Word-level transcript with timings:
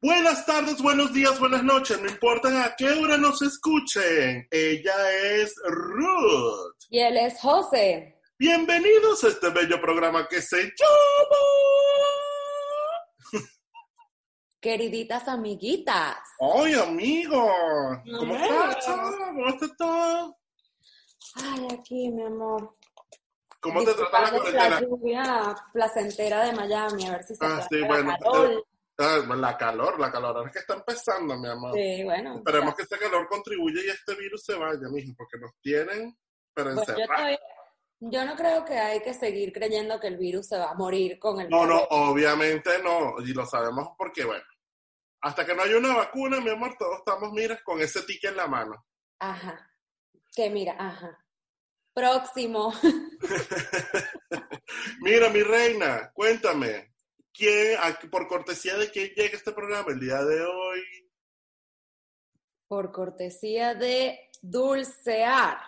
Buenas 0.00 0.46
tardes, 0.46 0.80
buenos 0.80 1.12
días, 1.12 1.40
buenas 1.40 1.64
noches, 1.64 2.00
no 2.00 2.08
importa 2.08 2.64
a 2.64 2.76
qué 2.76 2.88
hora 2.88 3.16
nos 3.16 3.42
escuchen. 3.42 4.46
Ella 4.48 4.94
es 5.12 5.52
Ruth. 5.64 6.76
Y 6.88 7.00
él 7.00 7.16
es 7.16 7.40
José. 7.40 8.16
Bienvenidos 8.38 9.24
a 9.24 9.28
este 9.28 9.50
bello 9.50 9.80
programa 9.80 10.28
que 10.28 10.40
se 10.40 10.56
llama... 10.62 11.02
Queriditas 14.60 15.26
amiguitas. 15.26 16.18
¡Ay, 16.54 16.74
amigo! 16.74 17.50
¿Cómo 18.18 18.36
estás? 18.36 18.86
¿Cómo 18.86 19.48
estás 19.48 19.76
todo? 19.76 20.38
Ay, 21.34 21.66
aquí, 21.76 22.08
mi 22.10 22.22
amor. 22.22 22.76
¿Cómo 23.58 23.82
te 23.82 23.94
trata 23.94 24.20
la 24.20 24.30
cuarentena? 24.30 24.68
La 24.68 24.80
lluvia 24.80 25.56
placentera 25.72 26.44
de 26.44 26.52
Miami, 26.52 27.04
a 27.08 27.10
ver 27.10 27.24
si 27.24 27.34
se 27.34 27.44
Ah, 27.44 27.66
sí, 27.68 27.82
bueno. 27.82 28.16
Ah, 29.00 29.22
la 29.36 29.56
calor, 29.56 30.00
la 30.00 30.10
calor 30.10 30.36
ahora 30.36 30.48
es 30.48 30.52
que 30.52 30.58
está 30.58 30.74
empezando, 30.74 31.38
mi 31.38 31.48
amor. 31.48 31.72
Sí, 31.74 32.02
bueno. 32.02 32.38
Esperemos 32.38 32.74
que 32.74 32.82
este 32.82 32.98
calor 32.98 33.28
contribuya 33.28 33.80
y 33.84 33.90
este 33.90 34.16
virus 34.16 34.42
se 34.44 34.54
vaya, 34.54 34.88
mijo, 34.90 35.14
porque 35.16 35.38
nos 35.38 35.52
tienen, 35.60 36.18
pero 36.52 36.74
yo, 36.74 36.80
encerrados. 36.80 37.38
yo 38.00 38.24
no 38.24 38.34
creo 38.34 38.64
que 38.64 38.76
hay 38.76 39.00
que 39.00 39.14
seguir 39.14 39.52
creyendo 39.52 40.00
que 40.00 40.08
el 40.08 40.16
virus 40.16 40.48
se 40.48 40.58
va 40.58 40.72
a 40.72 40.74
morir 40.74 41.16
con 41.20 41.40
el 41.40 41.48
No, 41.48 41.64
no, 41.64 41.78
obviamente 41.90 42.82
no, 42.82 43.20
y 43.20 43.32
lo 43.32 43.46
sabemos 43.46 43.90
porque, 43.96 44.24
bueno, 44.24 44.42
hasta 45.20 45.46
que 45.46 45.54
no 45.54 45.62
haya 45.62 45.78
una 45.78 45.94
vacuna, 45.96 46.40
mi 46.40 46.50
amor, 46.50 46.74
todos 46.76 46.98
estamos, 46.98 47.32
mira, 47.32 47.60
con 47.62 47.80
ese 47.80 48.02
ticket 48.02 48.32
en 48.32 48.36
la 48.36 48.48
mano. 48.48 48.84
Ajá. 49.20 49.70
Que 50.34 50.50
mira, 50.50 50.74
ajá. 50.78 51.24
Próximo. 51.94 52.72
Mira, 55.00 55.30
mi 55.30 55.42
reina, 55.42 56.10
cuéntame, 56.14 56.92
¿quién, 57.38 57.78
a- 57.78 57.98
por 58.10 58.26
cortesía 58.28 58.76
de 58.76 58.90
quién 58.90 59.10
llega 59.16 59.36
este 59.36 59.52
programa 59.52 59.90
el 59.92 60.00
día 60.00 60.22
de 60.24 60.42
hoy? 60.42 60.80
Por 62.66 62.92
cortesía 62.92 63.74
de 63.74 64.18
Dulcear. 64.42 65.58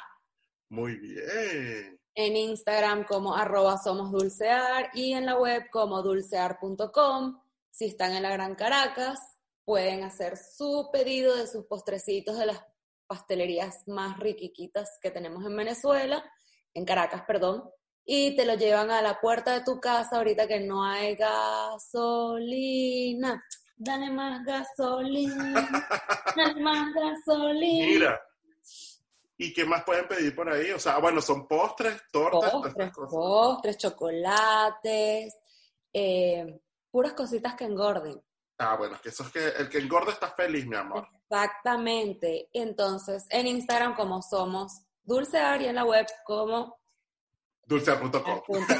Muy 0.69 0.97
bien. 0.97 1.97
en 2.14 2.36
Instagram 2.36 3.04
como 3.04 3.34
arroba 3.34 3.78
somos 3.78 4.10
dulcear 4.12 4.91
y 4.94 5.14
en 5.14 5.25
la 5.26 5.38
web 5.38 5.70
como 5.70 6.03
dulcear.com. 6.03 7.41
Si 7.70 7.86
están 7.86 8.12
en 8.14 8.22
la 8.25 8.30
Gran 8.30 8.54
Caracas, 8.56 9.19
pueden 9.64 10.03
hacer 10.04 10.36
su 10.36 10.91
pedido 10.92 11.34
de 11.36 11.47
sus 11.47 11.64
postrecitos 11.66 12.36
de 12.38 12.47
las 12.47 12.62
pastelerías 13.06 13.88
más 13.88 14.19
riquiquitas 14.19 14.98
que 15.00 15.10
tenemos 15.10 15.44
en 15.47 15.56
Venezuela, 15.56 16.22
en 16.75 16.84
Caracas, 16.84 17.22
perdón, 17.26 17.70
y 18.12 18.34
te 18.34 18.44
lo 18.44 18.54
llevan 18.54 18.91
a 18.91 19.00
la 19.00 19.21
puerta 19.21 19.53
de 19.53 19.60
tu 19.60 19.78
casa 19.78 20.16
ahorita 20.16 20.48
que 20.48 20.59
no 20.59 20.82
hay 20.82 21.15
gasolina. 21.15 22.60
Dale 23.76 24.10
más 24.10 24.44
gasolina, 24.44 25.87
dale 26.37 26.60
más 26.60 26.93
gasolina. 26.93 27.87
Mira. 27.87 28.21
¿Y 29.38 29.53
qué 29.53 29.65
más 29.65 29.84
pueden 29.84 30.09
pedir 30.09 30.34
por 30.34 30.50
ahí? 30.50 30.72
O 30.72 30.78
sea, 30.81 30.98
bueno, 30.98 31.21
son 31.22 31.47
postres, 31.47 32.03
tortas, 32.10 32.50
postres, 32.50 32.91
cosas. 32.91 33.12
postres, 33.12 33.78
chocolates, 33.78 35.38
eh, 35.92 36.60
puras 36.91 37.12
cositas 37.12 37.54
que 37.54 37.66
engorden. 37.66 38.21
Ah, 38.59 38.75
bueno, 38.77 38.97
es 38.97 39.03
que 39.03 39.10
eso 39.10 39.22
es 39.22 39.31
que 39.31 39.50
el 39.50 39.69
que 39.69 39.78
engorda 39.78 40.10
está 40.10 40.32
feliz, 40.32 40.66
mi 40.66 40.75
amor. 40.75 41.06
Exactamente. 41.31 42.50
Entonces, 42.53 43.25
en 43.31 43.47
Instagram 43.47 43.94
como 43.94 44.21
somos 44.21 44.82
Dulcear 45.04 45.62
y 45.62 45.66
en 45.66 45.77
la 45.77 45.84
web 45.84 46.06
como 46.25 46.79
Punto. 48.47 48.75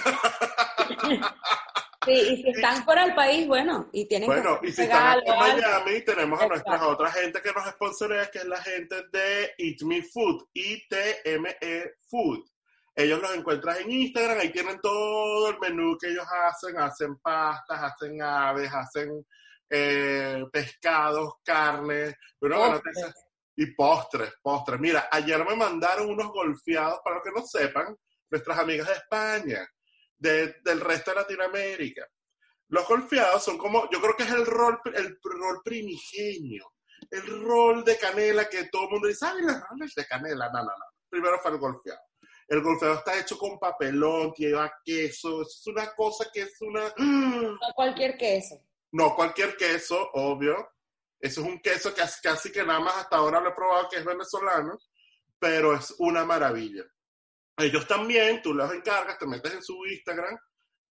Sí, 2.06 2.12
y 2.12 2.42
si 2.42 2.48
están 2.50 2.82
fuera 2.82 3.04
del 3.04 3.14
país, 3.14 3.46
bueno, 3.46 3.88
y 3.92 4.06
tienen 4.06 4.26
Bueno, 4.26 4.58
que 4.58 4.68
y 4.68 4.72
si 4.72 4.82
están 4.82 5.18
aquí 5.18 5.30
en. 5.30 5.38
Miami, 5.38 6.00
tenemos 6.00 6.40
a 6.40 6.46
nuestra 6.48 6.86
otra 6.86 7.12
gente 7.12 7.42
que 7.42 7.52
nos 7.52 7.66
sponsorea, 7.68 8.30
que 8.30 8.38
es 8.38 8.46
la 8.46 8.60
gente 8.62 8.96
de 9.12 9.52
Eat 9.58 9.82
Me 9.82 10.02
Food, 10.02 10.46
I-T-M-E 10.54 11.94
Food. 12.08 12.44
Ellos 12.96 13.20
los 13.20 13.34
encuentras 13.34 13.80
en 13.80 13.90
Instagram, 13.90 14.38
ahí 14.40 14.50
tienen 14.50 14.80
todo 14.80 15.50
el 15.50 15.58
menú 15.58 15.96
que 15.98 16.08
ellos 16.08 16.26
hacen, 16.46 16.78
hacen 16.78 17.18
pastas, 17.18 17.80
hacen 17.82 18.20
aves, 18.22 18.70
hacen 18.72 19.26
eh, 19.68 20.44
pescados, 20.50 21.34
carne, 21.44 22.16
pero 22.38 22.56
Postres. 22.56 23.14
y 23.56 23.66
postres, 23.74 24.32
postres. 24.42 24.80
Mira, 24.80 25.08
ayer 25.12 25.44
me 25.44 25.54
mandaron 25.54 26.08
unos 26.08 26.28
golfeados, 26.32 27.00
para 27.04 27.16
los 27.16 27.24
que 27.24 27.30
no 27.30 27.46
sepan, 27.46 27.94
nuestras 28.30 28.58
amigas 28.58 28.86
de 28.88 28.94
España, 28.94 29.68
de- 30.16 30.56
del 30.64 30.80
resto 30.80 31.10
de 31.10 31.16
Latinoamérica. 31.16 32.06
Los 32.68 32.86
golfeados 32.86 33.42
son 33.42 33.58
como, 33.58 33.88
yo 33.91 34.00
creo 34.00 34.14
que 34.16 34.22
es 34.22 34.30
el 34.30 34.46
rol, 34.46 34.80
el 34.94 35.18
rol 35.22 35.60
primigenio, 35.64 36.72
el 37.10 37.26
rol 37.42 37.84
de 37.84 37.98
canela 37.98 38.48
que 38.48 38.64
todo 38.64 38.84
el 38.84 38.91
mundo 38.91 39.08
dice, 39.08 39.26
ay, 39.26 39.42
los 39.42 39.60
roles 39.68 39.94
de 39.94 40.06
canela. 40.06 40.46
No, 40.52 40.58
no, 40.60 40.64
no. 40.70 40.84
Primero 41.08 41.38
fue 41.41 41.50
el 41.52 41.58
golfeado. 41.58 42.00
El 42.46 42.62
golfeado 42.62 42.94
está 42.94 43.18
hecho 43.18 43.38
con 43.38 43.58
papelón, 43.58 44.32
lleva 44.36 44.72
queso, 44.84 45.42
es 45.42 45.62
una 45.66 45.92
cosa 45.94 46.28
que 46.32 46.42
es 46.42 46.60
una... 46.60 46.92
No 46.98 47.58
cualquier 47.74 48.16
queso. 48.16 48.60
No 48.92 49.14
cualquier 49.14 49.56
queso, 49.56 50.10
obvio. 50.14 50.68
Eso 51.18 51.41
es 51.42 51.47
un 51.47 51.60
queso 51.60 51.91
que 51.94 52.00
casi, 52.00 52.20
casi 52.22 52.50
que 52.52 52.64
nada 52.64 52.80
más 52.80 52.97
hasta 52.97 53.16
ahora 53.16 53.41
lo 53.41 53.50
he 53.50 53.54
probado 53.54 53.88
que 53.88 53.98
es 53.98 54.04
venezolano, 54.04 54.78
pero 55.38 55.74
es 55.74 55.94
una 55.98 56.24
maravilla. 56.24 56.84
Ellos 57.60 57.87
también, 57.87 58.41
tú 58.43 58.54
los 58.54 58.72
encargas, 58.72 59.19
te 59.19 59.26
metes 59.26 59.54
en 59.54 59.62
su 59.62 59.84
Instagram, 59.87 60.37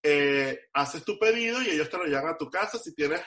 eh, 0.03 0.67
haces 0.73 1.03
tu 1.03 1.17
pedido 1.17 1.61
y 1.61 1.69
ellos 1.69 1.89
te 1.89 1.97
lo 1.97 2.05
llevan 2.05 2.27
a 2.27 2.37
tu 2.37 2.49
casa. 2.49 2.77
Si 2.77 2.93
tienes 2.93 3.21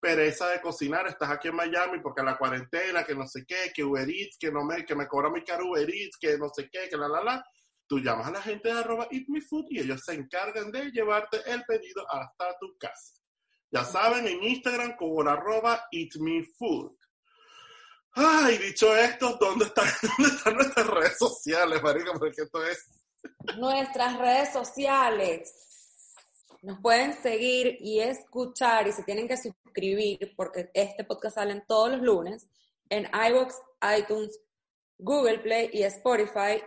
pereza 0.00 0.48
de 0.48 0.60
cocinar, 0.60 1.06
estás 1.06 1.30
aquí 1.30 1.48
en 1.48 1.56
Miami 1.56 2.00
porque 2.00 2.22
la 2.22 2.38
cuarentena, 2.38 3.04
que 3.04 3.14
no 3.14 3.26
sé 3.26 3.44
qué, 3.46 3.72
que 3.74 3.84
Uber 3.84 4.08
Eats, 4.08 4.36
que, 4.38 4.50
no 4.50 4.64
me, 4.64 4.84
que 4.84 4.94
me 4.94 5.06
cobra 5.06 5.30
muy 5.30 5.44
caro 5.44 5.70
Uber 5.70 5.88
Eats, 5.88 6.16
que 6.18 6.38
no 6.38 6.48
sé 6.48 6.68
qué, 6.70 6.88
que 6.88 6.96
la 6.96 7.08
la 7.08 7.22
la. 7.22 7.44
Tú 7.88 8.00
llamas 8.00 8.26
a 8.26 8.32
la 8.32 8.42
gente 8.42 8.68
de 8.72 8.80
arroba 8.80 9.06
Eat 9.10 9.26
y 9.70 9.80
ellos 9.80 10.02
se 10.04 10.14
encargan 10.14 10.72
de 10.72 10.90
llevarte 10.90 11.38
el 11.46 11.62
pedido 11.64 12.04
hasta 12.10 12.58
tu 12.58 12.76
casa. 12.78 13.14
Ya 13.70 13.84
saben, 13.84 14.26
en 14.26 14.42
Instagram 14.42 14.96
como 14.96 15.22
en 15.22 15.28
arroba 15.28 15.86
Eat 15.92 16.16
Me 16.20 16.44
Food. 16.58 16.96
Ay, 18.18 18.56
dicho 18.56 18.96
esto, 18.96 19.36
¿dónde 19.38 19.66
están, 19.66 19.84
¿dónde 20.18 20.34
están 20.34 20.54
nuestras 20.54 20.86
redes 20.86 21.18
sociales, 21.18 21.82
marica? 21.82 22.12
Porque 22.14 22.42
esto 22.42 22.64
es... 22.64 22.88
Nuestras 23.58 24.18
redes 24.18 24.54
sociales. 24.54 25.52
Nos 26.62 26.80
pueden 26.80 27.12
seguir 27.12 27.76
y 27.78 28.00
escuchar 28.00 28.88
y 28.88 28.92
se 28.92 29.02
tienen 29.02 29.28
que 29.28 29.36
suscribir 29.36 30.32
porque 30.34 30.70
este 30.72 31.04
podcast 31.04 31.34
sale 31.34 31.62
todos 31.68 31.90
los 31.90 32.00
lunes 32.00 32.48
en 32.88 33.04
iVoox, 33.04 33.54
iTunes, 33.98 34.40
Google 34.96 35.40
Play 35.40 35.68
y 35.74 35.82
Spotify. 35.82 36.62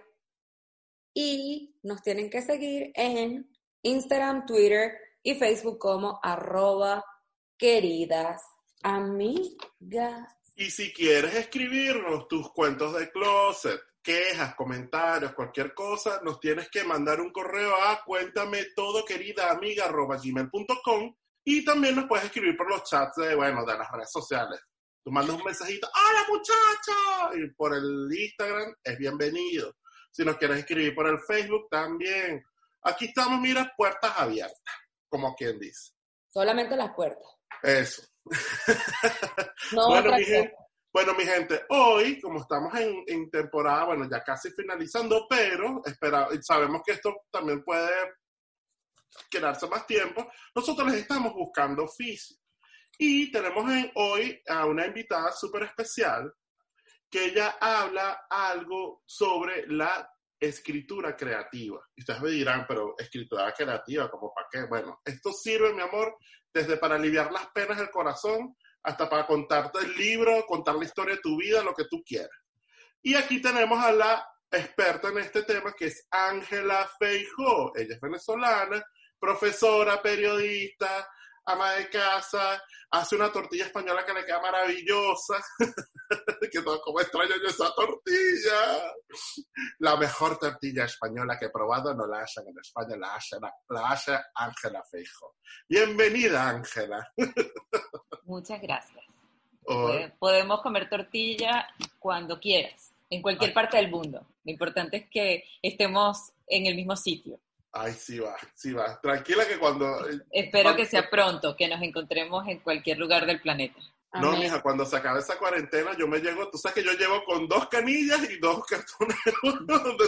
Y 1.15 1.75
nos 1.81 2.03
tienen 2.03 2.29
que 2.29 2.43
seguir 2.43 2.91
en 2.93 3.49
Instagram, 3.81 4.45
Twitter 4.45 4.93
y 5.23 5.33
Facebook 5.33 5.79
como 5.79 6.19
arroba 6.21 7.03
queridas 7.57 8.43
amigas. 8.83 10.38
Y 10.59 10.71
si 10.71 10.91
quieres 10.91 11.33
escribirnos 11.35 12.27
tus 12.27 12.51
cuentos 12.51 12.93
de 12.93 13.09
closet, 13.11 13.79
quejas, 14.03 14.55
comentarios, 14.55 15.31
cualquier 15.31 15.73
cosa, 15.73 16.19
nos 16.21 16.37
tienes 16.41 16.69
que 16.69 16.83
mandar 16.83 17.21
un 17.21 17.31
correo 17.31 17.73
a 17.81 18.03
cuéntame 18.03 18.65
todo 18.75 19.05
querida 19.05 19.51
amiga 19.51 19.89
gmail.com 19.89 21.15
y 21.45 21.63
también 21.63 21.95
nos 21.95 22.07
puedes 22.07 22.25
escribir 22.25 22.57
por 22.57 22.69
los 22.69 22.83
chats 22.83 23.15
de, 23.15 23.35
bueno, 23.35 23.63
de 23.63 23.77
las 23.77 23.89
redes 23.89 24.11
sociales. 24.11 24.59
Tú 25.01 25.11
mandas 25.11 25.37
un 25.37 25.45
mensajito, 25.45 25.87
¡Hola 25.95 26.25
muchacha! 26.27 27.37
Y 27.41 27.49
por 27.53 27.73
el 27.73 28.09
Instagram 28.11 28.75
es 28.83 28.97
bienvenido. 28.97 29.77
Si 30.11 30.25
nos 30.25 30.35
quieres 30.35 30.57
escribir 30.57 30.93
por 30.93 31.07
el 31.07 31.19
Facebook, 31.19 31.69
también. 31.71 32.43
Aquí 32.81 33.05
estamos, 33.05 33.39
mira, 33.39 33.71
puertas 33.77 34.11
abiertas, 34.17 34.75
como 35.07 35.33
quien 35.35 35.57
dice. 35.57 35.93
Solamente 36.27 36.75
las 36.75 36.93
puertas. 36.93 37.29
Eso. 37.63 38.03
No 39.71 39.87
bueno, 39.87 40.15
mi 40.15 40.23
gente, 40.23 40.55
bueno, 40.91 41.13
mi 41.13 41.23
gente, 41.23 41.63
hoy, 41.69 42.19
como 42.19 42.41
estamos 42.41 42.73
en, 42.75 43.03
en 43.05 43.29
temporada, 43.29 43.85
bueno, 43.85 44.07
ya 44.09 44.23
casi 44.23 44.49
finalizando, 44.51 45.27
pero 45.29 45.81
espera, 45.85 46.27
sabemos 46.41 46.81
que 46.83 46.93
esto 46.93 47.15
también 47.31 47.63
puede 47.63 47.91
quedarse 49.29 49.67
más 49.67 49.85
tiempo, 49.85 50.27
nosotros 50.55 50.91
les 50.91 51.01
estamos 51.01 51.33
buscando 51.33 51.83
oficio. 51.83 52.37
Y 52.97 53.31
tenemos 53.31 53.71
en, 53.71 53.91
hoy 53.95 54.41
a 54.47 54.65
una 54.65 54.85
invitada 54.85 55.31
súper 55.31 55.63
especial 55.63 56.33
que 57.09 57.25
ella 57.25 57.57
habla 57.59 58.25
algo 58.29 59.03
sobre 59.05 59.65
la 59.67 60.09
escritura 60.39 61.15
creativa. 61.15 61.85
Ustedes 61.97 62.21
me 62.21 62.29
dirán, 62.29 62.65
pero 62.67 62.95
escritura 62.97 63.53
creativa, 63.53 64.09
¿como 64.09 64.33
para 64.33 64.47
qué? 64.51 64.63
Bueno, 64.67 65.01
esto 65.03 65.33
sirve, 65.33 65.73
mi 65.73 65.81
amor, 65.81 66.15
desde 66.53 66.77
para 66.77 66.95
aliviar 66.95 67.31
las 67.31 67.47
penas 67.47 67.77
del 67.77 67.89
corazón 67.89 68.55
hasta 68.83 69.09
para 69.09 69.27
contarte 69.27 69.79
el 69.79 69.95
libro, 69.95 70.45
contar 70.45 70.75
la 70.75 70.85
historia 70.85 71.15
de 71.15 71.21
tu 71.21 71.37
vida, 71.37 71.63
lo 71.63 71.73
que 71.73 71.85
tú 71.85 72.01
quieras. 72.05 72.29
Y 73.01 73.15
aquí 73.15 73.41
tenemos 73.41 73.83
a 73.83 73.91
la 73.91 74.25
experta 74.51 75.09
en 75.09 75.19
este 75.19 75.43
tema, 75.43 75.73
que 75.73 75.85
es 75.87 76.07
Ángela 76.09 76.89
Feijó. 76.97 77.75
Ella 77.75 77.95
es 77.95 78.01
venezolana, 78.01 78.83
profesora, 79.19 80.01
periodista, 80.01 81.07
ama 81.51 81.73
de 81.73 81.89
casa, 81.89 82.61
hace 82.91 83.15
una 83.15 83.31
tortilla 83.31 83.65
española 83.65 84.05
que 84.05 84.13
le 84.13 84.25
queda 84.25 84.41
maravillosa. 84.41 85.35
que 86.51 86.61
todo 86.61 86.81
como 86.81 86.99
extraño 87.01 87.35
yo 87.41 87.49
esa 87.49 87.73
tortilla. 87.75 88.93
La 89.79 89.95
mejor 89.97 90.37
tortilla 90.37 90.85
española 90.85 91.37
que 91.39 91.45
he 91.45 91.49
probado 91.49 91.93
no 91.93 92.05
la 92.07 92.21
hacen 92.21 92.47
en 92.47 92.57
España, 92.59 92.95
la 92.97 93.15
hace, 93.15 93.37
la 93.69 93.87
hace 93.89 94.17
Ángela 94.35 94.83
Feijó. 94.89 95.35
Bienvenida, 95.67 96.49
Ángela. 96.49 97.11
Muchas 98.23 98.61
gracias. 98.61 99.03
Oh, 99.65 99.87
Pode- 99.87 100.13
Podemos 100.19 100.61
comer 100.61 100.89
tortilla 100.89 101.67
cuando 101.99 102.39
quieras, 102.39 102.91
en 103.09 103.21
cualquier 103.21 103.53
parte 103.53 103.77
del 103.77 103.89
mundo. 103.91 104.19
Lo 104.43 104.51
importante 104.51 104.97
es 104.97 105.09
que 105.09 105.43
estemos 105.61 106.31
en 106.47 106.65
el 106.65 106.75
mismo 106.75 106.95
sitio. 106.95 107.39
Ay, 107.71 107.93
sí 107.93 108.19
va, 108.19 108.35
sí 108.55 108.73
va. 108.73 108.99
Tranquila 108.99 109.47
que 109.47 109.59
cuando... 109.59 110.07
Espero 110.31 110.63
Cuando- 110.63 110.75
que 110.77 110.85
sea 110.87 111.09
pronto, 111.09 111.55
que 111.55 111.67
nos 111.67 111.81
encontremos 111.81 112.47
en 112.47 112.59
cualquier 112.59 112.97
lugar 112.97 113.25
del 113.25 113.39
planeta. 113.41 113.79
No, 114.13 114.29
Amén. 114.29 114.39
mija, 114.41 114.59
cuando 114.63 114.85
se 114.87 114.97
acabe 114.97 115.19
esa 115.19 115.37
cuarentena, 115.37 115.95
yo 115.95 116.07
me 116.07 116.17
llego, 116.19 116.49
tú 116.49 116.57
sabes 116.57 116.73
que 116.75 116.83
yo 116.83 116.93
llevo 116.97 117.23
con 117.25 117.47
dos 117.47 117.67
canillas 117.69 118.19
y 118.27 118.39
dos 118.39 118.65
cartones. 118.65 119.15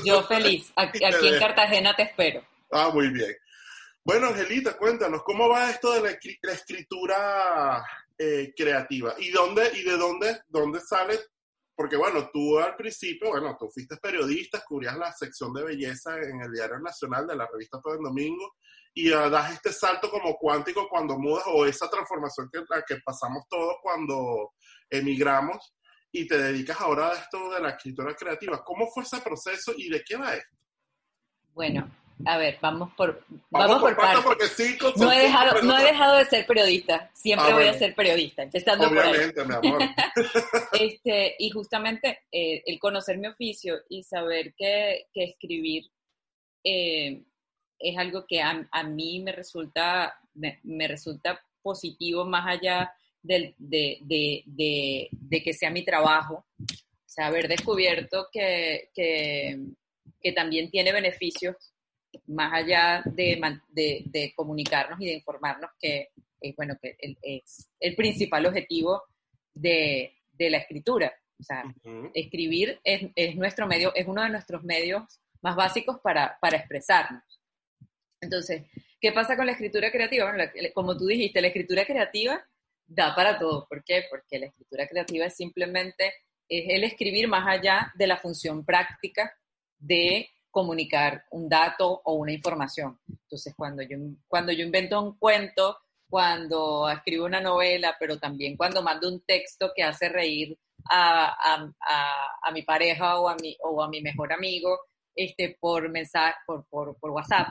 Yo 0.03 0.23
feliz. 0.23 0.71
Aquí, 0.75 1.03
aquí 1.05 1.27
en. 1.27 1.39
Cartagena 1.39 1.95
te 1.95 2.03
espero. 2.03 2.43
Ah, 2.71 2.89
muy 2.91 3.09
bien. 3.09 3.35
Bueno, 4.03 4.27
Angelita, 4.29 4.75
cuéntanos, 4.75 5.21
¿cómo 5.23 5.47
va 5.47 5.69
esto 5.69 5.91
de 5.93 6.17
la 6.41 6.51
escritura 6.53 7.85
eh, 8.17 8.51
creativa? 8.57 9.13
¿Y 9.19 9.29
dónde, 9.29 9.71
y 9.75 9.83
de 9.83 9.97
dónde, 9.97 10.41
dónde 10.49 10.79
sale? 10.81 11.19
Porque 11.81 11.97
bueno, 11.97 12.29
tú 12.31 12.59
al 12.59 12.75
principio, 12.75 13.29
bueno, 13.29 13.57
tú 13.59 13.67
fuiste 13.67 13.97
periodista, 13.97 14.63
cubrías 14.63 14.95
la 14.99 15.11
sección 15.11 15.51
de 15.51 15.63
belleza 15.63 16.15
en 16.15 16.39
el 16.39 16.51
Diario 16.51 16.77
Nacional 16.77 17.25
de 17.25 17.35
la 17.35 17.47
revista 17.51 17.81
Todo 17.81 17.95
el 17.95 18.03
Domingo, 18.03 18.53
y 18.93 19.11
ah, 19.11 19.27
das 19.29 19.53
este 19.53 19.73
salto 19.73 20.07
como 20.11 20.35
cuántico 20.35 20.87
cuando 20.87 21.17
mudas, 21.17 21.43
o 21.47 21.65
esa 21.65 21.89
transformación 21.89 22.51
que, 22.53 22.59
la 22.69 22.83
que 22.83 22.97
pasamos 23.03 23.45
todos 23.49 23.77
cuando 23.81 24.51
emigramos, 24.91 25.73
y 26.11 26.27
te 26.27 26.37
dedicas 26.37 26.79
ahora 26.81 27.07
a 27.07 27.13
esto 27.15 27.49
de 27.49 27.61
la 27.61 27.71
escritura 27.71 28.13
creativa. 28.13 28.63
¿Cómo 28.63 28.85
fue 28.93 29.01
ese 29.01 29.19
proceso 29.19 29.73
y 29.75 29.89
de 29.89 30.03
qué 30.05 30.17
va 30.17 30.35
esto? 30.35 30.55
Bueno, 31.51 31.89
a 32.25 32.37
ver, 32.37 32.57
vamos 32.61 32.93
por, 32.95 33.23
vamos 33.49 33.81
por 33.81 34.37
cinco 34.49 34.91
son 34.91 35.01
No 35.07 35.11
he, 35.11 35.19
dejado, 35.23 35.61
no 35.63 35.77
he 35.77 35.83
dejado 35.83 36.17
de 36.17 36.25
ser 36.25 36.45
periodista. 36.45 37.09
Siempre 37.13 37.47
Ah, 37.51 37.55
voy 37.55 37.67
a 37.67 37.73
ser 37.73 37.95
periodista, 37.95 38.43
empezando 38.43 38.87
por 38.89 38.99
ahí. 38.99 39.09
Obviamente, 39.11 39.45
mi 39.45 39.53
amor. 39.55 39.81
Este, 40.79 41.35
y 41.39 41.49
justamente 41.49 42.19
eh, 42.31 42.63
el 42.65 42.79
conocer 42.79 43.17
mi 43.17 43.27
oficio 43.27 43.75
y 43.89 44.03
saber 44.03 44.53
que, 44.55 45.07
que 45.13 45.23
escribir 45.23 45.83
eh, 46.63 47.23
es 47.79 47.97
algo 47.97 48.25
que 48.27 48.41
a, 48.41 48.67
a 48.71 48.83
mí 48.83 49.19
me 49.23 49.31
resulta, 49.31 50.15
me, 50.35 50.59
me 50.63 50.87
resulta 50.87 51.41
positivo 51.61 52.25
más 52.25 52.45
allá 52.47 52.93
del- 53.21 53.55
de, 53.57 53.97
de- 54.01 54.43
de- 54.45 55.09
de 55.11 55.43
que 55.43 55.53
sea 55.53 55.69
mi 55.69 55.83
trabajo. 55.83 56.45
O 56.59 57.13
sea, 57.13 57.27
haber 57.27 57.47
descubierto 57.47 58.27
que, 58.31 58.89
que, 58.93 59.59
que 60.21 60.31
también 60.31 60.69
tiene 60.71 60.91
beneficios 60.93 61.55
más 62.27 62.53
allá 62.53 63.03
de, 63.05 63.37
man- 63.37 63.63
de, 63.69 64.03
de 64.05 64.33
comunicarnos 64.35 64.99
y 65.01 65.05
de 65.07 65.13
informarnos 65.13 65.71
que, 65.79 66.09
eh, 66.41 66.53
bueno, 66.55 66.77
que 66.81 66.95
el, 66.99 67.17
es 67.21 67.69
el 67.79 67.95
principal 67.95 68.45
objetivo 68.45 69.03
de, 69.53 70.17
de 70.31 70.49
la 70.49 70.57
escritura. 70.57 71.13
O 71.39 71.43
sea, 71.43 71.63
escribir 72.13 72.79
es, 72.83 73.09
es 73.15 73.35
nuestro 73.35 73.65
medio, 73.67 73.93
es 73.95 74.07
uno 74.07 74.21
de 74.23 74.29
nuestros 74.29 74.63
medios 74.63 75.03
más 75.41 75.55
básicos 75.55 75.99
para, 76.03 76.37
para 76.39 76.57
expresarnos. 76.57 77.23
Entonces, 78.21 78.63
¿qué 78.99 79.11
pasa 79.11 79.35
con 79.35 79.47
la 79.47 79.53
escritura 79.53 79.91
creativa? 79.91 80.25
Bueno, 80.31 80.37
la- 80.53 80.73
como 80.73 80.95
tú 80.95 81.07
dijiste, 81.07 81.41
la 81.41 81.47
escritura 81.47 81.85
creativa 81.85 82.45
da 82.85 83.15
para 83.15 83.39
todo. 83.39 83.65
¿Por 83.67 83.83
qué? 83.83 84.03
Porque 84.09 84.37
la 84.37 84.47
escritura 84.47 84.87
creativa 84.87 85.25
es 85.25 85.35
simplemente 85.35 86.13
es 86.47 86.65
el 86.67 86.83
escribir 86.83 87.27
más 87.29 87.47
allá 87.47 87.91
de 87.95 88.05
la 88.07 88.17
función 88.17 88.65
práctica 88.65 89.33
de 89.79 90.29
comunicar 90.51 91.24
un 91.31 91.48
dato 91.50 92.01
o 92.03 92.13
una 92.13 92.33
información. 92.33 93.00
Entonces, 93.09 93.53
cuando 93.56 93.81
yo, 93.81 93.98
cuando 94.27 94.51
yo 94.51 94.63
invento 94.65 95.01
un 95.01 95.18
cuento, 95.18 95.77
cuando 96.09 96.89
escribo 96.89 97.25
una 97.25 97.39
novela, 97.39 97.95
pero 98.00 98.19
también 98.19 98.57
cuando 98.57 98.81
mando 98.83 99.07
un 99.07 99.21
texto 99.25 99.71
que 99.75 99.81
hace 99.83 100.09
reír 100.09 100.57
a, 100.89 101.27
a- 101.53 101.74
a- 101.80 102.27
a 102.44 102.51
mi 102.51 102.63
pareja 102.63 103.19
o 103.19 103.30
a 103.30 103.36
mi, 103.42 103.56
o 103.63 103.81
a 103.81 103.88
mi 103.89 104.01
mejor 104.01 104.33
amigo 104.33 104.77
este, 105.15 105.57
por, 105.59 105.89
mensaje, 105.89 106.36
por, 106.45 106.65
por, 106.68 106.98
por 107.00 107.12
WhatsApp, 107.12 107.48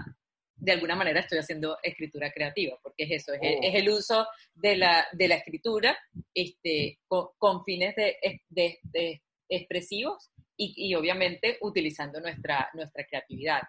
de 0.56 0.72
alguna 0.72 0.94
manera 0.94 1.20
estoy 1.20 1.38
haciendo 1.38 1.78
escritura 1.82 2.30
creativa, 2.32 2.76
porque 2.82 3.04
es 3.04 3.22
eso, 3.22 3.32
es, 3.32 3.40
el- 3.42 3.54
Oh. 3.56 3.60
es 3.62 3.74
el 3.76 3.88
uso 3.88 4.26
de 4.54 4.76
la, 4.76 5.06
de 5.12 5.28
la 5.28 5.36
escritura 5.36 5.98
este, 6.34 6.98
con, 7.08 7.28
con 7.38 7.64
fines 7.64 7.96
de, 7.96 8.16
de- 8.50 8.78
de 8.82 9.22
expresivos 9.50 10.30
y, 10.56 10.72
y 10.76 10.94
obviamente 10.94 11.58
utilizando 11.60 12.20
nuestra, 12.20 12.70
nuestra 12.72 13.04
creatividad. 13.04 13.62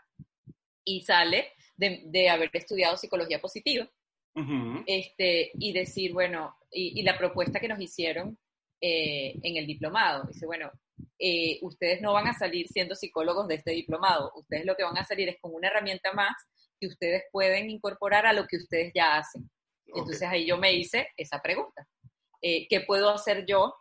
Y 0.86 1.02
sale 1.02 1.54
de, 1.76 2.04
de 2.06 2.30
haber 2.30 2.50
estudiado 2.54 2.96
psicología 2.96 3.42
positiva 3.42 3.90
este, 4.86 5.52
y 5.56 5.74
decir, 5.74 6.14
bueno, 6.14 6.56
y, 6.72 7.00
y 7.00 7.04
la 7.04 7.18
propuesta 7.18 7.60
que 7.60 7.68
nos 7.68 7.82
hicieron 7.82 8.38
eh, 8.80 9.34
en 9.44 9.58
el 9.58 9.68
diplomado, 9.68 10.24
dice, 10.26 10.46
bueno, 10.46 10.72
eh, 11.20 11.60
ustedes 11.62 12.02
no 12.02 12.14
van 12.14 12.28
a 12.28 12.34
salir 12.34 12.68
siendo 12.68 12.96
psicólogos 12.96 13.48
de 13.48 13.56
este 13.56 13.72
diplomado, 13.72 14.32
ustedes 14.36 14.66
lo 14.66 14.76
que 14.76 14.84
van 14.84 14.98
a 14.98 15.04
salir 15.04 15.30
es 15.30 15.38
con 15.40 15.54
una 15.54 15.68
herramienta 15.68 16.14
más 16.14 16.34
que 16.80 16.88
ustedes 16.88 17.24
pueden 17.32 17.70
incorporar 17.70 18.26
a 18.26 18.34
lo 18.34 18.48
que 18.48 18.58
ustedes 18.58 18.92
ya 18.96 19.18
hacen. 19.18 19.44
Ok. 19.92 19.98
Entonces 20.00 20.28
ahí 20.28 20.48
yo 20.48 20.58
me 20.58 20.74
hice 20.74 21.10
esa 21.16 21.42
pregunta. 21.42 21.88
Eh, 22.42 22.68
¿Qué 22.68 22.82
puedo 22.82 23.10
hacer 23.12 23.46
yo 23.46 23.76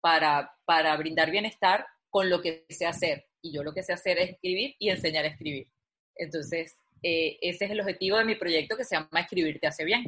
para, 0.00 0.54
para 0.64 0.96
brindar 0.96 1.30
bienestar 1.30 1.86
con 2.10 2.30
lo 2.30 2.40
que 2.40 2.64
sé 2.68 2.86
hacer? 2.86 3.26
Y 3.42 3.52
yo 3.52 3.62
lo 3.62 3.72
que 3.72 3.82
sé 3.82 3.92
hacer 3.92 4.18
es 4.18 4.30
escribir 4.30 4.74
y 4.78 4.90
enseñar 4.90 5.24
a 5.24 5.28
escribir. 5.28 5.68
Entonces, 6.16 6.76
eh, 7.02 7.38
ese 7.40 7.66
es 7.66 7.70
el 7.70 7.80
objetivo 7.80 8.18
de 8.18 8.24
mi 8.24 8.34
proyecto 8.34 8.76
que 8.76 8.84
se 8.84 8.96
llama 8.96 9.20
Escribir 9.20 9.60
te 9.60 9.68
hace 9.68 9.84
bien. 9.84 10.04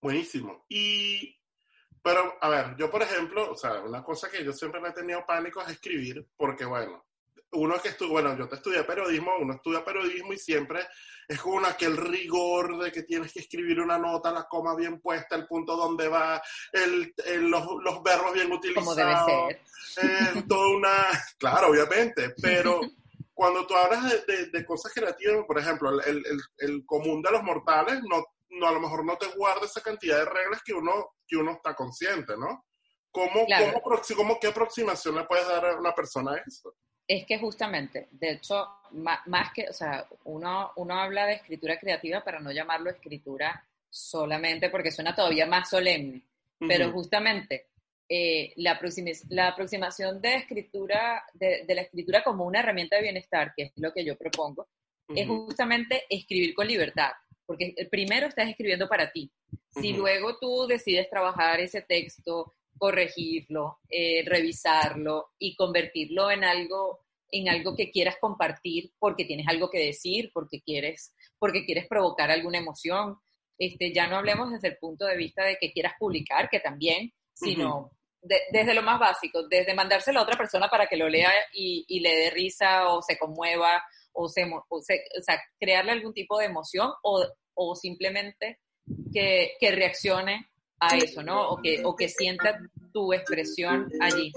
Buenísimo. 0.00 0.64
Y, 0.68 1.38
pero, 2.02 2.36
a 2.40 2.48
ver, 2.48 2.76
yo 2.76 2.90
por 2.90 3.02
ejemplo, 3.02 3.50
o 3.50 3.56
sea, 3.56 3.80
una 3.80 4.02
cosa 4.02 4.30
que 4.30 4.44
yo 4.44 4.52
siempre 4.52 4.80
le 4.80 4.88
he 4.88 4.92
tenido 4.92 5.24
pánico 5.24 5.62
es 5.62 5.70
escribir, 5.70 6.26
porque 6.36 6.64
bueno, 6.64 7.04
uno 7.52 7.80
que 7.80 7.88
estuvo, 7.90 8.10
bueno, 8.10 8.36
yo 8.36 8.48
te 8.48 8.56
estudié 8.56 8.82
periodismo, 8.84 9.30
uno 9.40 9.54
estudia 9.54 9.84
periodismo 9.84 10.32
y 10.32 10.38
siempre 10.38 10.80
es 11.28 11.40
como 11.40 11.64
aquel 11.66 11.96
rigor 11.96 12.78
de 12.78 12.92
que 12.92 13.02
tienes 13.04 13.32
que 13.32 13.40
escribir 13.40 13.80
una 13.80 13.98
nota, 13.98 14.30
la 14.32 14.44
coma 14.48 14.74
bien 14.76 15.00
puesta, 15.00 15.36
el 15.36 15.46
punto 15.46 15.76
donde 15.76 16.08
va, 16.08 16.40
el, 16.72 17.14
el- 17.24 17.48
los, 17.48 17.66
los 17.82 18.02
verbos 18.02 18.32
bien 18.34 18.50
utilizados. 18.52 18.84
como 18.84 18.94
debe 18.94 19.14
ser. 19.94 20.04
eh, 20.04 20.44
toda 20.48 20.68
una, 20.76 20.92
claro, 21.38 21.68
obviamente, 21.68 22.34
pero 22.42 22.80
cuando 23.34 23.66
tú 23.66 23.74
hablas 23.74 24.04
de, 24.10 24.20
de- 24.32 24.46
de 24.50 24.64
cosas 24.66 24.92
creativas, 24.92 25.44
por 25.46 25.58
ejemplo, 25.58 25.90
el, 26.02 26.22
el- 26.58 26.84
común 26.86 27.22
de 27.22 27.30
los 27.30 27.42
mortales, 27.42 28.00
no, 28.08 28.24
no, 28.50 28.68
a 28.68 28.72
lo 28.72 28.80
mejor 28.80 29.04
no 29.04 29.16
te 29.16 29.26
guarda 29.36 29.66
esa 29.66 29.80
cantidad 29.80 30.18
de 30.18 30.24
reglas 30.26 30.62
que 30.64 30.72
uno, 30.74 31.14
que 31.26 31.36
uno 31.36 31.52
está 31.52 31.74
consciente, 31.74 32.34
¿no? 32.36 32.66
¿Cómo, 33.10 33.46
Claro. 33.46 33.80
cómo, 33.82 34.00
cómo- 34.16 34.38
¿Qué 34.40 34.48
aproximación 34.48 35.14
le 35.16 35.24
puedes 35.24 35.46
dar 35.48 35.64
a 35.64 35.76
una 35.78 35.94
persona 35.94 36.32
a 36.32 36.36
eso? 36.46 36.74
Es 37.08 37.24
que 37.24 37.38
justamente, 37.38 38.08
de 38.10 38.32
hecho, 38.32 38.66
más, 38.92 39.52
que, 39.54 39.68
o 39.68 39.72
sea, 39.72 40.06
uno, 40.24 40.72
uno 40.76 40.94
habla 40.94 41.26
de 41.26 41.34
escritura 41.34 41.78
creativa 41.78 42.24
para 42.24 42.40
no 42.40 42.50
llamarlo 42.50 42.90
escritura 42.90 43.64
solamente 43.88 44.70
porque 44.70 44.90
suena 44.90 45.14
todavía 45.14 45.46
más 45.46 45.70
solemne, 45.70 46.22
pero 46.58 46.90
justamente 46.90 47.66
eh, 48.08 48.52
la, 48.56 48.78
la, 49.30 49.48
aproximación 49.48 50.20
de 50.20 50.34
escritura, 50.36 51.24
de, 51.34 51.64
la 51.68 51.82
escritura 51.82 52.22
como 52.22 52.44
una 52.44 52.60
herramienta 52.60 52.96
de 52.96 53.02
bienestar, 53.02 53.52
que 53.56 53.64
es 53.64 53.72
lo 53.76 53.92
que 53.92 54.04
yo 54.04 54.16
propongo, 54.16 54.68
es 55.08 55.26
justamente 55.28 56.04
escribir 56.10 56.54
con 56.54 56.66
libertad, 56.66 57.12
porque 57.46 57.74
primero 57.90 58.26
estás 58.26 58.48
escribiendo 58.48 58.88
para 58.88 59.12
ti. 59.12 59.30
Si 59.70 59.92
luego 59.92 60.36
tú 60.38 60.66
decides 60.66 61.08
trabajar 61.08 61.60
ese 61.60 61.82
texto, 61.82 62.55
corregirlo, 62.78 63.78
eh, 63.88 64.24
revisarlo 64.26 65.30
y 65.38 65.56
convertirlo 65.56 66.30
en 66.30 66.44
algo 66.44 67.00
en 67.30 67.48
algo 67.48 67.74
que 67.76 67.90
quieras 67.90 68.16
compartir 68.20 68.92
porque 68.98 69.24
tienes 69.24 69.48
algo 69.48 69.68
que 69.70 69.84
decir, 69.84 70.30
porque 70.32 70.60
quieres, 70.60 71.12
porque 71.38 71.64
quieres 71.64 71.86
provocar 71.88 72.30
alguna 72.30 72.58
emoción. 72.58 73.18
Este, 73.58 73.92
ya 73.92 74.06
no 74.06 74.16
hablemos 74.16 74.52
desde 74.52 74.68
el 74.68 74.78
punto 74.78 75.06
de 75.06 75.16
vista 75.16 75.44
de 75.44 75.56
que 75.60 75.72
quieras 75.72 75.94
publicar, 75.98 76.48
que 76.48 76.60
también, 76.60 77.12
sino 77.32 77.90
desde 78.22 78.74
lo 78.74 78.82
más 78.82 78.98
básico, 78.98 79.46
desde 79.48 79.74
mandárselo 79.74 80.20
a 80.20 80.22
otra 80.22 80.36
persona 80.36 80.68
para 80.68 80.86
que 80.86 80.96
lo 80.96 81.08
lea 81.08 81.30
y, 81.52 82.00
le 82.00 82.16
dé 82.16 82.30
risa 82.30 82.88
o 82.88 83.02
se 83.02 83.18
conmueva 83.18 83.82
o, 84.12 84.28
se, 84.28 84.44
o, 84.68 84.82
sea, 84.82 85.40
crearle 85.58 85.92
algún 85.92 86.12
tipo 86.12 86.38
de 86.38 86.46
emoción 86.46 86.90
o, 87.02 87.24
o 87.54 87.74
simplemente 87.76 88.60
que, 89.12 89.52
que, 89.60 89.70
reaccione 89.70 90.48
a 90.80 90.96
eso, 90.96 91.22
¿no? 91.22 91.50
O 91.50 91.62
que, 91.62 91.82
o 91.84 91.94
que 91.96 92.08
sienta 92.08 92.58
tu 92.92 93.12
expresión 93.12 93.90
allí. 94.00 94.32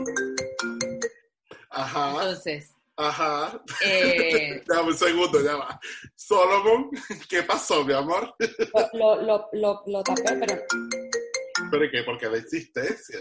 Ajá. 1.70 2.12
Entonces. 2.12 2.74
Ajá. 2.98 3.62
Eh, 3.86 4.62
un 4.86 4.98
segundo, 4.98 5.44
ya 5.44 5.56
va. 5.56 5.80
Solomon, 6.16 6.90
¿qué 7.30 7.44
pasó, 7.44 7.84
mi 7.86 7.94
amor? 7.94 8.36
Lo, 8.94 9.22
lo, 9.22 9.50
lo, 9.54 9.84
lo 9.86 10.04
tapé, 10.04 10.36
pero. 10.40 10.62
¿Pero 11.72 11.92
qué? 11.92 12.04
Porque 12.04 12.28
la 12.28 12.38
existencia. 12.38 13.20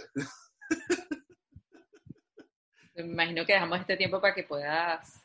Me 2.94 3.04
imagino 3.04 3.46
que 3.46 3.52
dejamos 3.52 3.80
este 3.80 3.96
tiempo 3.96 4.20
para 4.20 4.34
que 4.34 4.42
puedas 4.42 5.22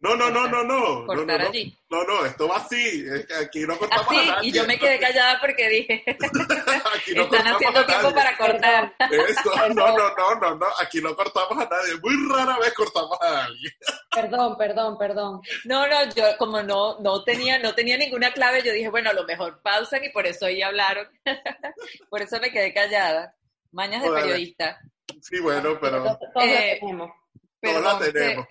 no, 0.00 0.14
no, 0.14 0.30
no, 0.30 0.46
no, 0.46 0.62
no. 0.62 1.06
Cortar 1.06 1.40
no, 1.40 1.48
allí. 1.48 1.76
No, 1.90 2.04
no, 2.04 2.24
esto 2.24 2.46
va 2.46 2.58
así. 2.58 3.04
Aquí 3.42 3.66
no 3.66 3.76
cortamos 3.76 4.06
así, 4.06 4.16
a 4.16 4.26
nadie. 4.26 4.48
Y 4.48 4.52
yo 4.52 4.64
me 4.64 4.78
quedé 4.78 5.00
callada 5.00 5.40
porque 5.40 5.68
dije, 5.68 6.04
aquí 6.94 7.14
no 7.16 7.22
están 7.22 7.48
haciendo 7.48 7.84
tiempo 7.84 8.14
para 8.14 8.36
cortar. 8.36 8.94
Eso, 9.10 9.68
no, 9.74 9.96
no, 9.96 10.14
no, 10.14 10.34
no, 10.40 10.54
no. 10.54 10.66
Aquí 10.80 11.00
no 11.00 11.16
cortamos 11.16 11.58
a 11.58 11.68
nadie. 11.68 11.98
Muy 12.00 12.14
rara 12.30 12.58
vez 12.58 12.72
cortamos 12.74 13.18
a 13.20 13.46
alguien. 13.46 13.72
Perdón, 14.14 14.56
perdón, 14.56 14.98
perdón. 14.98 15.40
No, 15.64 15.88
no, 15.88 16.14
yo 16.14 16.24
como 16.38 16.62
no, 16.62 17.00
no 17.00 17.24
tenía, 17.24 17.58
no 17.58 17.74
tenía 17.74 17.98
ninguna 17.98 18.32
clave, 18.32 18.62
yo 18.62 18.72
dije, 18.72 18.90
bueno, 18.90 19.10
a 19.10 19.14
lo 19.14 19.24
mejor 19.24 19.60
pausan 19.62 20.04
y 20.04 20.10
por 20.10 20.26
eso 20.26 20.46
ahí 20.46 20.62
hablaron. 20.62 21.08
por 22.08 22.22
eso 22.22 22.38
me 22.38 22.52
quedé 22.52 22.72
callada. 22.72 23.34
Mañas 23.72 24.02
de 24.02 24.10
periodista. 24.10 24.78
Sí, 25.20 25.40
bueno, 25.40 25.76
pero. 25.80 26.04
Todos, 26.04 26.46
eh, 26.46 26.78
tenemos. 26.80 27.10
Todos 27.60 27.82
la 27.82 27.98
tenemos. 27.98 28.46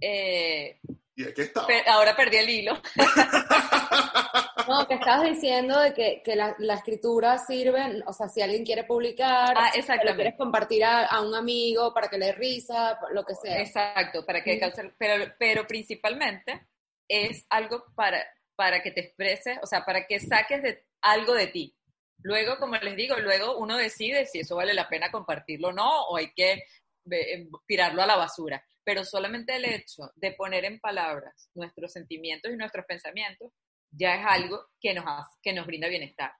Eh, 0.00 0.80
y 1.16 1.24
aquí 1.28 1.42
está. 1.42 1.66
ahora 1.86 2.16
perdí 2.16 2.38
el 2.38 2.50
hilo. 2.50 2.74
no, 4.68 4.86
que 4.88 4.94
estabas 4.94 5.30
diciendo 5.30 5.78
de 5.78 5.94
que, 5.94 6.22
que 6.24 6.34
la, 6.34 6.56
la, 6.58 6.74
escritura 6.74 7.38
sirve, 7.38 8.02
o 8.06 8.12
sea, 8.12 8.28
si 8.28 8.42
alguien 8.42 8.64
quiere 8.64 8.82
publicar, 8.84 9.54
ah, 9.56 9.70
si 9.72 9.80
lo 9.80 10.14
quieres 10.14 10.34
compartir 10.36 10.84
a, 10.84 11.20
un 11.20 11.34
amigo 11.34 11.94
para 11.94 12.08
que 12.08 12.18
le 12.18 12.32
risa, 12.32 12.98
lo 13.12 13.24
que 13.24 13.34
sea. 13.36 13.60
Exacto, 13.60 14.26
para 14.26 14.42
que 14.42 14.60
pero, 14.98 15.32
pero 15.38 15.66
principalmente 15.66 16.66
es 17.06 17.46
algo 17.48 17.84
para, 17.94 18.26
para 18.56 18.82
que 18.82 18.90
te 18.90 19.02
expreses, 19.02 19.58
o 19.62 19.66
sea, 19.66 19.84
para 19.84 20.06
que 20.06 20.18
saques 20.18 20.62
de, 20.62 20.84
algo 21.00 21.34
de 21.34 21.46
ti. 21.46 21.76
Luego, 22.22 22.58
como 22.58 22.74
les 22.76 22.96
digo, 22.96 23.16
luego 23.18 23.56
uno 23.58 23.76
decide 23.76 24.26
si 24.26 24.40
eso 24.40 24.56
vale 24.56 24.74
la 24.74 24.88
pena 24.88 25.12
compartirlo 25.12 25.68
o 25.68 25.72
no, 25.72 26.06
o 26.06 26.16
hay 26.16 26.32
que 26.32 26.64
eh, 27.10 27.48
tirarlo 27.66 28.02
a 28.02 28.06
la 28.06 28.16
basura 28.16 28.64
pero 28.84 29.04
solamente 29.04 29.56
el 29.56 29.64
hecho 29.64 30.10
de 30.14 30.32
poner 30.32 30.64
en 30.64 30.78
palabras 30.80 31.50
nuestros 31.54 31.92
sentimientos 31.92 32.52
y 32.52 32.56
nuestros 32.56 32.84
pensamientos 32.86 33.52
ya 33.90 34.16
es 34.16 34.26
algo 34.26 34.66
que 34.80 34.94
nos, 34.94 35.04
que 35.42 35.52
nos 35.52 35.66
brinda 35.66 35.88
bienestar. 35.88 36.32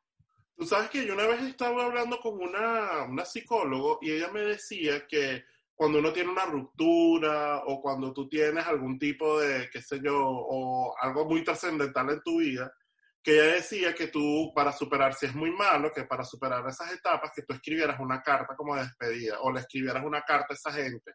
Tú 0.57 0.65
sabes 0.67 0.91
que 0.91 1.05
yo 1.05 1.15
una 1.15 1.27
vez 1.27 1.43
estaba 1.43 1.87
hablando 1.87 2.19
con 2.19 2.41
una, 2.41 3.05
una 3.05 3.25
psicólogo 3.25 3.99
y 4.03 4.13
ella 4.13 4.31
me 4.31 4.43
decía 4.43 5.07
que 5.09 5.45
cuando 5.75 5.99
uno 5.99 6.13
tiene 6.13 6.31
una 6.31 6.45
ruptura 6.45 7.63
o 7.67 7.81
cuando 7.81 8.13
tú 8.13 8.29
tienes 8.29 8.65
algún 8.65 8.99
tipo 8.99 9.41
de, 9.41 9.69
qué 9.73 9.83
sé 9.83 10.01
yo, 10.03 10.17
o 10.17 10.95
algo 11.01 11.25
muy 11.25 11.43
trascendental 11.43 12.11
en 12.11 12.23
tu 12.23 12.39
vida, 12.39 12.73
que 13.21 13.33
ella 13.33 13.55
decía 13.55 13.95
que 13.95 14.09
tú, 14.09 14.53
para 14.55 14.71
superar, 14.71 15.15
si 15.15 15.27
es 15.27 15.35
muy 15.35 15.51
malo, 15.51 15.91
que 15.93 16.05
para 16.05 16.25
superar 16.25 16.63
esas 16.69 16.93
etapas, 16.93 17.33
que 17.35 17.43
tú 17.43 17.55
escribieras 17.55 17.99
una 17.99 18.23
carta 18.23 18.55
como 18.55 18.77
de 18.77 18.83
despedida 18.83 19.41
o 19.41 19.51
le 19.51 19.61
escribieras 19.61 20.05
una 20.05 20.23
carta 20.23 20.49
a 20.51 20.55
esa 20.55 20.71
gente 20.71 21.13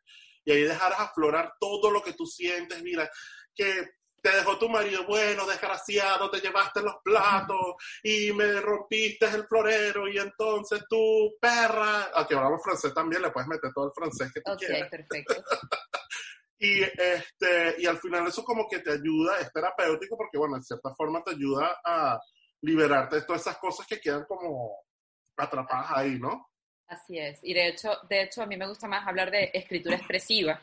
y 0.49 0.51
ahí 0.51 0.63
dejaras 0.63 0.99
aflorar 0.99 1.53
todo 1.59 1.91
lo 1.91 2.01
que 2.01 2.13
tú 2.13 2.25
sientes, 2.25 2.81
mira, 2.81 3.07
que 3.53 3.87
te 4.21 4.31
dejó 4.31 4.57
tu 4.57 4.67
marido, 4.67 5.05
bueno, 5.05 5.45
desgraciado, 5.45 6.29
te 6.31 6.41
llevaste 6.41 6.81
los 6.81 6.95
platos 7.03 7.75
y 8.01 8.33
me 8.33 8.59
rompiste 8.59 9.27
el 9.27 9.45
florero 9.45 10.07
y 10.07 10.17
entonces 10.17 10.83
tú, 10.89 11.35
perra, 11.39 12.09
aquí 12.15 12.33
hablamos 12.33 12.63
francés 12.63 12.91
también, 12.95 13.21
le 13.21 13.29
puedes 13.29 13.47
meter 13.47 13.71
todo 13.73 13.85
el 13.85 13.91
francés 13.93 14.31
que 14.33 14.41
tú 14.41 14.51
quieras. 14.57 14.89
perfecto. 14.89 15.35
y, 16.59 16.81
este, 16.81 17.75
y 17.77 17.85
al 17.85 17.99
final 17.99 18.27
eso 18.27 18.43
como 18.43 18.67
que 18.67 18.79
te 18.79 18.93
ayuda, 18.93 19.39
es 19.39 19.53
terapéutico 19.53 20.17
porque, 20.17 20.39
bueno, 20.39 20.55
en 20.55 20.63
cierta 20.63 20.95
forma 20.95 21.23
te 21.23 21.31
ayuda 21.31 21.79
a 21.85 22.19
liberarte 22.61 23.17
de 23.17 23.21
todas 23.21 23.41
esas 23.41 23.59
cosas 23.59 23.85
que 23.85 24.01
quedan 24.01 24.25
como 24.25 24.79
atrapadas 25.37 25.91
ahí, 25.91 26.17
¿no? 26.19 26.49
Así 26.89 27.19
es. 27.19 27.39
Y 27.43 27.53
de 27.53 27.67
hecho, 27.67 27.91
de 28.09 28.23
hecho, 28.23 28.41
a 28.41 28.47
mí 28.47 28.57
me 28.57 28.67
gusta 28.67 28.87
más 28.87 29.07
hablar 29.07 29.29
de 29.29 29.51
escritura 29.53 29.95
expresiva, 29.95 30.59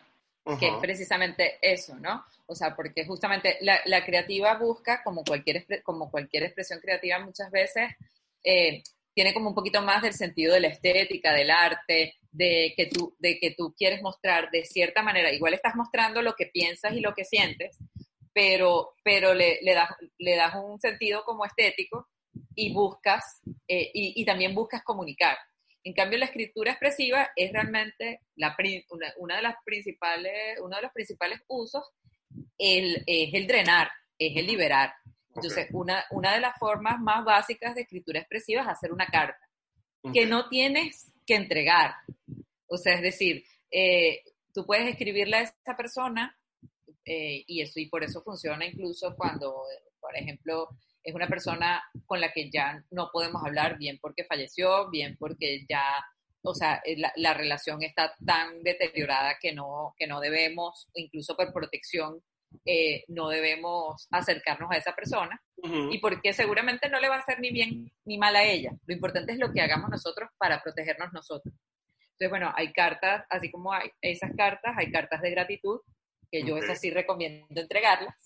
que 0.58 0.68
es 0.68 0.74
precisamente 0.80 1.58
eso, 1.62 1.96
¿no? 1.96 2.24
O 2.46 2.54
sea, 2.54 2.74
porque 2.74 3.06
justamente 3.06 3.58
la, 3.60 4.04
creativa 4.04 4.58
busca, 4.58 5.02
como 5.04 5.24
cualquier, 5.24 5.66
como 5.84 6.10
cualquier 6.10 6.44
expresión 6.44 6.80
creativa 6.80 7.20
muchas 7.20 7.50
veces, 7.50 7.92
eh, 8.42 8.82
tiene 9.14 9.32
como 9.32 9.50
un 9.50 9.54
poquito 9.54 9.80
más 9.82 10.02
del 10.02 10.14
sentido 10.14 10.54
de 10.54 10.60
la 10.60 10.68
estética, 10.68 11.32
del 11.32 11.50
arte, 11.50 12.16
de 12.32 12.74
que, 12.76 12.86
tú, 12.86 13.14
de 13.18 13.38
que 13.38 13.52
tú 13.52 13.72
quieres 13.76 14.02
mostrar 14.02 14.50
de 14.50 14.64
cierta 14.64 15.02
manera, 15.02 15.32
igual 15.32 15.54
estás 15.54 15.76
mostrando 15.76 16.22
lo 16.22 16.34
que 16.34 16.46
piensas 16.46 16.92
y 16.92 17.00
lo 17.00 17.14
que 17.14 17.24
sientes, 17.24 17.78
pero, 18.32 18.94
pero 19.02 19.32
le, 19.32 19.60
le, 19.62 19.74
das, 19.74 19.90
le 20.18 20.36
das 20.36 20.56
un 20.56 20.80
sentido 20.80 21.22
como 21.24 21.44
estético 21.44 22.08
y 22.54 22.72
buscas, 22.72 23.40
eh, 23.68 23.90
y, 23.94 24.20
y 24.20 24.24
también 24.24 24.54
buscas 24.54 24.82
comunicar. 24.82 25.36
En 25.86 25.92
cambio, 25.92 26.18
la 26.18 26.24
escritura 26.24 26.72
expresiva 26.72 27.30
es 27.36 27.52
realmente 27.52 28.22
la, 28.34 28.56
una, 29.18 29.36
de 29.36 29.42
las 29.42 29.54
principales, 29.64 30.58
uno 30.60 30.74
de 30.74 30.82
los 30.82 30.90
principales 30.90 31.42
usos 31.46 31.84
el, 32.58 33.04
es 33.06 33.32
el 33.32 33.46
drenar, 33.46 33.88
es 34.18 34.36
el 34.36 34.48
liberar. 34.48 34.94
Entonces, 35.32 35.68
una, 35.70 36.04
una 36.10 36.34
de 36.34 36.40
las 36.40 36.58
formas 36.58 36.98
más 36.98 37.24
básicas 37.24 37.76
de 37.76 37.82
escritura 37.82 38.18
expresiva 38.18 38.62
es 38.62 38.68
hacer 38.68 38.90
una 38.90 39.06
carta, 39.06 39.38
que 40.12 40.26
no 40.26 40.48
tienes 40.48 41.12
que 41.24 41.36
entregar. 41.36 41.94
O 42.66 42.78
sea, 42.78 42.94
es 42.94 43.02
decir, 43.02 43.44
eh, 43.70 44.24
tú 44.52 44.66
puedes 44.66 44.88
escribirle 44.88 45.36
a 45.36 45.42
esa 45.42 45.76
persona 45.76 46.36
eh, 47.04 47.44
y 47.46 47.60
eso 47.60 47.78
y 47.78 47.88
por 47.88 48.02
eso 48.02 48.24
funciona 48.24 48.66
incluso 48.66 49.14
cuando, 49.14 49.62
por 50.00 50.16
ejemplo, 50.16 50.68
es 51.06 51.14
una 51.14 51.28
persona 51.28 51.82
con 52.04 52.20
la 52.20 52.32
que 52.32 52.50
ya 52.50 52.82
no 52.90 53.10
podemos 53.12 53.40
hablar, 53.44 53.78
bien 53.78 53.96
porque 54.02 54.24
falleció, 54.24 54.90
bien 54.90 55.16
porque 55.16 55.64
ya, 55.68 56.04
o 56.42 56.52
sea, 56.52 56.82
eh, 56.84 56.96
la, 57.14 57.32
relación 57.32 57.80
está 57.84 58.12
tan 58.26 58.60
deteriorada 58.64 59.36
que 59.40 59.52
no, 59.52 59.94
que 59.96 60.08
no 60.08 60.20
debemos, 60.20 60.88
incluso 60.94 61.36
por 61.36 61.52
protección, 61.52 62.20
eh, 62.64 63.04
no 63.06 63.28
debemos 63.28 64.08
acercarnos 64.10 64.68
a 64.72 64.76
esa 64.76 64.94
persona 64.94 65.40
y 65.90 65.98
porque 65.98 66.32
seguramente 66.32 66.88
no 66.88 67.00
le 67.00 67.08
va 67.08 67.16
a 67.16 67.20
hacer 67.20 67.40
ni 67.40 67.50
bien 67.50 67.92
ni 68.04 68.18
mal 68.18 68.34
a 68.34 68.44
ella. 68.44 68.72
Lo 68.86 68.94
importante 68.94 69.32
es 69.32 69.38
lo 69.38 69.52
que 69.52 69.60
hagamos 69.60 69.90
nosotros 69.90 70.30
para 70.38 70.60
protegernos 70.62 71.12
nosotros. 71.12 71.54
Entonces, 72.02 72.30
bueno, 72.30 72.52
hay 72.56 72.72
cartas, 72.72 73.26
así 73.30 73.50
como 73.50 73.72
hay 73.72 73.90
esas 74.00 74.30
cartas, 74.36 74.74
hay 74.76 74.90
cartas 74.90 75.22
de 75.22 75.30
gratitud, 75.30 75.80
que 76.30 76.42
yo 76.42 76.56
es 76.56 76.68
así 76.68 76.90
recomiendo 76.90 77.60
entregarlas 77.60 78.16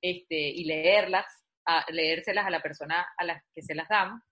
este, 0.00 0.36
y 0.36 0.64
leerlas 0.64 1.26
a 1.68 1.84
leérselas 1.92 2.46
a 2.46 2.50
la 2.50 2.62
persona 2.62 3.06
a 3.16 3.24
la 3.24 3.44
que 3.54 3.62
se 3.62 3.74
las 3.74 3.88
damos, 3.88 4.22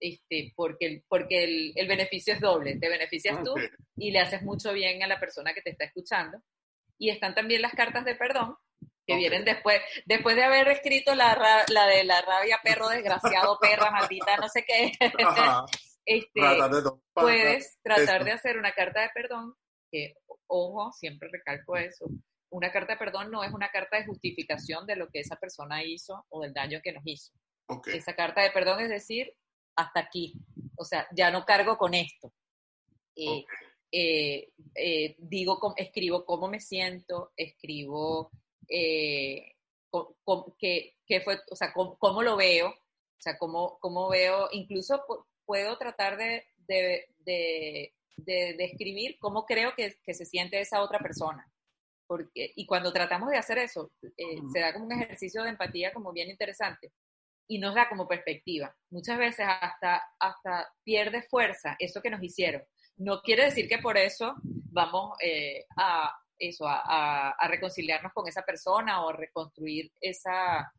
este, 0.00 0.52
porque, 0.56 1.02
porque 1.06 1.44
el, 1.44 1.72
el 1.76 1.86
beneficio 1.86 2.32
es 2.32 2.40
doble, 2.40 2.78
te 2.78 2.88
beneficias 2.88 3.36
ah, 3.38 3.42
tú 3.44 3.54
y 3.96 4.10
le 4.10 4.20
haces 4.20 4.42
mucho 4.42 4.72
bien 4.72 5.02
a 5.02 5.06
la 5.06 5.20
persona 5.20 5.52
que 5.52 5.60
te 5.60 5.70
está 5.70 5.84
escuchando. 5.84 6.38
Y 6.98 7.10
están 7.10 7.34
también 7.34 7.62
las 7.62 7.74
cartas 7.74 8.04
de 8.04 8.14
perdón, 8.14 8.56
que 9.06 9.16
vienen 9.16 9.44
después, 9.44 9.80
después 10.06 10.34
de 10.34 10.44
haber 10.44 10.68
escrito 10.68 11.14
la, 11.14 11.64
la 11.68 11.86
de 11.86 12.04
la 12.04 12.22
rabia, 12.22 12.58
perro 12.62 12.88
desgraciado, 12.88 13.58
perra, 13.60 13.90
maldita, 13.92 14.36
no 14.38 14.48
sé 14.48 14.64
qué. 14.64 14.92
este, 16.06 16.40
puedes 17.12 17.78
tratar 17.82 18.24
de 18.24 18.32
hacer 18.32 18.56
una 18.56 18.72
carta 18.72 19.02
de 19.02 19.10
perdón 19.14 19.54
que, 19.90 20.14
ojo, 20.46 20.90
siempre 20.92 21.28
recalco 21.30 21.76
eso, 21.76 22.06
una 22.50 22.70
carta 22.72 22.92
de 22.94 22.98
perdón 22.98 23.30
no 23.30 23.44
es 23.44 23.52
una 23.52 23.68
carta 23.70 23.96
de 23.98 24.06
justificación 24.06 24.86
de 24.86 24.96
lo 24.96 25.08
que 25.08 25.20
esa 25.20 25.36
persona 25.36 25.82
hizo 25.84 26.24
o 26.30 26.42
del 26.42 26.52
daño 26.52 26.80
que 26.82 26.92
nos 26.92 27.02
hizo. 27.06 27.32
Esa 27.92 28.14
carta 28.14 28.42
de 28.42 28.50
perdón 28.50 28.80
es 28.80 28.88
decir, 28.88 29.34
hasta 29.76 30.00
aquí. 30.00 30.34
O 30.76 30.84
sea, 30.84 31.06
ya 31.14 31.30
no 31.30 31.44
cargo 31.44 31.76
con 31.76 31.94
esto. 31.94 32.32
Eh, 33.16 33.44
eh, 33.92 34.52
eh, 34.74 35.16
digo, 35.18 35.74
escribo 35.76 36.24
cómo 36.24 36.48
me 36.48 36.60
siento, 36.60 37.32
escribo 37.36 38.30
eh, 38.68 39.54
co- 39.90 40.16
co- 40.24 40.54
qué, 40.58 40.96
qué 41.06 41.20
fue, 41.20 41.40
o 41.50 41.56
sea, 41.56 41.72
cómo, 41.72 41.96
cómo 41.98 42.22
lo 42.22 42.36
veo, 42.36 42.68
o 42.70 43.20
sea, 43.20 43.36
cómo, 43.38 43.78
cómo 43.80 44.08
veo, 44.08 44.48
incluso 44.52 45.04
pu- 45.06 45.24
puedo 45.44 45.76
tratar 45.78 46.16
de, 46.16 46.46
de, 46.58 47.06
de, 47.20 47.94
de- 48.16 48.54
de 48.54 48.64
escribir 48.64 49.18
cómo 49.18 49.44
creo 49.46 49.74
que, 49.74 49.96
que 50.04 50.14
se 50.14 50.24
siente 50.26 50.60
esa 50.60 50.82
otra 50.82 50.98
persona. 51.00 51.50
Porque, 52.08 52.52
y 52.56 52.66
cuando 52.66 52.92
tratamos 52.92 53.30
de 53.30 53.36
hacer 53.36 53.58
eso, 53.58 53.92
eh, 54.02 54.38
se 54.52 54.60
da 54.60 54.72
como 54.72 54.86
un 54.86 54.92
ejercicio 54.92 55.42
de 55.44 55.50
empatía 55.50 55.92
como 55.92 56.10
bien 56.12 56.30
interesante 56.30 56.90
y 57.46 57.58
nos 57.58 57.74
da 57.74 57.88
como 57.88 58.08
perspectiva. 58.08 58.74
Muchas 58.90 59.18
veces 59.18 59.46
hasta, 59.48 60.02
hasta 60.18 60.68
pierde 60.82 61.22
fuerza 61.22 61.76
eso 61.78 62.00
que 62.02 62.10
nos 62.10 62.22
hicieron. 62.22 62.62
No 62.96 63.20
quiere 63.20 63.44
decir 63.44 63.68
que 63.68 63.78
por 63.78 63.96
eso 63.98 64.34
vamos 64.42 65.16
eh, 65.22 65.66
a 65.76 66.10
eso, 66.38 66.66
a, 66.66 66.80
a- 66.84 67.30
a 67.38 67.48
reconciliarnos 67.48 68.12
con 68.14 68.26
esa 68.26 68.42
persona 68.42 69.04
o 69.04 69.12
reconstruir 69.12 69.92
esa, 70.00 70.72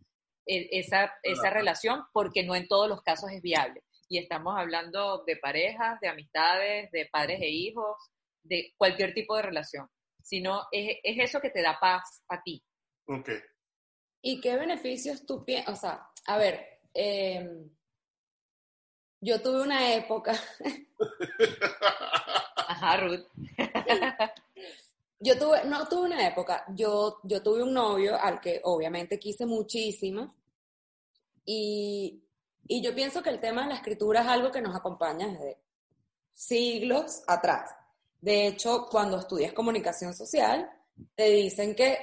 e- 0.47 0.67
esa, 0.71 1.13
esa 1.21 1.41
Claro. 1.41 1.55
relación, 1.55 2.03
porque 2.11 2.43
no 2.43 2.55
en 2.55 2.67
todos 2.67 2.89
los 2.89 3.01
casos 3.03 3.31
es 3.31 3.41
viable. 3.41 3.83
Y 4.07 4.17
estamos 4.17 4.57
hablando 4.57 5.23
de 5.27 5.37
parejas, 5.37 5.99
de 5.99 6.07
amistades, 6.07 6.89
de 6.91 7.05
padres 7.11 7.39
e 7.41 7.49
hijos, 7.49 7.95
de 8.41 8.73
cualquier 8.77 9.13
tipo 9.13 9.35
de 9.35 9.43
relación. 9.43 9.87
Sino 10.21 10.67
es, 10.71 10.97
es 11.03 11.29
eso 11.29 11.39
que 11.39 11.49
te 11.49 11.61
da 11.61 11.77
paz 11.79 12.23
a 12.27 12.41
ti. 12.41 12.61
Ok. 13.05 13.29
¿Y 14.21 14.41
qué 14.41 14.57
beneficios 14.57 15.25
tú 15.25 15.45
piensas? 15.45 15.77
O 15.77 15.79
sea, 15.79 16.09
a 16.27 16.37
ver, 16.37 16.81
eh, 16.93 17.69
yo 19.21 19.41
tuve 19.41 19.61
una 19.61 19.93
época, 19.93 20.33
Ajá, 22.67 22.97
Ruth. 22.97 23.25
yo 25.19 25.37
tuve, 25.37 25.65
no 25.65 25.87
tuve 25.87 26.07
una 26.07 26.27
época, 26.27 26.65
yo, 26.69 27.19
yo 27.23 27.41
tuve 27.41 27.63
un 27.63 27.73
novio 27.73 28.19
al 28.19 28.39
que 28.39 28.61
obviamente 28.63 29.19
quise 29.19 29.45
muchísimo 29.45 30.35
y, 31.43 32.23
y 32.67 32.81
yo 32.81 32.93
pienso 32.93 33.21
que 33.21 33.29
el 33.29 33.39
tema 33.39 33.63
de 33.63 33.69
la 33.69 33.75
escritura 33.75 34.21
es 34.21 34.27
algo 34.27 34.51
que 34.51 34.61
nos 34.61 34.75
acompaña 34.75 35.27
desde 35.27 35.57
siglos 36.33 37.23
atrás. 37.27 37.75
De 38.21 38.47
hecho, 38.47 38.87
cuando 38.89 39.19
estudias 39.19 39.53
comunicación 39.53 40.13
social, 40.13 40.69
te 41.15 41.29
dicen 41.29 41.75
que 41.75 41.97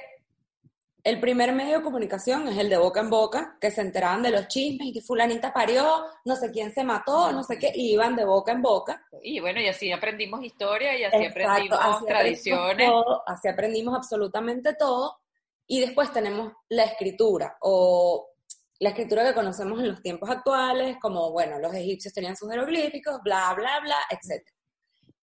el 1.07 1.21
primer 1.21 1.53
medio 1.53 1.77
de 1.77 1.83
comunicación 1.83 2.49
es 2.49 2.57
el 2.57 2.69
de 2.69 2.75
boca 2.75 2.99
en 2.99 3.09
boca, 3.09 3.57
que 3.61 3.71
se 3.71 3.79
enteraban 3.79 4.21
de 4.23 4.31
los 4.31 4.49
chismes 4.49 4.89
y 4.89 4.93
que 4.93 5.01
fulanita 5.01 5.53
parió, 5.53 6.03
no 6.25 6.35
sé 6.35 6.51
quién 6.51 6.73
se 6.73 6.83
mató, 6.83 7.31
no 7.31 7.43
sé 7.43 7.57
qué, 7.57 7.71
y 7.73 7.93
iban 7.93 8.15
de 8.15 8.25
boca 8.25 8.51
en 8.51 8.61
boca. 8.61 9.01
Y 9.23 9.39
bueno, 9.39 9.61
y 9.61 9.67
así 9.67 9.89
aprendimos 9.89 10.43
historia 10.43 10.97
y 10.97 11.05
así 11.05 11.15
Exacto, 11.15 11.43
aprendimos 11.45 11.79
así 11.81 12.05
tradiciones. 12.05 12.59
aprendimos 12.59 13.03
todo, 13.05 13.23
así 13.25 13.47
aprendimos 13.47 13.95
absolutamente 13.95 14.73
todo. 14.73 15.17
Y 15.65 15.79
después 15.79 16.11
tenemos 16.11 16.51
la 16.67 16.83
escritura, 16.83 17.57
o 17.61 18.31
la 18.79 18.89
escritura 18.89 19.23
que 19.23 19.33
conocemos 19.33 19.79
en 19.79 19.87
los 19.87 20.01
tiempos 20.01 20.29
actuales, 20.29 20.97
como, 21.01 21.31
bueno, 21.31 21.57
los 21.59 21.73
egipcios 21.73 22.13
tenían 22.13 22.35
sus 22.35 22.49
jeroglíficos, 22.49 23.21
bla, 23.23 23.53
bla, 23.53 23.79
bla, 23.79 23.97
etc. 24.11 24.45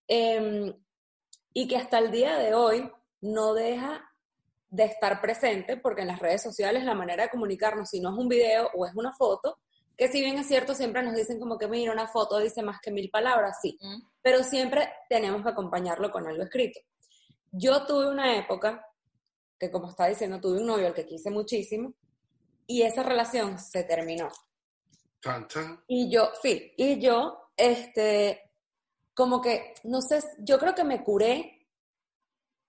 Em, 0.08 0.74
y 1.52 1.68
que 1.68 1.76
hasta 1.76 1.98
el 1.98 2.10
día 2.10 2.36
de 2.38 2.54
hoy 2.54 2.90
no 3.20 3.54
deja 3.54 4.10
de 4.68 4.84
estar 4.84 5.20
presente, 5.20 5.76
porque 5.76 6.02
en 6.02 6.08
las 6.08 6.18
redes 6.18 6.42
sociales 6.42 6.84
la 6.84 6.94
manera 6.94 7.24
de 7.24 7.30
comunicarnos, 7.30 7.90
si 7.90 8.00
no 8.00 8.10
es 8.10 8.18
un 8.18 8.28
video 8.28 8.68
o 8.74 8.86
es 8.86 8.94
una 8.94 9.12
foto, 9.12 9.58
que 9.96 10.08
si 10.08 10.20
bien 10.20 10.36
es 10.38 10.48
cierto, 10.48 10.74
siempre 10.74 11.02
nos 11.02 11.14
dicen 11.14 11.38
como 11.38 11.56
que, 11.56 11.68
mira, 11.68 11.92
una 11.92 12.08
foto 12.08 12.38
dice 12.38 12.62
más 12.62 12.80
que 12.80 12.90
mil 12.90 13.10
palabras, 13.10 13.58
sí, 13.62 13.78
Mm, 13.80 14.02
pero 14.20 14.42
siempre 14.42 14.92
tenemos 15.08 15.42
que 15.42 15.50
acompañarlo 15.50 16.10
con 16.10 16.26
algo 16.26 16.42
escrito. 16.42 16.80
Yo 17.52 17.86
tuve 17.86 18.08
una 18.08 18.36
época 18.36 18.84
que, 19.58 19.70
como 19.70 19.90
está 19.90 20.06
diciendo, 20.06 20.40
tuve 20.40 20.58
un 20.58 20.66
novio 20.66 20.88
al 20.88 20.94
que 20.94 21.06
quise 21.06 21.30
muchísimo 21.30 21.94
y 22.66 22.82
esa 22.82 23.04
relación 23.04 23.58
se 23.58 23.84
terminó. 23.84 24.28
Y 25.86 26.10
yo, 26.10 26.30
sí, 26.42 26.72
y 26.76 27.00
yo, 27.00 27.50
este, 27.56 28.43
como 29.14 29.40
que, 29.40 29.74
no 29.84 30.00
sé, 30.00 30.20
yo 30.38 30.58
creo 30.58 30.74
que 30.74 30.84
me 30.84 31.02
curé 31.02 31.66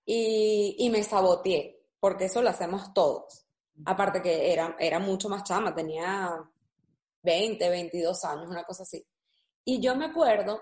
y, 0.06 0.76
y 0.80 0.90
me 0.90 1.04
saboteé, 1.04 1.84
porque 2.00 2.26
eso 2.26 2.42
lo 2.42 2.50
hacemos 2.50 2.94
todos. 2.94 3.48
Aparte 3.86 4.22
que 4.22 4.54
era, 4.54 4.76
era 4.80 5.00
mucho 5.00 5.28
más 5.28 5.44
chama, 5.44 5.74
tenía 5.76 6.40
20, 7.24 7.70
22 7.70 8.24
años, 8.26 8.48
una 8.50 8.64
cosa 8.64 8.84
así. 8.84 9.06
Y 9.66 9.82
yo 9.82 9.96
me 9.96 10.06
acuerdo, 10.06 10.62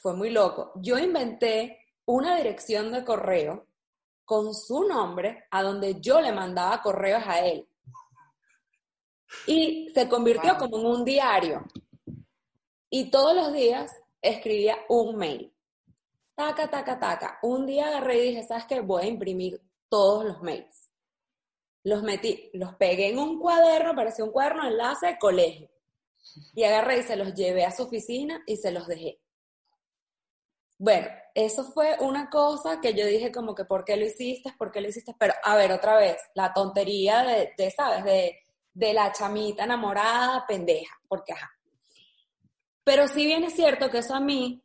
fue 0.00 0.14
muy 0.16 0.30
loco, 0.30 0.72
yo 0.76 0.98
inventé 0.98 1.78
una 2.06 2.36
dirección 2.36 2.90
de 2.90 3.04
correo 3.04 3.66
con 4.24 4.54
su 4.54 4.84
nombre 4.84 5.44
a 5.50 5.62
donde 5.62 6.00
yo 6.00 6.20
le 6.20 6.32
mandaba 6.32 6.82
correos 6.82 7.22
a 7.26 7.40
él. 7.46 7.68
Y 9.46 9.90
se 9.94 10.08
convirtió 10.08 10.52
Wow. 10.54 10.58
como 10.58 10.78
en 10.78 10.86
un 10.86 11.04
diario. 11.04 11.64
Y 12.90 13.10
todos 13.10 13.34
los 13.36 13.52
días 13.52 13.94
escribía 14.20 14.76
un 14.88 15.16
mail. 15.16 15.54
Taca, 16.34 16.68
taca, 16.70 16.98
taca. 16.98 17.38
Un 17.42 17.66
día 17.66 17.88
agarré 17.88 18.18
y 18.18 18.28
dije, 18.30 18.44
¿sabes 18.44 18.64
qué? 18.66 18.80
Voy 18.80 19.02
a 19.02 19.06
imprimir 19.06 19.60
todos 19.88 20.24
los 20.24 20.42
mails. 20.42 20.90
Los 21.84 22.02
metí, 22.02 22.50
los 22.54 22.74
pegué 22.74 23.08
en 23.08 23.18
un 23.18 23.40
cuaderno, 23.40 23.94
parecía 23.94 24.24
un 24.24 24.32
cuaderno 24.32 24.64
de 24.64 24.70
enlace 24.70 25.06
de 25.06 25.18
colegio. 25.18 25.70
Y 26.54 26.64
agarré 26.64 26.98
y 26.98 27.02
se 27.02 27.16
los 27.16 27.34
llevé 27.34 27.64
a 27.64 27.72
su 27.72 27.84
oficina 27.84 28.42
y 28.46 28.56
se 28.56 28.70
los 28.70 28.86
dejé. 28.86 29.20
Bueno, 30.78 31.08
eso 31.34 31.64
fue 31.64 31.96
una 32.00 32.30
cosa 32.30 32.80
que 32.80 32.94
yo 32.94 33.04
dije 33.04 33.32
como 33.32 33.54
que, 33.54 33.64
¿por 33.64 33.84
qué 33.84 33.96
lo 33.96 34.04
hiciste? 34.04 34.52
¿Por 34.56 34.70
qué 34.70 34.80
lo 34.80 34.88
hiciste? 34.88 35.14
Pero, 35.18 35.34
a 35.42 35.56
ver, 35.56 35.72
otra 35.72 35.96
vez, 35.96 36.18
la 36.34 36.52
tontería 36.52 37.24
de, 37.24 37.52
de 37.56 37.70
¿sabes? 37.70 38.04
De, 38.04 38.38
de 38.72 38.92
la 38.92 39.10
chamita 39.12 39.64
enamorada, 39.64 40.46
pendeja, 40.46 40.94
porque 41.08 41.32
ajá. 41.32 41.50
Pero 42.88 43.06
sí 43.06 43.26
bien 43.26 43.44
es 43.44 43.52
cierto 43.52 43.90
que 43.90 43.98
eso 43.98 44.14
a 44.14 44.20
mí, 44.20 44.62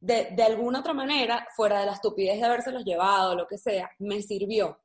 de, 0.00 0.30
de 0.32 0.42
alguna 0.42 0.80
otra 0.80 0.92
manera, 0.92 1.46
fuera 1.54 1.78
de 1.78 1.86
la 1.86 1.92
estupidez 1.92 2.40
de 2.40 2.44
habérselos 2.44 2.84
llevado, 2.84 3.36
lo 3.36 3.46
que 3.46 3.58
sea, 3.58 3.88
me 4.00 4.22
sirvió. 4.22 4.80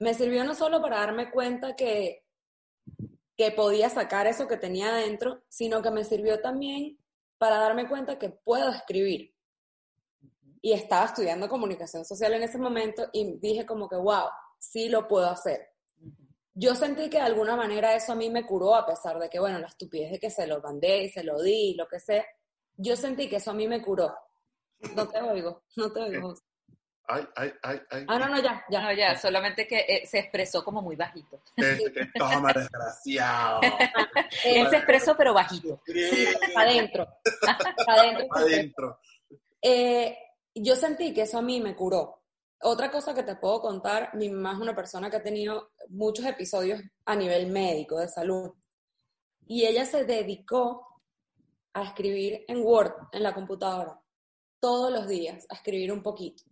Me 0.00 0.14
sirvió 0.14 0.42
no 0.44 0.54
solo 0.54 0.80
para 0.80 1.00
darme 1.00 1.30
cuenta 1.30 1.76
que, 1.76 2.24
que 3.36 3.50
podía 3.50 3.90
sacar 3.90 4.26
eso 4.26 4.48
que 4.48 4.56
tenía 4.56 4.88
adentro, 4.88 5.42
sino 5.50 5.82
que 5.82 5.90
me 5.90 6.04
sirvió 6.04 6.40
también 6.40 6.98
para 7.36 7.58
darme 7.58 7.86
cuenta 7.86 8.18
que 8.18 8.30
puedo 8.30 8.70
escribir. 8.70 9.34
Y 10.62 10.72
estaba 10.72 11.04
estudiando 11.04 11.46
comunicación 11.46 12.06
social 12.06 12.32
en 12.32 12.44
ese 12.44 12.56
momento 12.56 13.10
y 13.12 13.38
dije 13.38 13.66
como 13.66 13.86
que, 13.86 13.96
wow, 13.96 14.30
sí 14.58 14.88
lo 14.88 15.06
puedo 15.06 15.28
hacer. 15.28 15.75
Yo 16.58 16.74
sentí 16.74 17.10
que 17.10 17.18
de 17.18 17.24
alguna 17.24 17.54
manera 17.54 17.94
eso 17.94 18.12
a 18.12 18.14
mí 18.14 18.30
me 18.30 18.46
curó, 18.46 18.74
a 18.74 18.86
pesar 18.86 19.18
de 19.18 19.28
que, 19.28 19.38
bueno, 19.38 19.58
la 19.58 19.66
estupidez 19.66 20.12
de 20.12 20.18
que 20.18 20.30
se 20.30 20.46
lo 20.46 20.62
mandé 20.62 21.02
y 21.02 21.10
se 21.10 21.22
lo 21.22 21.42
di, 21.42 21.74
lo 21.74 21.86
que 21.86 22.00
sea. 22.00 22.24
Yo 22.76 22.96
sentí 22.96 23.28
que 23.28 23.36
eso 23.36 23.50
a 23.50 23.54
mí 23.54 23.68
me 23.68 23.82
curó. 23.82 24.16
No 24.94 25.06
te 25.06 25.20
oigo, 25.20 25.64
no 25.76 25.92
te 25.92 26.00
oigo. 26.00 26.34
Ay, 27.08 27.28
ay, 27.36 27.52
ay, 27.62 27.80
ay. 27.90 28.06
Ah, 28.08 28.18
no, 28.18 28.28
no, 28.28 28.40
ya, 28.40 28.64
ya. 28.70 28.80
No, 28.80 28.92
ya, 28.94 29.18
solamente 29.18 29.66
que 29.66 29.80
eh, 29.80 30.06
se 30.06 30.18
expresó 30.18 30.64
como 30.64 30.80
muy 30.80 30.96
bajito. 30.96 31.42
Este 31.54 32.10
toma, 32.18 32.50
desgraciado. 32.54 33.60
Él 34.44 34.68
se 34.70 34.76
expresó, 34.76 35.14
pero 35.14 35.34
bajito. 35.34 35.82
adentro. 36.56 37.06
Adentro. 37.86 38.26
Adentro. 38.34 38.98
Eh, 39.60 40.18
yo 40.54 40.74
sentí 40.74 41.12
que 41.12 41.22
eso 41.22 41.36
a 41.36 41.42
mí 41.42 41.60
me 41.60 41.76
curó. 41.76 42.22
Otra 42.62 42.90
cosa 42.90 43.14
que 43.14 43.22
te 43.22 43.36
puedo 43.36 43.60
contar, 43.60 44.14
mi 44.14 44.28
mamá 44.28 44.52
es 44.52 44.58
una 44.60 44.74
persona 44.74 45.10
que 45.10 45.16
ha 45.16 45.22
tenido 45.22 45.70
muchos 45.88 46.24
episodios 46.24 46.80
a 47.04 47.14
nivel 47.14 47.50
médico, 47.50 47.98
de 47.98 48.08
salud. 48.08 48.52
Y 49.46 49.64
ella 49.64 49.84
se 49.84 50.04
dedicó 50.04 51.02
a 51.74 51.84
escribir 51.84 52.44
en 52.48 52.62
Word, 52.62 52.94
en 53.12 53.22
la 53.22 53.34
computadora, 53.34 54.00
todos 54.58 54.90
los 54.90 55.06
días, 55.06 55.46
a 55.50 55.54
escribir 55.54 55.92
un 55.92 56.02
poquito. 56.02 56.42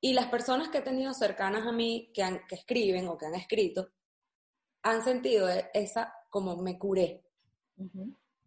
Y 0.00 0.14
las 0.14 0.26
personas 0.26 0.68
que 0.68 0.78
he 0.78 0.82
tenido 0.82 1.12
cercanas 1.14 1.66
a 1.66 1.72
mí, 1.72 2.10
que, 2.14 2.22
han, 2.22 2.46
que 2.46 2.54
escriben 2.54 3.08
o 3.08 3.18
que 3.18 3.26
han 3.26 3.34
escrito, 3.34 3.88
han 4.82 5.02
sentido 5.02 5.48
e- 5.48 5.70
esa, 5.74 6.14
como 6.30 6.56
me 6.56 6.78
curé 6.78 7.24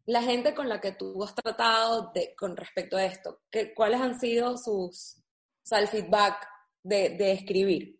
la 0.05 0.21
gente 0.21 0.53
con 0.53 0.69
la 0.69 0.79
que 0.79 0.91
tú 0.91 1.23
has 1.23 1.33
tratado 1.33 2.11
de, 2.13 2.35
con 2.35 2.55
respecto 2.55 2.97
a 2.97 3.05
esto, 3.05 3.41
¿qué, 3.49 3.73
¿cuáles 3.73 4.01
han 4.01 4.19
sido 4.19 4.57
sus, 4.57 5.17
o 5.65 5.67
sea, 5.67 5.80
el 5.80 5.88
feedback 5.88 6.47
de, 6.84 7.10
de 7.10 7.32
escribir? 7.32 7.95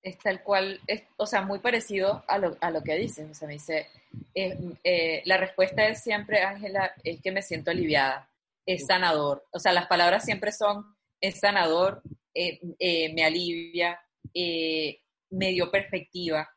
es 0.00 0.18
tal 0.18 0.42
cual, 0.42 0.80
es, 0.86 1.02
o 1.16 1.26
sea, 1.26 1.42
muy 1.42 1.58
parecido 1.58 2.24
a 2.28 2.38
lo, 2.38 2.56
a 2.60 2.70
lo 2.70 2.82
que 2.82 2.94
dices. 2.96 3.28
O 3.30 3.34
sea, 3.34 3.48
me 3.48 3.54
dice, 3.54 3.88
eh, 4.34 4.56
eh, 4.84 5.22
la 5.26 5.36
respuesta 5.36 5.86
es 5.86 6.02
siempre, 6.02 6.42
Ángela, 6.42 6.92
es 7.04 7.20
que 7.20 7.32
me 7.32 7.42
siento 7.42 7.70
aliviada, 7.70 8.30
es 8.64 8.86
sanador. 8.86 9.46
O 9.50 9.58
sea, 9.58 9.72
las 9.72 9.86
palabras 9.86 10.24
siempre 10.24 10.52
son, 10.52 10.96
es 11.20 11.40
sanador, 11.40 12.02
eh, 12.34 12.60
eh, 12.78 13.12
me 13.14 13.24
alivia, 13.24 14.00
eh, 14.32 15.00
me 15.30 15.50
dio 15.50 15.70
perspectiva. 15.70 16.48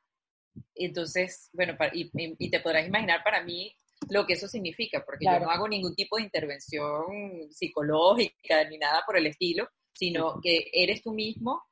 Entonces, 0.75 1.49
bueno, 1.53 1.75
y, 1.93 2.49
te 2.49 2.59
podrás 2.59 2.87
imaginar 2.87 3.23
para 3.23 3.43
mí 3.43 3.75
lo 4.09 4.25
que 4.25 4.33
eso 4.33 4.47
significa, 4.47 5.03
porque 5.05 5.25
yo 5.25 5.39
no 5.39 5.49
hago 5.49 5.67
ningún 5.67 5.95
tipo 5.95 6.17
de 6.17 6.23
intervención 6.23 7.05
psicológica 7.51 8.67
ni 8.69 8.77
nada 8.77 9.03
por 9.05 9.17
el 9.17 9.27
estilo, 9.27 9.69
sino 9.93 10.39
que 10.41 10.69
eres 10.73 11.01
tú 11.01 11.13
mismo 11.13 11.63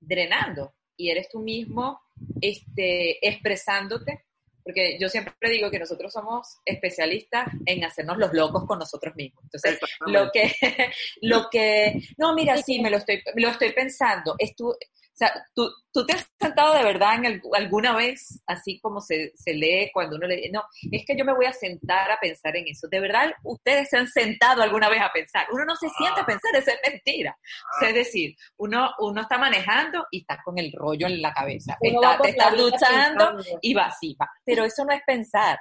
drenando 0.00 0.74
y 0.96 1.10
eres 1.10 1.28
tú 1.28 1.40
mismo 1.40 2.00
este, 2.40 3.26
expresándote 3.26 4.26
porque 4.66 4.98
yo 4.98 5.08
siempre 5.08 5.48
digo 5.48 5.70
que 5.70 5.78
nosotros 5.78 6.12
somos 6.12 6.58
especialistas 6.64 7.46
en 7.66 7.84
hacernos 7.84 8.18
los 8.18 8.32
locos 8.32 8.64
con 8.66 8.80
nosotros 8.80 9.14
mismos. 9.14 9.44
Entonces, 9.44 9.78
lo 10.06 10.28
que, 10.32 10.52
lo 11.22 11.48
que, 11.48 12.02
no, 12.18 12.34
mira, 12.34 12.56
sí, 12.56 12.80
me 12.80 12.90
lo 12.90 12.96
estoy, 12.96 13.22
lo 13.36 13.48
estoy 13.48 13.70
pensando, 13.70 14.34
es 14.36 14.56
tu, 14.56 14.74
o 15.16 15.18
sea, 15.18 15.32
¿tú, 15.54 15.70
tú 15.94 16.04
te 16.04 16.12
has 16.12 16.30
sentado 16.38 16.74
de 16.74 16.84
verdad 16.84 17.24
en 17.24 17.40
alguna 17.54 17.96
vez, 17.96 18.42
así 18.46 18.78
como 18.80 19.00
se, 19.00 19.32
se 19.34 19.54
lee 19.54 19.90
cuando 19.94 20.16
uno 20.16 20.26
le 20.26 20.50
no, 20.52 20.62
es 20.92 21.06
que 21.06 21.16
yo 21.16 21.24
me 21.24 21.32
voy 21.32 21.46
a 21.46 21.54
sentar 21.54 22.10
a 22.10 22.20
pensar 22.20 22.54
en 22.54 22.68
eso. 22.68 22.86
De 22.86 23.00
verdad, 23.00 23.32
ustedes 23.42 23.88
se 23.88 23.96
han 23.96 24.08
sentado 24.08 24.60
alguna 24.62 24.90
vez 24.90 25.00
a 25.00 25.10
pensar. 25.10 25.46
Uno 25.52 25.64
no 25.64 25.74
se 25.74 25.88
siente 25.88 26.20
a 26.20 26.24
ah. 26.24 26.26
pensar, 26.26 26.54
eso 26.54 26.70
es 26.70 26.92
mentira. 26.92 27.34
es 27.80 27.94
decir, 27.94 28.36
uno, 28.58 28.90
uno 28.98 29.22
está 29.22 29.38
manejando 29.38 30.06
y 30.10 30.20
está 30.20 30.38
con 30.44 30.58
el 30.58 30.70
rollo 30.70 31.06
en 31.06 31.22
la 31.22 31.32
cabeza. 31.32 31.78
está, 31.80 32.18
te 32.20 32.28
está 32.28 32.50
duchando 32.50 33.42
y 33.62 33.72
va 33.72 33.86
así, 33.86 34.14
va. 34.20 34.30
Pero 34.44 34.64
eso 34.64 34.84
no 34.84 34.92
es 34.92 35.00
pensar. 35.06 35.58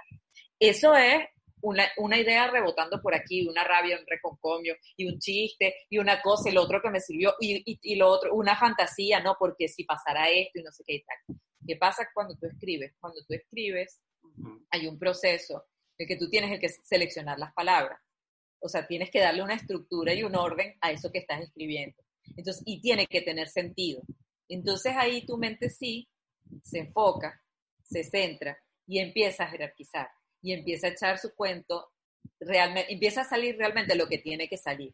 Eso 0.60 0.94
es 0.96 1.24
una, 1.98 2.18
idea 2.18 2.48
rebotando 2.50 3.02
por 3.02 3.16
aquí, 3.16 3.48
una 3.48 3.64
rabia, 3.64 3.98
un 4.00 4.06
reconcomio, 4.06 4.76
y 4.96 5.08
un 5.08 5.20
chiste, 5.20 5.76
y 5.90 5.98
una 5.98 6.22
cosa, 6.22 6.50
y 6.50 6.54
lo 6.54 6.64
otro 6.64 6.82
que 6.82 6.90
me 6.90 7.00
sirvió, 7.00 7.34
y, 7.40 7.64
y, 7.82 7.96
lo 7.96 8.08
otro, 8.08 8.34
una 8.36 8.56
fantasía, 8.56 9.20
¿no? 9.20 9.36
Porque 9.40 9.68
si 9.68 9.84
pasará 9.84 10.30
esto 10.30 10.60
y 10.60 10.64
no 10.64 10.72
sé 10.72 10.84
qué 10.86 10.96
y 10.96 11.04
tal. 11.04 11.38
¿Qué 11.68 11.76
pasa 11.78 12.08
cuando 12.14 12.36
tú 12.36 12.46
escribes? 12.46 12.94
Cuando 13.00 13.20
tú 13.28 13.34
escribes, 13.34 14.02
hay 14.70 14.88
un 14.88 15.00
proceso 15.00 15.66
en 15.98 16.08
que 16.08 16.18
tú 16.18 16.30
tienes 16.30 16.60
que 16.60 16.70
seleccionar 16.70 17.40
las 17.40 17.54
palabras. 17.54 18.00
O 18.60 18.70
sea, 18.70 18.86
tienes 18.86 19.10
que 19.10 19.20
darle 19.20 19.42
una 19.42 19.56
estructura 19.56 20.14
y 20.14 20.24
un 20.24 20.36
orden 20.36 20.76
a 20.82 20.92
eso 20.92 21.12
que 21.12 21.20
estás 21.20 21.42
escribiendo. 21.42 21.98
Entonces, 22.36 22.62
y 22.66 22.82
tiene 22.82 23.08
que 23.08 23.22
tener 23.22 23.48
sentido. 23.48 24.02
Entonces 24.48 24.94
ahí 24.96 25.26
tu 25.26 25.38
mente 25.38 25.70
sí 25.70 26.08
se 26.64 26.80
enfoca, 26.80 27.42
se 27.84 28.04
centra 28.04 28.58
y 28.86 29.00
empieza 29.00 29.46
a 29.46 29.48
jerarquizar 29.48 30.08
y 30.46 30.54
empieza 30.54 30.86
a 30.86 30.92
echar 30.92 31.18
su 31.18 31.34
cuento, 31.34 31.92
realmente, 32.40 32.94
empieza 32.94 33.22
a 33.22 33.26
salir 33.26 33.58
realmente 33.58 33.96
lo 33.96 34.08
que 34.08 34.20
tiene 34.20 34.48
que 34.48 34.58
salir. 34.58 34.94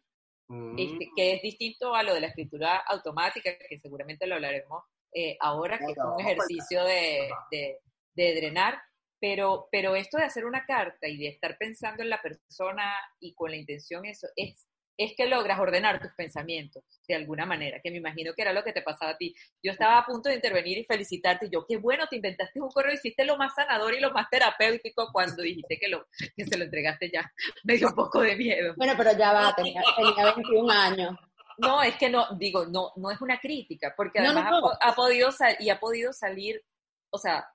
Este, 0.76 1.08
que 1.16 1.34
es 1.34 1.42
distinto 1.42 1.94
a 1.94 2.02
lo 2.02 2.12
de 2.12 2.20
la 2.20 2.26
escritura 2.26 2.76
automática, 2.86 3.50
que 3.68 3.78
seguramente 3.78 4.26
lo 4.26 4.34
hablaremos 4.34 4.84
eh, 5.14 5.36
ahora, 5.40 5.78
que 5.78 5.92
es 5.92 5.98
un 5.98 6.20
ejercicio 6.20 6.84
de, 6.84 7.30
de, 7.50 7.78
de, 8.14 8.34
drenar, 8.34 8.78
pero, 9.18 9.68
pero 9.70 9.94
esto 9.94 10.18
de 10.18 10.24
hacer 10.24 10.44
una 10.44 10.66
carta 10.66 11.08
y 11.08 11.16
de 11.16 11.28
estar 11.28 11.56
pensando 11.56 12.02
en 12.02 12.10
la 12.10 12.20
persona 12.20 12.94
y 13.18 13.34
con 13.34 13.50
la 13.50 13.56
intención, 13.56 14.04
eso 14.04 14.26
es 14.36 14.66
es 14.96 15.14
que 15.16 15.26
logras 15.26 15.58
ordenar 15.58 16.00
tus 16.00 16.12
pensamientos 16.12 16.84
de 17.08 17.14
alguna 17.14 17.46
manera, 17.46 17.80
que 17.82 17.90
me 17.90 17.98
imagino 17.98 18.32
que 18.34 18.42
era 18.42 18.52
lo 18.52 18.62
que 18.62 18.72
te 18.72 18.82
pasaba 18.82 19.12
a 19.12 19.16
ti. 19.16 19.34
Yo 19.62 19.72
estaba 19.72 19.98
a 19.98 20.04
punto 20.04 20.28
de 20.28 20.36
intervenir 20.36 20.78
y 20.78 20.84
felicitarte, 20.84 21.46
y 21.46 21.50
yo, 21.50 21.64
qué 21.66 21.76
bueno, 21.76 22.06
te 22.08 22.16
inventaste 22.16 22.60
un 22.60 22.70
correo, 22.70 22.94
hiciste 22.94 23.24
lo 23.24 23.36
más 23.36 23.54
sanador 23.54 23.94
y 23.94 24.00
lo 24.00 24.12
más 24.12 24.28
terapéutico 24.30 25.08
cuando 25.12 25.42
dijiste 25.42 25.78
que, 25.78 25.88
lo, 25.88 26.06
que 26.36 26.44
se 26.44 26.56
lo 26.56 26.64
entregaste 26.64 27.10
ya. 27.10 27.32
Me 27.64 27.76
dio 27.76 27.88
un 27.88 27.94
poco 27.94 28.20
de 28.20 28.36
miedo. 28.36 28.74
Bueno, 28.76 28.94
pero 28.96 29.16
ya 29.16 29.32
va, 29.32 29.54
tenía, 29.54 29.82
tenía 29.96 30.34
21 30.34 30.72
años. 30.72 31.16
No, 31.58 31.82
es 31.82 31.96
que 31.96 32.08
no, 32.08 32.26
digo, 32.38 32.66
no, 32.66 32.92
no 32.96 33.10
es 33.10 33.20
una 33.20 33.38
crítica, 33.38 33.94
porque 33.96 34.20
además 34.20 34.46
Ha, 34.80 34.94
podido 34.94 35.28
y 35.60 35.70
ha 35.70 35.78
podido 35.78 36.12
salir, 36.12 36.62
o 37.10 37.18
sea, 37.18 37.46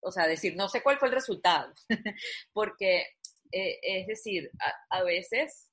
o 0.00 0.12
sea, 0.12 0.26
decir, 0.26 0.54
no 0.56 0.68
sé 0.68 0.82
cuál 0.82 0.98
fue 0.98 1.08
el 1.08 1.14
resultado, 1.14 1.72
porque, 2.52 3.06
eh, 3.50 3.78
es 3.82 4.06
decir, 4.06 4.50
a 4.90 5.02
veces 5.02 5.65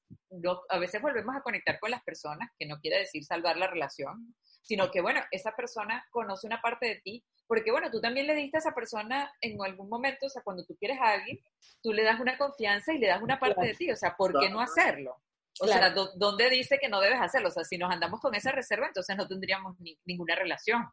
a 0.69 0.79
veces 0.79 1.01
volvemos 1.01 1.35
a 1.35 1.41
conectar 1.41 1.79
con 1.79 1.91
las 1.91 2.03
personas, 2.03 2.49
que 2.57 2.65
no 2.65 2.79
quiere 2.79 2.99
decir 2.99 3.23
salvar 3.23 3.57
la 3.57 3.67
relación, 3.67 4.35
sino 4.61 4.91
que, 4.91 5.01
bueno, 5.01 5.21
esa 5.31 5.55
persona 5.55 6.05
conoce 6.11 6.47
una 6.47 6.61
parte 6.61 6.87
de 6.87 6.95
ti, 7.01 7.23
porque, 7.47 7.71
bueno, 7.71 7.91
tú 7.91 7.99
también 7.99 8.27
le 8.27 8.35
diste 8.35 8.57
a 8.57 8.59
esa 8.59 8.73
persona 8.73 9.31
en 9.41 9.61
algún 9.61 9.89
momento, 9.89 10.25
o 10.25 10.29
sea, 10.29 10.41
cuando 10.41 10.65
tú 10.65 10.75
quieres 10.77 10.99
a 10.99 11.11
alguien, 11.11 11.39
tú 11.81 11.93
le 11.93 12.03
das 12.03 12.19
una 12.19 12.37
confianza 12.37 12.93
y 12.93 12.97
le 12.97 13.07
das 13.07 13.21
una 13.21 13.39
parte 13.39 13.65
de 13.65 13.73
ti, 13.73 13.91
o 13.91 13.95
sea, 13.95 14.15
¿por 14.15 14.39
qué 14.39 14.49
no 14.49 14.61
hacerlo? 14.61 15.21
O 15.59 15.67
sea, 15.67 15.93
¿dónde 16.15 16.49
dice 16.49 16.79
que 16.79 16.89
no 16.89 16.99
debes 16.99 17.21
hacerlo? 17.21 17.49
O 17.49 17.51
sea, 17.51 17.63
si 17.63 17.77
nos 17.77 17.91
andamos 17.91 18.19
con 18.19 18.33
esa 18.33 18.51
reserva, 18.51 18.87
entonces 18.87 19.15
no 19.15 19.27
tendríamos 19.27 19.77
ninguna 20.05 20.35
relación. 20.35 20.89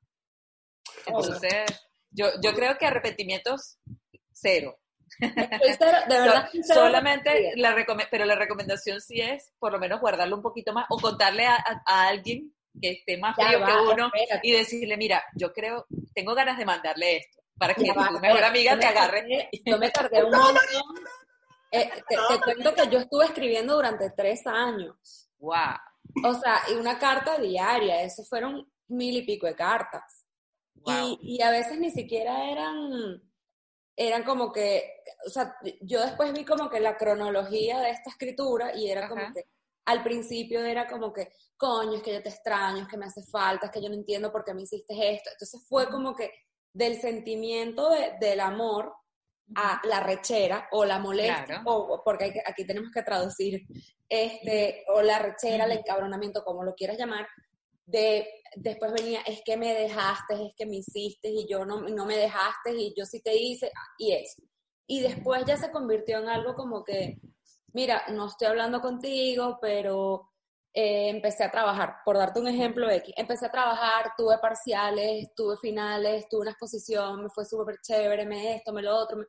Entonces, 1.07 1.65
yo, 2.11 2.27
yo 2.43 2.53
creo 2.53 2.77
que 2.77 2.87
arrepentimientos, 2.87 3.79
cero 4.33 4.79
de 5.19 6.07
verdad. 6.09 6.49
solamente, 6.63 7.53
la 7.57 7.75
pero 8.11 8.25
la 8.25 8.37
recomendación 8.37 9.01
sí 9.01 9.21
es 9.21 9.53
por 9.59 9.73
lo 9.73 9.79
menos 9.79 10.01
guardarlo 10.01 10.37
un 10.37 10.43
poquito 10.43 10.73
más 10.73 10.87
o 10.89 10.99
contarle 10.99 11.47
a, 11.47 11.83
alguien 11.87 12.55
que 12.81 12.93
esté 12.93 13.19
más 13.19 13.35
frío 13.35 13.65
que 13.65 13.93
uno 13.93 14.11
y 14.43 14.53
decirle, 14.53 14.97
mira, 14.97 15.23
yo 15.35 15.53
creo, 15.53 15.87
tengo 16.15 16.35
ganas 16.35 16.57
de 16.57 16.65
mandarle 16.65 17.17
esto 17.19 17.43
para 17.59 17.75
que 17.75 17.85
tu 17.85 18.21
mejor 18.21 18.45
amiga 18.45 18.79
te 18.79 18.87
agarre. 18.87 19.51
yo 19.65 19.79
me 19.79 19.91
tardé 19.91 20.25
un 20.25 20.31
montón. 20.31 20.57
Eh, 21.73 21.89
te, 22.09 22.17
cuento 22.43 22.75
que 22.75 22.89
yo 22.89 22.99
estuve 22.99 23.27
escribiendo 23.27 23.75
durante 23.75 24.11
tres 24.11 24.47
años. 24.47 25.31
Wow. 25.39 25.77
O 26.25 26.35
sea, 26.35 26.63
y 26.71 26.75
una 26.75 26.99
carta 26.99 27.39
diaria, 27.39 28.03
eso 28.03 28.25
fueron 28.25 28.69
mil 28.89 29.17
y 29.17 29.23
pico 29.23 29.47
de 29.47 29.55
cartas. 29.55 30.27
Y, 30.87 31.19
y 31.23 31.43
a 31.43 31.51
veces 31.51 31.79
ni 31.79 31.91
siquiera 31.91 32.51
eran 32.51 33.23
eran 34.01 34.25
como 34.25 34.51
que, 34.51 35.03
o 35.27 35.29
sea, 35.29 35.55
yo 35.83 36.01
después 36.01 36.33
vi 36.33 36.43
como 36.43 36.71
que 36.71 36.81
la 36.81 36.97
cronología 36.97 37.81
de 37.81 37.91
esta 37.91 38.09
escritura 38.09 38.75
y 38.75 38.91
era 38.91 39.07
como 39.07 39.31
que 39.35 39.45
al 39.85 40.03
principio 40.03 40.65
era 40.65 40.87
como 40.89 41.13
que, 41.13 41.29
coño, 41.59 41.97
es 41.97 42.03
que 42.03 42.15
yo 42.15 42.23
te 42.23 42.31
extraño, 42.31 42.83
es 42.83 42.89
que 42.89 42.97
me 42.97 43.05
hace 43.05 43.23
falta, 43.31 43.67
es 43.67 43.73
que 43.73 43.83
yo 43.83 43.91
no 43.91 43.95
entiendo 43.95 44.33
por 44.33 44.43
qué 44.43 44.55
me 44.55 44.63
hiciste 44.63 44.95
esto. 44.95 45.29
Entonces 45.31 45.67
fue 45.69 45.91
como 45.91 46.15
que 46.15 46.33
del 46.73 46.99
sentimiento 46.99 47.91
del 48.19 48.41
amor 48.41 48.91
a 49.55 49.83
la 49.85 50.01
rechera 50.01 50.67
o 50.73 50.87
la 50.87 50.99
molestia, 50.99 51.63
o, 51.67 52.01
porque 52.03 52.41
aquí 52.47 52.67
tenemos 52.67 52.91
que 52.91 53.03
traducir, 53.03 53.67
este, 54.09 54.83
o 54.95 55.03
la 55.03 55.19
rechera, 55.19 55.67
el 55.67 55.73
encabronamiento, 55.73 56.43
como 56.43 56.65
lo 56.65 56.75
quieras 56.75 56.97
llamar, 56.97 57.29
de 57.91 58.27
después 58.57 58.93
venía, 58.93 59.21
es 59.23 59.43
que 59.45 59.57
me 59.57 59.75
dejaste, 59.75 60.35
es 60.35 60.55
que 60.57 60.67
me 60.67 60.77
hiciste 60.77 61.29
y 61.29 61.47
yo 61.49 61.65
no, 61.65 61.81
no 61.83 62.05
me 62.05 62.17
dejaste 62.17 62.75
y 62.75 62.95
yo 62.97 63.05
sí 63.05 63.21
te 63.21 63.35
hice 63.37 63.71
y 63.99 64.13
eso. 64.13 64.43
Y 64.87 65.01
después 65.01 65.45
ya 65.47 65.57
se 65.57 65.71
convirtió 65.71 66.19
en 66.19 66.29
algo 66.29 66.55
como 66.55 66.83
que, 66.83 67.21
mira, 67.73 68.03
no 68.09 68.27
estoy 68.27 68.49
hablando 68.49 68.81
contigo, 68.81 69.59
pero 69.61 70.31
eh, 70.75 71.11
empecé 71.11 71.45
a 71.45 71.51
trabajar. 71.51 71.99
Por 72.05 72.17
darte 72.17 72.41
un 72.41 72.49
ejemplo 72.49 72.91
X, 72.91 73.15
empecé 73.17 73.47
a 73.47 73.51
trabajar, 73.51 74.13
tuve 74.17 74.39
parciales, 74.39 75.33
tuve 75.37 75.57
finales, 75.57 76.29
tuve 76.29 76.43
una 76.43 76.51
exposición, 76.51 77.23
me 77.23 77.29
fue 77.31 77.45
súper 77.45 77.77
chévere, 77.83 78.27
me 78.27 78.57
esto, 78.57 78.73
me 78.73 78.83
lo 78.83 78.97
otro. 78.97 79.25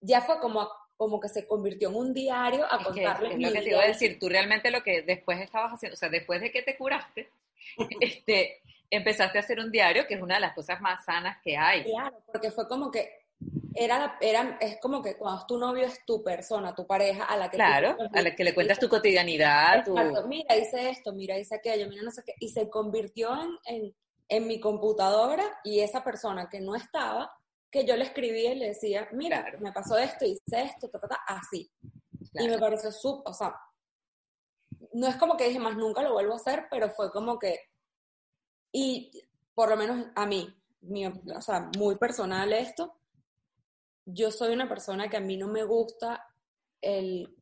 Ya 0.00 0.20
fue 0.20 0.38
como 0.38 0.68
como 0.96 1.20
que 1.20 1.28
se 1.28 1.46
convirtió 1.46 1.90
en 1.90 1.96
un 1.96 2.14
diario 2.14 2.64
a 2.64 2.82
contarle. 2.82 3.34
Es 3.34 3.40
lo 3.40 3.52
que 3.52 3.60
te 3.60 3.70
iba 3.70 3.82
a 3.82 3.86
decir, 3.86 4.18
tú 4.18 4.28
realmente 4.28 4.70
lo 4.70 4.82
que 4.82 5.02
después 5.02 5.40
estabas 5.40 5.72
haciendo, 5.72 5.94
o 5.94 5.96
sea, 5.96 6.08
después 6.08 6.40
de 6.40 6.50
que 6.50 6.62
te 6.62 6.76
curaste, 6.76 7.28
este, 8.00 8.62
empezaste 8.90 9.38
a 9.38 9.40
hacer 9.42 9.60
un 9.60 9.70
diario, 9.70 10.06
que 10.06 10.14
es 10.14 10.22
una 10.22 10.36
de 10.36 10.40
las 10.40 10.54
cosas 10.54 10.80
más 10.80 11.04
sanas 11.04 11.38
que 11.42 11.56
hay. 11.56 11.84
Claro, 11.84 12.16
porque 12.32 12.50
fue 12.50 12.68
como 12.68 12.90
que 12.90 13.26
era, 13.74 14.16
era, 14.20 14.56
es 14.60 14.78
como 14.80 15.02
que 15.02 15.16
cuando 15.16 15.44
tu 15.46 15.58
novio 15.58 15.84
es 15.84 16.04
tu 16.06 16.22
persona, 16.22 16.74
tu 16.74 16.86
pareja, 16.86 17.24
a 17.24 17.36
la 17.36 17.50
que 17.50 17.56
claro, 17.56 17.96
a 18.12 18.22
la 18.22 18.34
que 18.34 18.44
le 18.44 18.54
cuentas 18.54 18.78
tu 18.78 18.88
cotidianidad. 18.88 19.86
Mira, 20.26 20.56
hice 20.56 20.88
esto, 20.88 21.12
mira, 21.12 21.38
hice 21.38 21.56
aquello, 21.56 21.86
mira, 21.88 22.02
no 22.02 22.10
sé 22.10 22.22
qué. 22.24 22.34
Y 22.40 22.48
se 22.48 22.70
convirtió 22.70 23.36
en, 23.66 23.94
en, 24.28 24.46
mi 24.46 24.60
computadora 24.60 25.44
y 25.62 25.80
esa 25.80 26.02
persona 26.02 26.48
que 26.48 26.60
no 26.60 26.74
estaba, 26.74 27.30
que 27.76 27.84
yo 27.84 27.96
le 27.96 28.04
escribía 28.04 28.52
y 28.52 28.58
le 28.58 28.68
decía, 28.68 29.06
mira, 29.12 29.44
me 29.60 29.70
pasó 29.70 29.98
esto, 29.98 30.24
hice 30.24 30.62
esto, 30.62 30.90
así. 31.26 31.70
Y 32.32 32.48
me 32.48 32.58
pareció 32.58 32.90
súper, 32.90 33.30
o 33.30 33.34
sea, 33.34 33.54
no 34.94 35.06
es 35.06 35.16
como 35.16 35.36
que 35.36 35.48
dije 35.48 35.58
más 35.58 35.76
nunca 35.76 36.02
lo 36.02 36.14
vuelvo 36.14 36.32
a 36.32 36.36
hacer, 36.36 36.66
pero 36.70 36.88
fue 36.88 37.10
como 37.10 37.38
que, 37.38 37.60
y 38.72 39.10
por 39.54 39.68
lo 39.68 39.76
menos 39.76 40.06
a 40.14 40.26
mí, 40.26 40.48
o 41.34 41.42
sea, 41.42 41.70
muy 41.76 41.96
personal 41.96 42.50
esto, 42.54 42.94
yo 44.06 44.30
soy 44.30 44.54
una 44.54 44.68
persona 44.68 45.08
que 45.08 45.18
a 45.18 45.20
mí 45.20 45.36
no 45.36 45.48
me 45.48 45.64
gusta 45.64 46.26
el, 46.80 47.36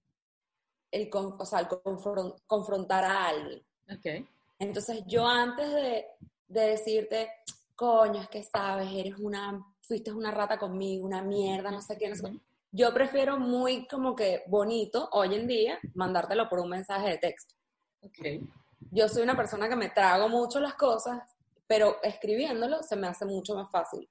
el, 0.90 1.10
o 1.12 1.46
sea, 1.46 1.60
el 1.60 1.68
confrontar 2.46 3.04
a 3.04 3.28
alguien. 3.28 3.64
Okay. 3.98 4.26
Entonces 4.58 5.04
yo 5.06 5.26
antes 5.26 5.70
de, 5.72 6.06
de 6.48 6.60
decirte, 6.60 7.30
coño, 7.76 8.20
es 8.20 8.28
que 8.28 8.42
sabes, 8.42 8.88
eres 8.92 9.18
una, 9.18 9.73
fuiste 9.86 10.12
una 10.12 10.30
rata 10.30 10.58
conmigo, 10.58 11.06
una 11.06 11.22
mierda, 11.22 11.70
no 11.70 11.80
sé 11.80 11.96
qué, 11.98 12.08
no 12.08 12.16
sé 12.16 12.22
qué 12.22 12.38
yo 12.76 12.92
prefiero 12.92 13.38
muy 13.38 13.86
como 13.86 14.16
que 14.16 14.42
bonito 14.48 15.08
hoy 15.12 15.36
en 15.36 15.46
día 15.46 15.78
mandártelo 15.94 16.48
por 16.48 16.58
un 16.58 16.70
mensaje 16.70 17.10
de 17.10 17.18
texto. 17.18 17.54
Okay. 18.00 18.40
yo 18.90 19.08
soy 19.08 19.22
una 19.22 19.36
persona 19.36 19.68
que 19.68 19.76
me 19.76 19.88
trago 19.90 20.28
mucho 20.28 20.58
las 20.60 20.74
cosas, 20.74 21.22
pero 21.66 22.02
escribiéndolo 22.02 22.82
se 22.82 22.96
me 22.96 23.06
hace 23.06 23.24
mucho 23.24 23.54
más 23.54 23.70
fácil 23.70 24.06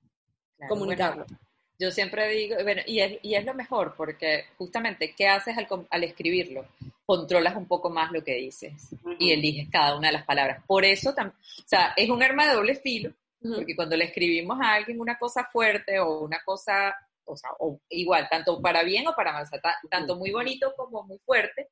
Claro, 0.57 0.69
comunicarlo. 0.73 1.25
bueno, 1.25 1.39
yo 1.77 1.91
siempre 1.91 2.29
digo, 2.29 2.55
bueno, 2.63 2.81
y 2.87 3.01
es, 3.01 3.19
y 3.21 3.35
es 3.35 3.43
lo 3.43 3.53
mejor, 3.53 3.95
porque 3.97 4.45
justamente, 4.57 5.13
¿qué 5.13 5.27
haces 5.27 5.57
al, 5.57 5.67
al 5.89 6.03
escribirlo? 6.05 6.65
Controlas 7.05 7.55
un 7.57 7.67
poco 7.67 7.89
más 7.89 8.11
lo 8.13 8.23
que 8.23 8.35
dices 8.35 8.95
y 9.19 9.31
eliges 9.31 9.67
cada 9.69 9.97
una 9.97 10.07
de 10.07 10.13
las 10.13 10.25
palabras. 10.25 10.63
Por 10.65 10.85
eso, 10.85 11.09
o 11.09 11.65
sea, 11.65 11.93
es 11.97 12.09
un 12.09 12.23
arma 12.23 12.47
de 12.47 12.53
doble 12.53 12.75
filo, 12.75 13.11
Porque 13.43 13.75
cuando 13.75 13.95
le 13.97 14.05
escribimos 14.05 14.57
a 14.61 14.73
alguien 14.75 14.99
una 15.01 15.17
cosa 15.19 15.43
fuerte 15.51 15.99
o 15.99 16.21
una 16.21 16.41
cosa, 16.45 16.95
o 17.25 17.35
sea, 17.35 17.49
o 17.59 17.79
igual, 17.89 18.27
tanto 18.29 18.61
para 18.61 18.83
bien 18.83 19.07
o 19.07 19.15
para 19.15 19.33
mal, 19.33 19.43
o 19.43 19.45
sea, 19.45 19.59
ta- 19.59 19.79
tanto 19.89 20.15
muy 20.15 20.31
bonito 20.31 20.73
como 20.77 21.03
muy 21.03 21.19
fuerte, 21.25 21.69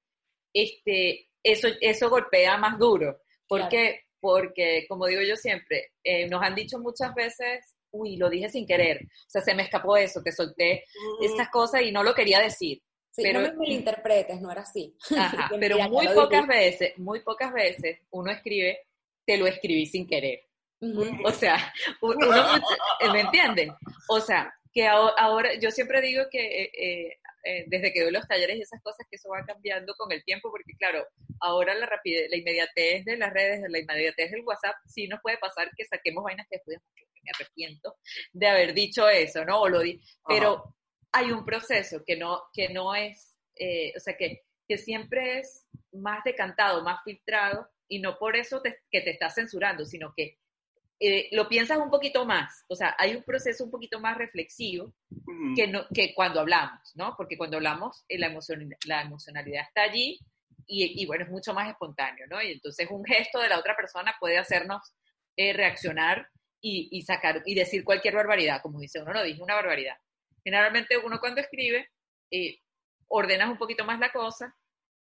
este, 0.53 1.29
eso, 1.43 1.67
eso 1.79 2.09
golpea 2.09 2.57
más 2.57 2.77
duro. 2.77 3.21
¿Por 3.47 3.59
Claro. 3.59 3.69
qué? 3.71 4.01
Porque, 4.19 4.85
como 4.87 5.07
digo 5.07 5.21
yo 5.21 5.35
siempre, 5.35 5.91
eh, 6.03 6.27
nos 6.29 6.41
han 6.43 6.55
dicho 6.55 6.77
muchas 6.79 7.13
veces, 7.15 7.75
uy, 7.91 8.17
lo 8.17 8.29
dije 8.29 8.49
sin 8.49 8.65
querer, 8.67 9.01
o 9.03 9.29
sea, 9.29 9.41
se 9.41 9.55
me 9.55 9.63
escapó 9.63 9.97
eso, 9.97 10.21
que 10.23 10.31
solté 10.31 10.85
estas 11.21 11.49
cosas 11.49 11.81
y 11.81 11.91
no 11.91 12.03
lo 12.03 12.13
quería 12.13 12.39
decir. 12.39 12.81
Sí, 13.09 13.23
pero- 13.23 13.41
no 13.41 13.47
me 13.49 13.53
malinterpretes, 13.57 14.39
no 14.41 14.51
era 14.51 14.61
así. 14.61 14.95
Ajá, 15.17 15.49
pero 15.59 15.77
muy 15.89 16.07
pocas 16.09 16.47
veces, 16.47 16.97
muy 16.97 17.19
pocas 17.21 17.51
veces 17.51 17.99
uno 18.11 18.31
escribe, 18.31 18.79
te 19.25 19.37
lo 19.37 19.47
escribí 19.47 19.85
sin 19.85 20.07
querer. 20.07 20.43
O 21.25 21.31
sea, 21.31 21.73
uno, 22.01 22.27
mucho- 22.27 23.13
¿me 23.13 23.21
entienden? 23.21 23.71
O 24.09 24.19
sea, 24.19 24.53
que 24.73 24.87
aho- 24.87 25.13
ahora, 25.17 25.53
yo 25.59 25.69
siempre 25.71 26.01
digo 26.01 26.23
que 26.31 26.63
eh, 26.63 26.71
eh, 26.77 27.17
eh, 27.43 27.63
desde 27.67 27.91
que 27.91 28.03
doy 28.03 28.11
los 28.11 28.27
talleres 28.27 28.57
y 28.57 28.61
esas 28.61 28.81
cosas, 28.81 29.05
que 29.09 29.15
eso 29.17 29.29
va 29.29 29.43
cambiando 29.45 29.93
con 29.95 30.11
el 30.11 30.23
tiempo, 30.23 30.49
porque 30.51 30.73
claro, 30.77 31.05
ahora 31.39 31.73
la 31.75 31.85
rapidez, 31.87 32.29
la 32.29 32.37
inmediatez 32.37 33.03
de 33.05 33.17
las 33.17 33.33
redes, 33.33 33.61
la 33.69 33.79
inmediatez 33.79 34.31
del 34.31 34.43
WhatsApp, 34.45 34.75
sí 34.85 35.07
nos 35.07 35.21
puede 35.21 35.37
pasar 35.37 35.69
que 35.75 35.85
saquemos 35.85 36.23
vainas 36.23 36.47
que 36.49 36.57
después 36.57 36.77
me 37.23 37.31
arrepiento 37.35 37.95
de 38.33 38.47
haber 38.47 38.73
dicho 38.73 39.07
eso, 39.09 39.43
¿no? 39.45 39.61
O 39.61 39.69
lo 39.69 39.79
di, 39.81 39.99
pero 40.27 40.75
hay 41.11 41.31
un 41.31 41.43
proceso 41.45 42.03
que 42.05 42.15
no, 42.15 42.41
que 42.53 42.69
no 42.69 42.95
es, 42.95 43.37
eh, 43.55 43.93
o 43.95 43.99
sea, 43.99 44.15
que, 44.17 44.41
que 44.67 44.77
siempre 44.77 45.39
es 45.39 45.67
más 45.91 46.23
decantado, 46.23 46.83
más 46.83 47.03
filtrado, 47.03 47.69
y 47.87 47.99
no 47.99 48.17
por 48.17 48.37
eso 48.37 48.61
te- 48.61 48.79
que 48.89 49.01
te 49.01 49.11
estás 49.11 49.35
censurando, 49.35 49.83
sino 49.85 50.13
que 50.15 50.37
eh, 51.03 51.29
lo 51.31 51.49
piensas 51.49 51.79
un 51.79 51.89
poquito 51.89 52.27
más, 52.27 52.63
o 52.67 52.75
sea, 52.75 52.95
hay 52.99 53.15
un 53.15 53.23
proceso 53.23 53.63
un 53.63 53.71
poquito 53.71 53.99
más 53.99 54.15
reflexivo 54.15 54.93
que, 55.55 55.67
no, 55.67 55.87
que 55.91 56.13
cuando 56.13 56.39
hablamos, 56.39 56.91
¿no? 56.93 57.15
Porque 57.17 57.39
cuando 57.39 57.57
hablamos, 57.57 58.05
eh, 58.07 58.19
la, 58.19 58.27
emocion, 58.27 58.69
la 58.85 59.01
emocionalidad 59.01 59.63
está 59.63 59.81
allí 59.81 60.19
y, 60.67 61.01
y, 61.01 61.07
bueno, 61.07 61.23
es 61.23 61.31
mucho 61.31 61.55
más 61.55 61.67
espontáneo, 61.67 62.27
¿no? 62.29 62.39
Y 62.39 62.51
entonces 62.51 62.87
un 62.91 63.03
gesto 63.03 63.39
de 63.39 63.49
la 63.49 63.57
otra 63.57 63.75
persona 63.75 64.13
puede 64.19 64.37
hacernos 64.37 64.93
eh, 65.35 65.53
reaccionar 65.53 66.27
y, 66.61 66.87
y 66.91 67.01
sacar 67.01 67.41
y 67.47 67.55
decir 67.55 67.83
cualquier 67.83 68.13
barbaridad, 68.13 68.61
como 68.61 68.79
dice 68.79 69.01
uno, 69.01 69.11
no 69.11 69.23
dije 69.23 69.41
una 69.41 69.55
barbaridad. 69.55 69.95
Generalmente 70.43 70.99
uno 70.99 71.19
cuando 71.19 71.41
escribe, 71.41 71.89
ordenas 73.07 73.49
un 73.49 73.57
poquito 73.57 73.85
más 73.85 73.99
la 73.99 74.11
cosa 74.11 74.55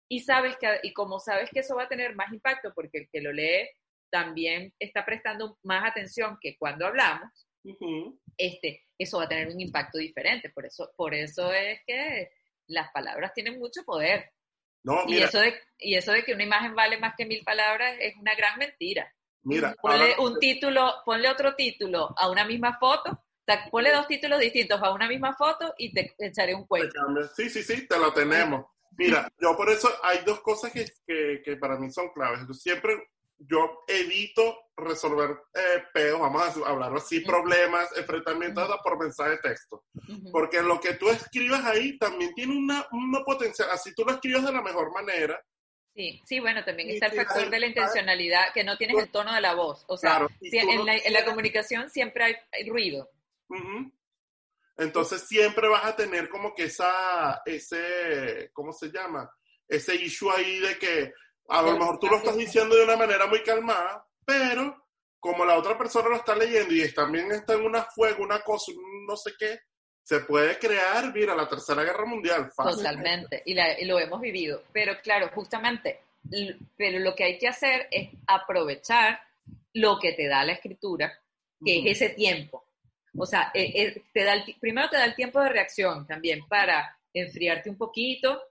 y 0.08 0.20
sabes 0.20 0.56
que, 0.56 0.80
y 0.82 0.94
como 0.94 1.20
sabes 1.20 1.50
que 1.50 1.60
eso 1.60 1.76
va 1.76 1.82
a 1.82 1.88
tener 1.88 2.14
más 2.14 2.32
impacto, 2.32 2.72
porque 2.74 3.00
el 3.00 3.08
que 3.10 3.20
lo 3.20 3.32
lee 3.32 3.68
también 4.14 4.72
está 4.78 5.04
prestando 5.04 5.58
más 5.64 5.90
atención 5.90 6.38
que 6.40 6.56
cuando 6.56 6.86
hablamos, 6.86 7.48
Ujú. 7.64 8.20
este, 8.36 8.84
eso 8.96 9.18
va 9.18 9.24
a 9.24 9.28
tener 9.28 9.48
un 9.48 9.60
impacto 9.60 9.98
diferente. 9.98 10.50
Por 10.50 10.66
eso, 10.66 10.92
por 10.96 11.14
eso 11.14 11.52
es 11.52 11.80
que 11.84 12.30
las 12.68 12.92
palabras 12.92 13.32
tienen 13.34 13.58
mucho 13.58 13.82
poder. 13.84 14.30
No, 14.84 15.02
Y 15.08 15.14
mira, 15.14 15.26
eso, 15.26 15.40
de, 15.40 15.52
y 15.78 15.96
eso 15.96 16.12
de 16.12 16.22
que 16.24 16.32
una 16.32 16.44
imagen 16.44 16.76
vale 16.76 16.96
más 16.98 17.14
que 17.16 17.26
mil 17.26 17.42
palabras 17.42 17.96
es 17.98 18.14
una 18.16 18.36
gran 18.36 18.56
mentira. 18.56 19.12
mira. 19.42 19.74
Ponle 19.82 20.12
ahora- 20.12 20.20
un 20.22 20.38
título, 20.38 20.94
ponle 21.04 21.28
otro 21.28 21.56
título 21.56 22.14
a 22.16 22.30
una 22.30 22.44
misma 22.44 22.78
foto, 22.78 23.24
ponle 23.72 23.90
dos 23.90 24.06
títulos 24.06 24.38
distintos 24.38 24.80
a 24.80 24.92
una 24.92 25.08
misma 25.08 25.34
foto 25.34 25.74
y 25.76 25.92
te 25.92 26.14
echaré 26.18 26.54
un 26.54 26.68
cuento. 26.68 27.00
Sí, 27.34 27.50
sí, 27.50 27.64
sí, 27.64 27.88
te 27.88 27.98
lo 27.98 28.12
tenemos. 28.12 28.64
Mira, 28.96 29.28
yo 29.40 29.56
por 29.56 29.68
eso 29.70 29.90
hay 30.04 30.18
dos 30.24 30.40
cosas 30.40 30.70
que, 30.72 30.84
que, 31.04 31.42
que 31.44 31.56
para 31.56 31.76
mí 31.80 31.90
son 31.90 32.10
claves. 32.12 32.46
Yo 32.46 32.54
siempre, 32.54 32.94
yo 33.38 33.84
evito 33.88 34.58
resolver 34.76 35.30
eh, 35.54 35.82
peos, 35.92 36.20
vamos 36.20 36.42
a 36.42 36.68
hablarlo 36.68 36.98
así, 36.98 37.20
problemas, 37.20 37.96
enfrentamientos 37.96 38.68
por 38.82 38.98
mensaje 38.98 39.30
de 39.30 39.38
texto. 39.38 39.84
Porque 40.32 40.62
lo 40.62 40.80
que 40.80 40.94
tú 40.94 41.08
escribas 41.10 41.64
ahí 41.64 41.98
también 41.98 42.32
tiene 42.34 42.56
una, 42.56 42.86
una 42.92 43.22
potencial, 43.24 43.68
así 43.70 43.94
tú 43.94 44.04
lo 44.04 44.12
escribes 44.12 44.44
de 44.44 44.52
la 44.52 44.62
mejor 44.62 44.92
manera. 44.92 45.40
Sí, 45.94 46.20
sí, 46.26 46.40
bueno, 46.40 46.64
también 46.64 46.90
está 46.90 47.06
el 47.06 47.12
factor 47.12 47.48
de 47.50 47.60
la 47.60 47.66
intencionalidad, 47.68 48.52
que 48.52 48.64
no 48.64 48.76
tienes 48.76 48.98
el 48.98 49.10
tono 49.12 49.32
de 49.32 49.40
la 49.40 49.54
voz. 49.54 49.84
O 49.86 49.96
sea, 49.96 50.10
Claro, 50.16 50.28
si 50.40 50.58
en, 50.58 50.66
no 50.78 50.84
la, 50.84 50.94
en 50.94 50.98
la 51.12 51.20
quieres- 51.20 51.24
comunicación 51.24 51.88
siempre 51.90 52.24
hay, 52.24 52.34
hay 52.50 52.68
ruido. 52.68 53.08
Entonces 54.76 55.22
siempre 55.28 55.68
vas 55.68 55.84
a 55.84 55.94
tener 55.94 56.28
como 56.28 56.52
que 56.54 56.64
esa, 56.64 57.42
ese, 57.46 58.50
¿cómo 58.52 58.72
se 58.72 58.88
llama? 58.90 59.30
Ese 59.68 59.94
issue 59.94 60.30
ahí 60.30 60.58
de 60.58 60.78
que 60.78 61.12
a 61.48 61.62
lo 61.62 61.76
mejor 61.78 61.98
tú 61.98 62.06
lo 62.06 62.16
estás 62.16 62.36
diciendo 62.36 62.74
de 62.76 62.84
una 62.84 62.96
manera 62.96 63.26
muy 63.26 63.42
calmada, 63.42 64.06
pero 64.24 64.84
como 65.20 65.44
la 65.44 65.56
otra 65.58 65.76
persona 65.78 66.08
lo 66.10 66.16
está 66.16 66.34
leyendo 66.34 66.72
y 66.74 66.82
es- 66.82 66.94
también 66.94 67.30
está 67.32 67.54
en 67.54 67.64
una 67.64 67.82
fuego, 67.84 68.22
una 68.22 68.40
cosa, 68.40 68.72
un 68.72 69.06
no 69.06 69.16
sé 69.16 69.32
qué, 69.38 69.58
se 70.02 70.20
puede 70.20 70.58
crear, 70.58 71.12
mira, 71.14 71.34
la 71.34 71.48
tercera 71.48 71.82
guerra 71.82 72.04
mundial. 72.04 72.50
fácil. 72.54 72.76
Totalmente, 72.76 73.42
y, 73.46 73.54
la- 73.54 73.78
y 73.80 73.84
lo 73.86 73.98
hemos 73.98 74.20
vivido. 74.20 74.62
Pero 74.72 75.00
claro, 75.02 75.30
justamente, 75.34 76.00
pero 76.76 76.98
lo 76.98 77.14
que 77.14 77.24
hay 77.24 77.38
que 77.38 77.48
hacer 77.48 77.88
es 77.90 78.10
aprovechar 78.26 79.20
lo 79.74 79.98
que 79.98 80.12
te 80.12 80.28
da 80.28 80.44
la 80.44 80.52
escritura, 80.52 81.18
que 81.64 81.78
es 81.90 82.00
ese 82.00 82.10
tiempo. 82.14 82.64
O 83.16 83.24
sea, 83.26 83.50
eh, 83.54 83.72
eh, 83.74 84.02
te 84.12 84.24
da 84.24 84.34
el 84.34 84.56
primero 84.60 84.88
te 84.90 84.96
da 84.96 85.04
el 85.04 85.14
tiempo 85.14 85.40
de 85.40 85.48
reacción 85.48 86.06
también 86.06 86.46
para 86.48 86.98
enfriarte 87.12 87.70
un 87.70 87.76
poquito, 87.78 88.42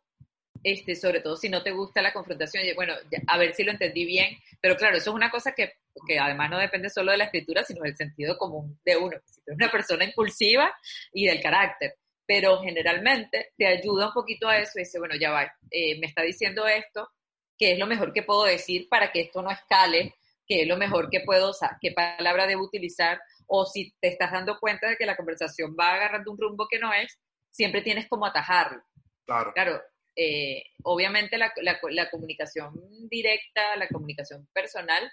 este, 0.63 0.95
sobre 0.95 1.19
todo 1.19 1.35
si 1.35 1.49
no 1.49 1.61
te 1.61 1.71
gusta 1.71 2.01
la 2.01 2.13
confrontación. 2.13 2.63
Bueno, 2.75 2.93
a 3.27 3.37
ver 3.37 3.53
si 3.53 3.63
lo 3.63 3.71
entendí 3.71 4.05
bien, 4.05 4.37
pero 4.61 4.75
claro, 4.75 4.97
eso 4.97 5.09
es 5.09 5.15
una 5.15 5.29
cosa 5.29 5.53
que, 5.53 5.73
que 6.07 6.17
además 6.17 6.49
no 6.49 6.57
depende 6.57 6.89
solo 6.89 7.11
de 7.11 7.17
la 7.17 7.25
escritura, 7.25 7.63
sino 7.63 7.81
del 7.81 7.95
sentido 7.95 8.37
común 8.37 8.79
de 8.85 8.97
uno. 8.97 9.17
Si 9.25 9.41
tú 9.41 9.51
eres 9.51 9.57
una 9.57 9.71
persona 9.71 10.05
impulsiva 10.05 10.73
y 11.11 11.25
del 11.25 11.41
carácter, 11.41 11.95
pero 12.25 12.61
generalmente 12.61 13.51
te 13.57 13.67
ayuda 13.67 14.07
un 14.07 14.13
poquito 14.13 14.47
a 14.47 14.57
eso 14.57 14.71
y 14.75 14.83
dice, 14.83 14.99
bueno, 14.99 15.15
ya 15.15 15.31
va, 15.31 15.43
eh, 15.69 15.99
me 15.99 16.07
está 16.07 16.21
diciendo 16.21 16.65
esto, 16.67 17.09
que 17.57 17.73
es 17.73 17.79
lo 17.79 17.85
mejor 17.85 18.13
que 18.13 18.23
puedo 18.23 18.45
decir 18.45 18.87
para 18.89 19.11
que 19.11 19.21
esto 19.21 19.41
no 19.41 19.51
escale, 19.51 20.15
que 20.47 20.61
es 20.61 20.67
lo 20.67 20.77
mejor 20.77 21.09
que 21.09 21.21
puedo, 21.21 21.49
o 21.49 21.53
sea, 21.53 21.77
qué 21.81 21.91
palabra 21.91 22.47
debo 22.47 22.63
utilizar, 22.63 23.19
o 23.47 23.65
si 23.65 23.93
te 23.99 24.07
estás 24.07 24.31
dando 24.31 24.59
cuenta 24.59 24.87
de 24.89 24.97
que 24.97 25.05
la 25.05 25.15
conversación 25.15 25.75
va 25.79 25.93
agarrando 25.95 26.31
un 26.31 26.37
rumbo 26.37 26.67
que 26.67 26.79
no 26.79 26.93
es, 26.93 27.19
siempre 27.51 27.81
tienes 27.81 28.07
como 28.07 28.25
atajarlo. 28.25 28.81
Claro. 29.25 29.53
Claro, 29.53 29.81
eh, 30.15 30.63
obviamente 30.83 31.37
la, 31.37 31.51
la- 31.61 31.79
la 31.89 32.09
comunicación 32.09 32.73
directa, 33.09 33.75
la 33.77 33.87
comunicación 33.87 34.47
personal, 34.53 35.11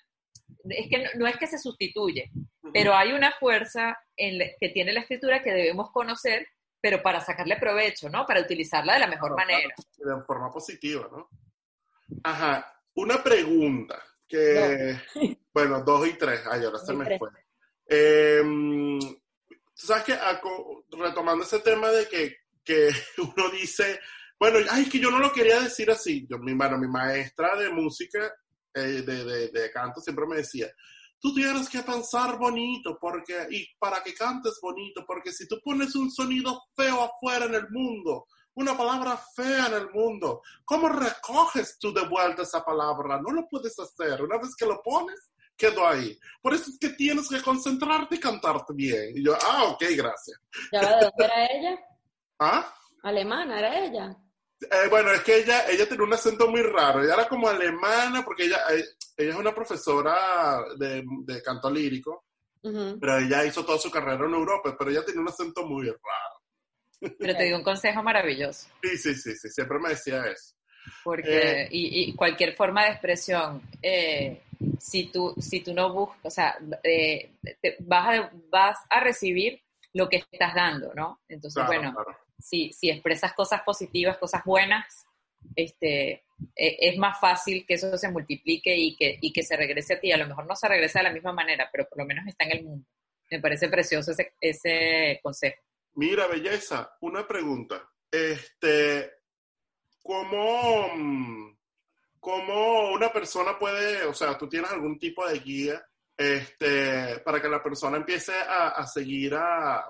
es 0.68 0.88
que 0.88 0.98
no, 0.98 1.10
no 1.16 1.26
es 1.26 1.36
que 1.38 1.46
se 1.46 1.58
sustituye, 1.58 2.30
Ujú. 2.62 2.72
pero 2.72 2.94
hay 2.94 3.12
una 3.12 3.32
fuerza 3.32 3.96
en 4.16 4.38
la- 4.38 4.46
que 4.58 4.68
tiene 4.70 4.92
la 4.92 5.00
escritura 5.00 5.42
que 5.42 5.52
debemos 5.52 5.90
conocer, 5.90 6.46
pero 6.80 7.02
para 7.02 7.20
sacarle 7.20 7.56
provecho, 7.56 8.08
¿no? 8.08 8.26
Para 8.26 8.40
utilizarla 8.40 8.94
de 8.94 9.00
la 9.00 9.06
mejor 9.06 9.34
Claro, 9.34 9.50
manera. 9.50 9.74
de 9.98 10.24
forma 10.24 10.50
positiva, 10.50 11.08
¿no? 11.12 11.28
Ajá, 12.24 12.72
una 12.94 13.22
pregunta 13.22 14.02
que, 14.26 14.96
bueno, 15.54 15.82
dos 15.82 16.06
y 16.08 16.14
tres, 16.14 16.40
ay, 16.50 16.64
ahora 16.64 16.78
se 16.78 16.92
Y 16.92 16.96
me 16.96 17.04
tres. 17.04 17.18
fue. 17.18 17.28
Eh, 17.86 18.40
tú 18.42 19.86
sabes 19.86 20.04
que 20.04 20.12
aco- 20.14 20.84
retomando 20.90 21.44
ese 21.44 21.60
tema 21.60 21.88
de 21.90 22.06
que, 22.08 22.36
que 22.64 22.88
uno 23.36 23.50
dice, 23.50 23.98
bueno, 24.40 24.58
ay, 24.70 24.82
es 24.84 24.90
que 24.90 24.98
yo 24.98 25.10
no 25.10 25.18
lo 25.18 25.30
quería 25.32 25.60
decir 25.60 25.90
así. 25.90 26.26
Yo, 26.28 26.38
mi, 26.38 26.54
bueno, 26.54 26.78
mi 26.78 26.88
maestra 26.88 27.54
de 27.56 27.68
música, 27.68 28.32
eh, 28.74 29.02
de, 29.02 29.24
de, 29.24 29.48
de 29.48 29.70
canto, 29.70 30.00
siempre 30.00 30.26
me 30.26 30.36
decía, 30.36 30.66
tú 31.20 31.34
tienes 31.34 31.68
que 31.68 31.82
pensar 31.82 32.38
bonito 32.38 32.96
porque, 32.98 33.46
y 33.50 33.66
para 33.78 34.02
que 34.02 34.14
cantes 34.14 34.58
bonito, 34.62 35.04
porque 35.06 35.30
si 35.30 35.46
tú 35.46 35.60
pones 35.62 35.94
un 35.94 36.10
sonido 36.10 36.62
feo 36.74 37.02
afuera 37.02 37.44
en 37.44 37.54
el 37.54 37.68
mundo, 37.70 38.26
una 38.54 38.76
palabra 38.76 39.20
fea 39.36 39.66
en 39.66 39.74
el 39.74 39.90
mundo, 39.90 40.40
¿cómo 40.64 40.88
recoges 40.88 41.78
tú 41.78 41.92
de 41.92 42.06
vuelta 42.08 42.42
esa 42.42 42.64
palabra? 42.64 43.20
No 43.20 43.32
lo 43.32 43.46
puedes 43.46 43.78
hacer. 43.78 44.22
Una 44.22 44.38
vez 44.38 44.56
que 44.56 44.66
lo 44.66 44.82
pones, 44.82 45.30
quedó 45.56 45.86
ahí. 45.86 46.18
Por 46.40 46.54
eso 46.54 46.70
es 46.70 46.78
que 46.78 46.90
tienes 46.90 47.28
que 47.28 47.42
concentrarte 47.42 48.16
y 48.16 48.20
cantarte 48.20 48.72
bien. 48.74 49.16
Y 49.16 49.24
yo, 49.24 49.34
ah, 49.34 49.64
ok, 49.64 49.84
gracias. 49.96 50.40
¿Ya 50.72 50.80
de 50.80 51.04
dónde 51.04 51.24
era 51.24 51.46
ella? 51.46 51.78
¿Ah? 52.40 52.74
Alemana, 53.02 53.58
era 53.58 53.84
ella. 53.84 54.16
Eh, 54.60 54.88
bueno, 54.90 55.10
es 55.10 55.22
que 55.22 55.38
ella, 55.38 55.66
ella 55.68 55.88
tenía 55.88 56.04
un 56.04 56.12
acento 56.12 56.48
muy 56.48 56.62
raro. 56.62 57.02
Ella 57.02 57.14
era 57.14 57.28
como 57.28 57.48
alemana, 57.48 58.24
porque 58.24 58.44
ella, 58.44 58.58
eh, 58.72 58.84
ella 59.16 59.30
es 59.30 59.36
una 59.36 59.54
profesora 59.54 60.62
de, 60.78 61.02
de 61.24 61.42
canto 61.42 61.70
lírico, 61.70 62.26
pero 62.62 63.18
ella 63.18 63.44
hizo 63.44 63.64
toda 63.64 63.78
su 63.78 63.90
carrera 63.90 64.26
en 64.26 64.34
Europa, 64.34 64.76
pero 64.78 64.90
ella 64.90 65.04
tenía 65.04 65.22
un 65.22 65.28
acento 65.28 65.66
muy 65.66 65.86
raro. 65.86 67.16
Pero 67.18 67.34
te 67.34 67.44
digo 67.44 67.56
un 67.56 67.64
consejo 67.64 68.02
maravilloso. 68.02 68.68
Sí, 68.82 68.96
sí, 68.98 69.14
sí, 69.14 69.34
sí, 69.34 69.48
siempre 69.48 69.78
me 69.78 69.90
decía 69.90 70.26
eso. 70.26 70.54
Porque, 71.04 71.68
y, 71.70 72.14
cualquier 72.14 72.54
forma 72.54 72.84
de 72.84 72.90
expresión, 72.92 73.62
eh, 73.82 74.42
si, 74.78 75.10
tú, 75.10 75.34
si 75.38 75.60
tú 75.60 75.74
no 75.74 75.92
buscas, 75.92 76.18
o 76.24 76.30
sea, 76.30 76.58
eh, 76.82 77.32
vas, 77.80 78.18
a, 78.18 78.32
vas 78.50 78.78
a 78.88 79.00
recibir 79.00 79.62
lo 79.92 80.08
que 80.08 80.16
estás 80.16 80.54
dando, 80.54 80.92
¿no? 80.94 81.20
Entonces, 81.28 81.64
bueno, 81.66 81.94
Si, 82.40 82.70
expresas 82.82 83.34
cosas 83.34 83.62
positivas, 83.62 84.18
cosas 84.18 84.42
buenas, 84.44 85.06
este, 85.54 86.24
e, 86.56 86.76
es 86.80 86.98
más 86.98 87.18
fácil 87.20 87.64
que 87.66 87.74
eso 87.74 87.96
se 87.96 88.10
multiplique 88.10 88.74
y 88.74 88.96
que, 88.96 89.18
y 89.20 89.32
que 89.32 89.42
se 89.42 89.56
regrese 89.56 89.94
a 89.94 90.00
ti. 90.00 90.12
A 90.12 90.16
lo 90.16 90.26
mejor 90.26 90.46
no 90.46 90.56
se 90.56 90.68
regresa 90.68 91.00
de 91.00 91.04
la 91.04 91.12
misma 91.12 91.32
manera, 91.32 91.68
pero 91.70 91.88
por 91.88 91.98
lo 91.98 92.06
menos 92.06 92.26
está 92.26 92.44
en 92.44 92.52
el 92.52 92.64
mundo. 92.64 92.86
Me 93.30 93.40
parece 93.40 93.68
precioso 93.68 94.10
ese, 94.10 94.34
ese 94.40 95.20
consejo. 95.22 95.62
Mira, 95.94 96.26
belleza, 96.26 96.96
una 97.00 97.26
pregunta. 97.26 97.88
Este, 98.10 99.12
¿cómo, 100.02 100.88
¿cómo 102.18 102.92
una 102.92 103.12
persona 103.12 103.58
puede, 103.58 104.04
o 104.04 104.14
sea, 104.14 104.36
tú 104.36 104.48
tienes 104.48 104.70
algún 104.70 104.98
tipo 104.98 105.26
de 105.28 105.38
guía 105.38 105.84
este, 106.16 107.20
para 107.20 107.40
que 107.40 107.48
la 107.48 107.62
persona 107.62 107.96
empiece 107.96 108.32
a, 108.34 108.68
a 108.68 108.86
seguir 108.86 109.34
a, 109.34 109.86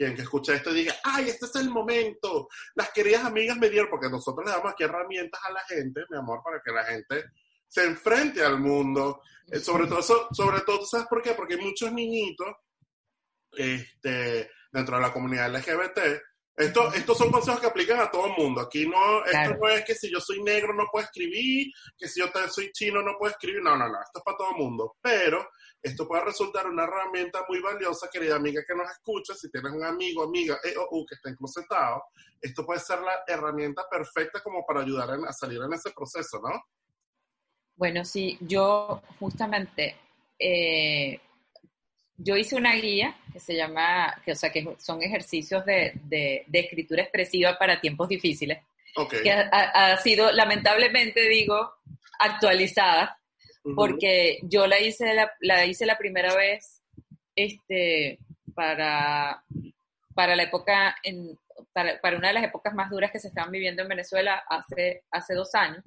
quien 0.00 0.16
que 0.16 0.22
escuche 0.22 0.54
esto 0.54 0.70
y 0.70 0.76
diga, 0.76 0.94
ay, 1.04 1.28
este 1.28 1.44
es 1.44 1.56
el 1.56 1.68
momento, 1.68 2.48
las 2.74 2.90
queridas 2.90 3.22
amigas 3.22 3.58
me 3.58 3.68
dieron, 3.68 3.90
porque 3.90 4.08
nosotros 4.08 4.46
le 4.46 4.52
damos 4.52 4.72
aquí 4.72 4.84
herramientas 4.84 5.38
a 5.44 5.52
la 5.52 5.60
gente, 5.64 6.06
mi 6.08 6.16
amor, 6.16 6.40
para 6.42 6.62
que 6.64 6.72
la 6.72 6.84
gente 6.84 7.24
se 7.68 7.84
enfrente 7.84 8.42
al 8.42 8.58
mundo. 8.58 9.20
Eh, 9.46 9.58
sobre 9.58 9.86
todo, 9.86 10.00
sobre 10.00 10.62
todo, 10.62 10.86
¿sabes 10.86 11.06
por 11.06 11.20
qué? 11.20 11.32
Porque 11.34 11.52
hay 11.52 11.60
muchos 11.60 11.92
niñitos 11.92 12.48
este, 13.52 14.50
dentro 14.72 14.96
de 14.96 15.02
la 15.02 15.12
comunidad 15.12 15.54
LGBT. 15.54 15.98
Esto, 16.56 16.92
estos 16.92 17.16
son 17.16 17.30
consejos 17.30 17.60
que 17.60 17.68
aplican 17.68 18.00
a 18.00 18.10
todo 18.10 18.26
el 18.26 18.32
mundo. 18.36 18.60
Aquí 18.60 18.86
no, 18.86 19.24
esto 19.24 19.56
no 19.58 19.68
es 19.68 19.84
que 19.84 19.94
si 19.94 20.10
yo 20.10 20.20
soy 20.20 20.42
negro 20.42 20.74
no 20.74 20.86
puedo 20.90 21.04
escribir, 21.04 21.68
que 21.96 22.08
si 22.08 22.20
yo 22.20 22.26
soy 22.48 22.70
chino 22.72 23.02
no 23.02 23.16
puedo 23.18 23.32
escribir. 23.32 23.62
No, 23.62 23.76
no, 23.76 23.88
no. 23.88 24.00
Esto 24.02 24.18
es 24.18 24.24
para 24.24 24.36
todo 24.36 24.50
el 24.50 24.56
mundo. 24.56 24.96
Pero 25.00 25.48
esto 25.82 26.06
puede 26.06 26.24
resultar 26.24 26.66
una 26.66 26.84
herramienta 26.84 27.44
muy 27.48 27.60
valiosa, 27.60 28.08
querida 28.12 28.36
amiga 28.36 28.62
que 28.66 28.74
nos 28.74 28.90
escucha, 28.90 29.34
si 29.34 29.50
tienes 29.50 29.72
un 29.72 29.82
amigo, 29.82 30.22
amiga, 30.22 30.58
e 30.62 30.76
o 30.76 30.86
u 30.90 31.06
que 31.06 31.14
está 31.14 31.30
enclosetado, 31.30 32.04
esto 32.40 32.66
puede 32.66 32.80
ser 32.80 33.00
la 33.00 33.24
herramienta 33.26 33.88
perfecta 33.88 34.42
como 34.42 34.64
para 34.66 34.80
ayudar 34.80 35.10
a 35.10 35.32
salir 35.32 35.60
en 35.62 35.72
ese 35.72 35.90
proceso, 35.92 36.38
¿no? 36.42 36.50
Bueno, 37.76 38.04
sí, 38.04 38.36
yo 38.42 39.00
justamente, 39.18 39.96
eh, 40.38 41.18
yo 42.22 42.36
hice 42.36 42.56
una 42.56 42.74
guía 42.74 43.16
que 43.32 43.40
se 43.40 43.54
llama, 43.54 44.20
que, 44.24 44.32
o 44.32 44.34
sea, 44.34 44.50
que 44.50 44.66
son 44.78 45.02
ejercicios 45.02 45.64
de, 45.64 45.92
de, 46.04 46.44
escritura 46.52 47.02
expresiva 47.02 47.56
para 47.58 47.80
tiempos 47.80 48.08
difíciles, 48.08 48.58
que 49.22 49.30
ha, 49.30 49.48
ha, 49.48 49.96
sido, 49.98 50.30
lamentablemente 50.32 51.28
digo, 51.28 51.72
actualizada 52.18 53.16
porque 53.74 54.38
yo 54.42 54.66
la 54.66 54.80
hice 54.80 55.14
la, 55.14 55.30
la, 55.40 55.66
hice 55.66 55.86
la 55.86 55.98
primera 55.98 56.34
vez 56.34 56.82
este, 57.36 58.18
para, 58.54 59.42
para 60.14 60.36
la 60.36 60.42
época, 60.44 60.96
en, 61.02 61.38
para, 61.72 62.00
para, 62.00 62.16
una 62.16 62.28
de 62.28 62.34
las 62.34 62.44
épocas 62.44 62.74
más 62.74 62.90
duras 62.90 63.10
que 63.10 63.18
se 63.18 63.28
estaban 63.28 63.50
viviendo 63.50 63.82
en 63.82 63.88
Venezuela 63.88 64.42
hace, 64.48 65.04
hace 65.10 65.34
dos 65.34 65.54
años, 65.54 65.84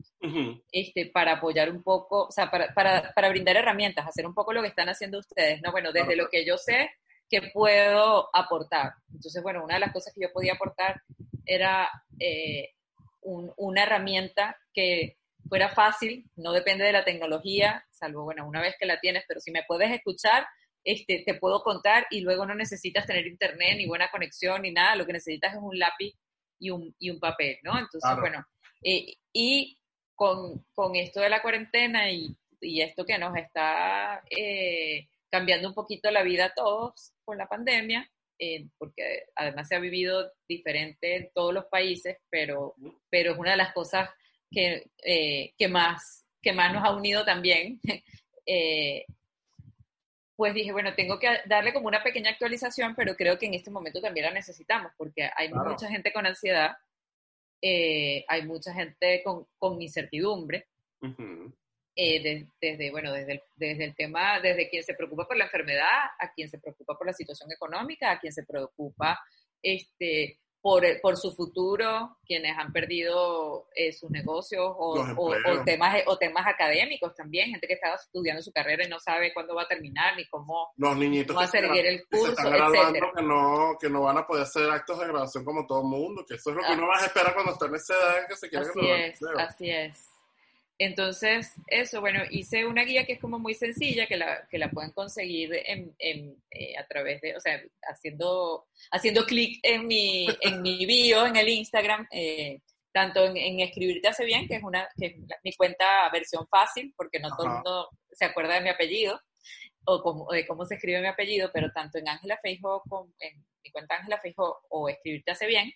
este, 0.72 1.08
para 1.08 1.34
apoyar 1.34 1.70
un 1.70 1.84
poco, 1.84 2.28
o 2.28 2.32
sea, 2.32 2.50
para, 2.50 2.74
para, 2.74 3.14
para, 3.14 3.30
brindar 3.30 3.58
herramientas, 3.58 4.08
hacer 4.08 4.26
un 4.26 4.34
poco 4.34 4.54
lo 4.54 4.62
que 4.62 4.70
están 4.70 4.90
haciendo 4.90 5.20
ustedes, 5.20 5.62
¿no? 5.62 5.72
Bueno, 5.72 5.92
desde 5.92 6.16
lo 6.16 6.30
que 6.30 6.46
yo 6.46 6.58
sé 6.58 6.92
que 7.30 7.42
puedo 7.54 8.30
aportar. 8.34 8.94
Entonces, 9.12 9.42
bueno, 9.42 9.64
una 9.64 9.76
de 9.76 9.80
las 9.80 9.92
cosas 9.92 10.14
que 10.14 10.22
yo 10.22 10.32
podía 10.32 10.54
aportar 10.54 11.02
era 11.46 11.90
eh, 12.20 12.70
un, 13.22 13.52
una 13.58 13.84
herramienta 13.84 14.58
que 14.74 15.18
fuera 15.50 15.70
fácil, 15.70 16.30
no 16.36 16.52
depende 16.52 16.86
de 16.86 16.92
la 16.92 17.06
tecnología, 17.06 17.86
salvo, 17.92 18.24
bueno, 18.24 18.48
una 18.48 18.62
vez 18.62 18.76
que 18.80 18.86
la 18.86 19.00
tienes, 19.00 19.24
pero 19.28 19.40
si 19.40 19.52
me 19.52 19.64
puedes 19.68 19.92
escuchar, 19.92 20.46
este, 20.84 21.24
te 21.26 21.36
puedo 21.36 21.64
contar 21.64 22.08
y 22.10 22.22
luego 22.22 22.46
no 22.46 22.56
necesitas 22.56 23.06
tener 23.06 23.28
internet 23.28 23.78
ni 23.78 23.88
buena 23.88 24.10
conexión 24.12 24.62
ni 24.62 24.72
nada, 24.72 24.96
lo 24.96 25.06
que 25.06 25.14
necesitas 25.14 25.54
es 25.54 25.60
un 25.62 25.78
lápiz 25.78 26.14
y 26.60 26.70
un, 26.70 26.96
y 27.00 27.10
un 27.10 27.20
papel, 27.20 27.58
¿no? 27.64 27.78
Entonces, 27.78 28.12
bueno, 28.20 28.46
eh, 28.84 29.16
y 29.32 29.78
con, 30.16 30.66
con, 30.74 30.96
esto 30.96 31.20
de 31.22 31.30
la 31.30 31.42
cuarentena 31.42 32.12
y, 32.12 32.36
y 32.62 32.82
esto 32.82 33.06
que 33.06 33.18
nos 33.18 33.36
está 33.36 34.24
eh, 34.30 35.08
cambiando 35.30 35.68
un 35.68 35.74
poquito 35.74 36.12
la 36.12 36.24
vida 36.24 36.46
a 36.46 36.54
todos 36.54 37.14
con 37.26 37.38
la 37.38 37.48
pandemia, 37.48 38.10
eh, 38.40 38.68
porque 38.78 39.26
además 39.36 39.68
se 39.68 39.76
ha 39.76 39.80
vivido 39.80 40.32
diferente 40.48 41.16
en 41.16 41.30
todos 41.34 41.54
los 41.54 41.66
países, 41.66 42.18
pero, 42.30 42.76
pero 43.10 43.34
es 43.34 43.38
una 43.38 43.52
de 43.52 43.58
las 43.58 43.74
cosas 43.74 44.10
que, 44.52 44.88
eh, 45.04 45.54
que, 45.58 45.68
más, 45.68 46.26
que 46.42 46.54
más 46.54 46.74
nos 46.74 46.84
ha 46.84 46.96
unido 46.96 47.26
también, 47.26 47.80
eh, 48.46 49.06
pues 50.44 50.54
dije, 50.54 50.74
bueno, 50.74 50.94
tengo 50.94 51.18
que 51.20 51.30
darle 51.46 51.72
como 51.72 51.88
una 51.88 52.04
pequeña 52.04 52.32
actualización, 52.32 52.96
pero 52.96 53.16
creo 53.16 53.40
que 53.40 53.46
en 53.46 53.54
este 53.54 53.72
momento 53.72 54.02
también 54.02 54.26
la 54.26 54.34
necesitamos, 54.34 54.92
porque 54.98 55.30
hay 55.38 55.48
mucha 55.54 55.88
gente 55.88 56.12
con 56.12 56.26
ansiedad, 56.26 56.76
eh, 57.62 58.26
hay 58.28 58.46
mucha 58.46 58.74
gente 58.74 59.24
con, 59.24 59.48
con 59.58 59.82
incertidumbre, 59.82 60.68
desde, 61.96 62.92
bueno, 62.92 63.14
desde 63.14 63.32
el, 63.32 63.42
desde 63.56 63.86
el 63.86 63.96
tema, 63.96 64.42
desde 64.42 64.70
quien 64.70 64.84
se 64.84 64.96
preocupa 64.96 65.26
por 65.26 65.38
la 65.38 65.46
enfermedad, 65.46 66.12
a 66.20 66.34
quien 66.34 66.50
se 66.50 66.60
preocupa 66.60 66.98
por 66.98 67.08
la 67.08 67.14
situación 67.14 67.50
económica, 67.50 68.12
a 68.12 68.20
quien 68.20 68.34
se 68.34 68.44
preocupa 68.44 69.18
este, 69.62 70.42
por, 70.64 70.82
por 71.02 71.18
su 71.18 71.34
futuro, 71.34 72.16
quienes 72.26 72.58
han 72.58 72.72
perdido 72.72 73.68
eh, 73.76 73.92
sus 73.92 74.10
negocios 74.10 74.64
o, 74.66 75.06
o, 75.18 75.64
temas, 75.66 76.02
o 76.06 76.18
temas 76.18 76.48
académicos 76.48 77.14
también, 77.16 77.50
gente 77.50 77.68
que 77.68 77.74
está 77.74 77.94
estudiando 77.96 78.42
su 78.42 78.54
carrera 78.54 78.86
y 78.86 78.88
no 78.88 78.98
sabe 78.98 79.34
cuándo 79.34 79.56
va 79.56 79.64
a 79.64 79.68
terminar 79.68 80.16
ni 80.16 80.26
cómo 80.30 80.72
Los 80.78 80.96
niñitos 80.96 81.52
seguir 81.52 81.86
el 81.86 82.06
curso, 82.08 82.32
etcétera. 82.32 83.12
Que 83.14 83.22
no, 83.22 83.76
que 83.78 83.90
no 83.90 84.04
van 84.04 84.20
a 84.20 84.26
poder 84.26 84.44
hacer 84.44 84.70
actos 84.70 85.00
de 85.00 85.08
graduación 85.08 85.44
como 85.44 85.68
todo 85.68 85.82
el 85.82 85.88
mundo, 85.88 86.24
que 86.26 86.36
eso 86.36 86.52
es 86.52 86.56
lo 86.56 86.62
que 86.62 86.70
ah. 86.70 86.76
uno 86.78 86.88
va 86.88 86.96
a 86.96 87.06
esperar 87.08 87.34
cuando 87.34 87.52
está 87.52 87.66
en 87.66 87.76
esa 87.76 87.94
edad 87.94 88.28
que 88.30 88.36
se 88.38 88.50
quiere 88.50 88.66
así 88.66 88.80
Es, 88.80 89.20
así 89.38 89.70
es. 89.70 90.13
Entonces, 90.80 91.54
eso, 91.68 92.02
bueno, 92.02 92.24
hice 92.32 92.66
una 92.66 92.84
guía 92.84 93.06
que 93.06 93.14
es 93.14 93.20
como 93.20 93.38
muy 93.38 93.54
sencilla, 93.54 94.08
que 94.08 94.18
la, 94.18 94.48
que 94.50 94.58
la 94.58 94.72
pueden 94.72 94.92
conseguir 94.92 95.54
en, 95.66 95.96
en, 96.00 96.36
eh, 96.50 96.76
a 96.78 96.88
través 96.88 97.22
de, 97.22 97.36
o 97.36 97.40
sea, 97.40 97.62
haciendo, 97.84 98.66
haciendo 98.92 99.26
clic 99.26 99.60
en 99.62 99.86
mi, 99.86 100.28
en 100.42 100.62
mi 100.62 100.86
bio, 100.86 101.28
en 101.28 101.36
el 101.36 101.48
Instagram, 101.48 102.08
eh, 102.12 102.60
tanto 102.92 103.24
en, 103.26 103.60
Escribirte 103.60 104.08
hace 104.08 104.26
bien, 104.26 104.48
que 104.48 104.56
es, 104.56 104.64
una, 104.64 104.88
que 104.98 105.08
es 105.08 105.16
mi 105.44 105.54
cuenta 105.54 106.10
versión 106.12 106.48
fácil, 106.48 106.94
porque 106.98 107.20
no 107.20 107.30
todo 107.36 107.48
el 107.48 107.54
mundo 107.54 107.90
se 108.12 108.26
acuerda 108.26 108.56
de 108.56 108.62
mi 108.62 108.70
apellido, 108.70 109.22
o, 109.86 110.34
de 110.34 110.48
cómo 110.48 110.66
se 110.66 110.76
escribe 110.76 111.02
mi 111.02 111.08
apellido, 111.08 111.52
pero 111.54 111.72
tanto 111.72 112.00
en 112.00 112.10
Ángela 112.10 112.40
Feijo, 112.42 112.84
en 113.20 113.46
mi 113.64 113.72
cuenta 113.72 113.96
Ángela 113.96 114.20
Feijo 114.20 114.62
o 114.70 114.90
Escribirte 114.90 115.32
hace 115.32 115.46
bien, 115.46 115.72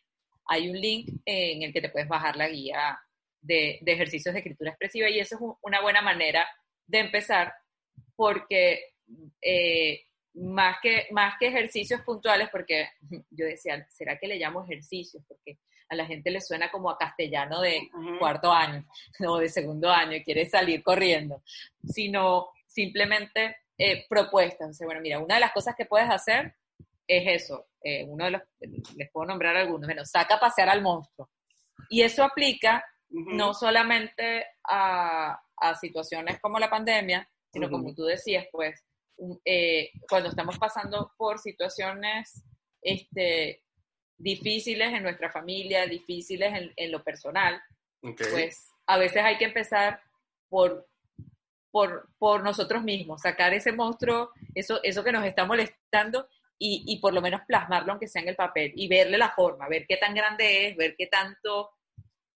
hay 0.47 0.69
un 0.69 0.79
link 0.79 1.09
en 1.25 1.63
el 1.63 1.73
que 1.73 1.81
te 1.81 1.89
puedes 1.89 2.07
bajar 2.07 2.35
la 2.35 2.47
guía 2.47 2.97
de, 3.47 3.79
ejercicios 3.85 4.33
de 4.33 4.39
escritura 4.39 4.71
expresiva 4.71 5.09
y 5.09 5.19
eso 5.19 5.35
es 5.35 5.41
una 5.61 5.81
buena 5.81 6.01
manera 6.01 6.47
de 6.85 6.99
empezar 6.99 7.53
porque 8.15 8.93
eh, 9.41 10.01
más, 10.33 10.77
que, 10.81 11.07
más 11.11 11.35
que 11.39 11.47
ejercicios 11.47 12.01
puntuales, 12.01 12.49
porque 12.51 12.89
yo 13.31 13.45
decía, 13.45 13.85
¿será 13.89 14.17
que 14.17 14.27
le 14.27 14.37
llamo 14.37 14.63
ejercicios? 14.63 15.23
Porque 15.27 15.59
a 15.89 15.95
la 15.95 16.05
gente 16.05 16.29
le 16.31 16.41
suena 16.41 16.69
como 16.69 16.89
a 16.89 16.97
castellano 16.97 17.61
de 17.61 17.89
cuarto 18.19 18.51
año 18.51 18.85
o 19.27 19.37
de 19.37 19.47
segundo 19.47 19.89
año 19.89 20.17
y 20.17 20.23
quiere 20.23 20.45
salir 20.45 20.83
corriendo, 20.83 21.41
sino 21.85 22.49
simplemente 22.65 23.57
eh, 23.77 24.05
propuestas. 24.09 24.77
bueno, 24.83 25.01
mira, 25.01 25.19
una 25.19 25.35
de 25.35 25.41
las 25.41 25.53
cosas 25.53 25.75
que 25.75 25.85
puedes 25.85 26.09
hacer 26.09 26.55
es 27.07 27.43
eso. 27.43 27.67
Eh, 27.81 28.03
uno 28.03 28.25
de 28.25 28.31
los, 28.31 28.41
les 28.95 29.09
puedo 29.11 29.27
nombrar 29.27 29.55
algunos, 29.55 29.87
bueno, 29.87 30.03
saca 30.03 30.35
a 30.35 30.39
pasear 30.39 30.67
al 30.69 30.81
monstruo. 30.81 31.29
Y 31.89 32.01
eso 32.01 32.23
aplica 32.23 32.83
no 33.09 33.53
solamente 33.53 34.45
a, 34.63 35.41
situaciones 35.81 36.39
como 36.39 36.59
la 36.59 36.69
pandemia, 36.69 37.27
sino 37.51 37.69
como 37.69 37.93
tú 37.95 38.03
decías, 38.03 38.45
pues 38.51 38.85
eh, 39.43 39.91
cuando 40.07 40.29
estamos 40.29 40.57
pasando 40.59 41.11
por 41.17 41.39
situaciones 41.39 42.43
este, 42.81 43.63
difíciles 44.17 44.93
en 44.93 45.03
nuestra 45.03 45.31
familia, 45.31 45.87
difíciles 45.87 46.71
en, 46.75 46.91
lo 46.91 47.03
personal, 47.03 47.61
pues 48.01 48.71
a 48.85 48.97
veces 48.97 49.23
hay 49.23 49.37
que 49.37 49.45
empezar 49.45 49.99
por, 50.47 50.87
por, 51.71 52.09
por, 52.19 52.43
nosotros 52.43 52.83
mismos, 52.83 53.21
sacar 53.21 53.53
ese 53.53 53.71
monstruo, 53.71 54.31
eso, 54.53 54.79
eso 54.83 55.03
que 55.03 55.11
nos 55.11 55.25
está 55.25 55.45
molestando 55.45 56.27
y, 56.59 56.83
y 56.87 56.99
por 56.99 57.13
lo 57.13 57.21
menos 57.21 57.41
plasmarlo 57.47 57.91
aunque 57.91 58.07
sea 58.07 58.21
en 58.21 58.29
el 58.29 58.35
papel 58.35 58.73
y 58.75 58.87
verle 58.87 59.17
la 59.17 59.31
forma, 59.31 59.67
ver 59.67 59.85
qué 59.87 59.97
tan 59.97 60.13
grande 60.13 60.67
es, 60.67 60.77
ver 60.77 60.95
qué 60.95 61.07
tanto 61.07 61.71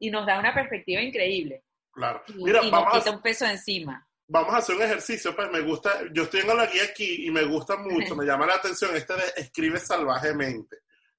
y 0.02 0.10
nos 0.10 0.26
da 0.26 0.40
una 0.40 0.54
perspectiva 0.54 1.00
increíble. 1.02 1.64
Claro. 1.92 2.24
Y, 2.28 2.44
Mira, 2.44 2.62
vamos 2.72 2.94
nos 2.94 3.04
quita 3.04 3.12
un 3.16 3.22
peso 3.22 3.46
encima. 3.46 4.06
Vamos 4.28 4.54
a 4.54 4.58
hacer 4.58 4.76
un 4.76 4.82
ejercicio, 4.82 5.36
pues 5.36 5.52
me 5.52 5.60
gusta, 5.62 6.02
yo 6.14 6.24
estoy 6.24 6.40
en 6.42 6.48
la 6.48 6.66
guía 6.66 6.84
aquí 6.86 7.28
y 7.28 7.32
me 7.32 7.44
gusta 7.44 7.78
mucho, 7.78 8.16
me 8.16 8.26
llama 8.26 8.48
la 8.48 8.56
atención 8.56 8.96
este 8.96 9.14
de 9.14 9.24
escribe 9.38 9.78
salvajemente. 9.80 10.78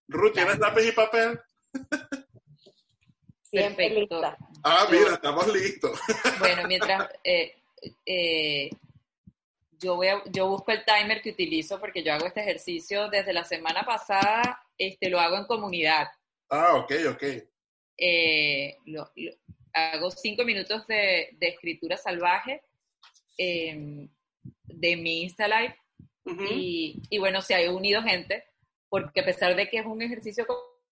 Ruth, 0.09 0.33
¿tienes 0.35 0.59
lápiz 0.59 0.89
y 0.89 0.93
papel? 0.93 1.39
Siempre 3.43 3.91
lista. 3.91 4.37
Ah, 4.65 4.87
mira, 4.91 5.15
estamos 5.15 5.47
listos. 5.53 5.99
Bueno, 6.39 6.67
mientras 6.67 7.09
eh, 7.23 7.55
eh, 8.07 8.71
yo, 9.79 9.97
voy 9.97 10.09
a- 10.09 10.23
yo 10.27 10.49
busco 10.49 10.73
el 10.73 10.85
timer 10.85 11.21
que 11.23 11.31
utilizo 11.31 11.79
porque 11.79 12.03
yo 12.03 12.15
hago 12.15 12.27
este 12.27 12.41
ejercicio 12.41 13.09
desde 13.11 13.33
la 13.33 13.45
semana 13.45 13.83
pasada, 13.85 14.61
este, 14.79 15.09
lo 15.11 15.21
hago 15.21 15.37
en 15.37 15.45
comunidad. 15.47 16.09
Ah, 16.49 16.75
ok, 16.77 16.93
ok. 17.11 17.23
Eh, 18.05 18.77
lo- 18.87 19.13
lo- 19.15 19.33
hago 19.75 20.11
cinco 20.11 20.45
minutos 20.45 20.85
de, 20.89 21.29
de 21.39 21.49
escritura 21.49 21.97
salvaje 21.97 22.63
eh, 23.39 24.09
de 24.65 24.97
mi 24.97 25.23
Insta 25.23 25.47
Live 25.47 25.77
Ujú. 26.25 26.45
y, 26.51 27.01
y 27.11 27.19
bueno, 27.19 27.41
se 27.41 27.55
ha 27.55 27.71
unido 27.73 28.03
gente 28.03 28.45
porque 28.89 29.21
a 29.21 29.25
pesar 29.25 29.55
de 29.55 29.69
que 29.69 29.79
es 29.79 29.87
un 29.87 30.03
ejercicio 30.03 30.45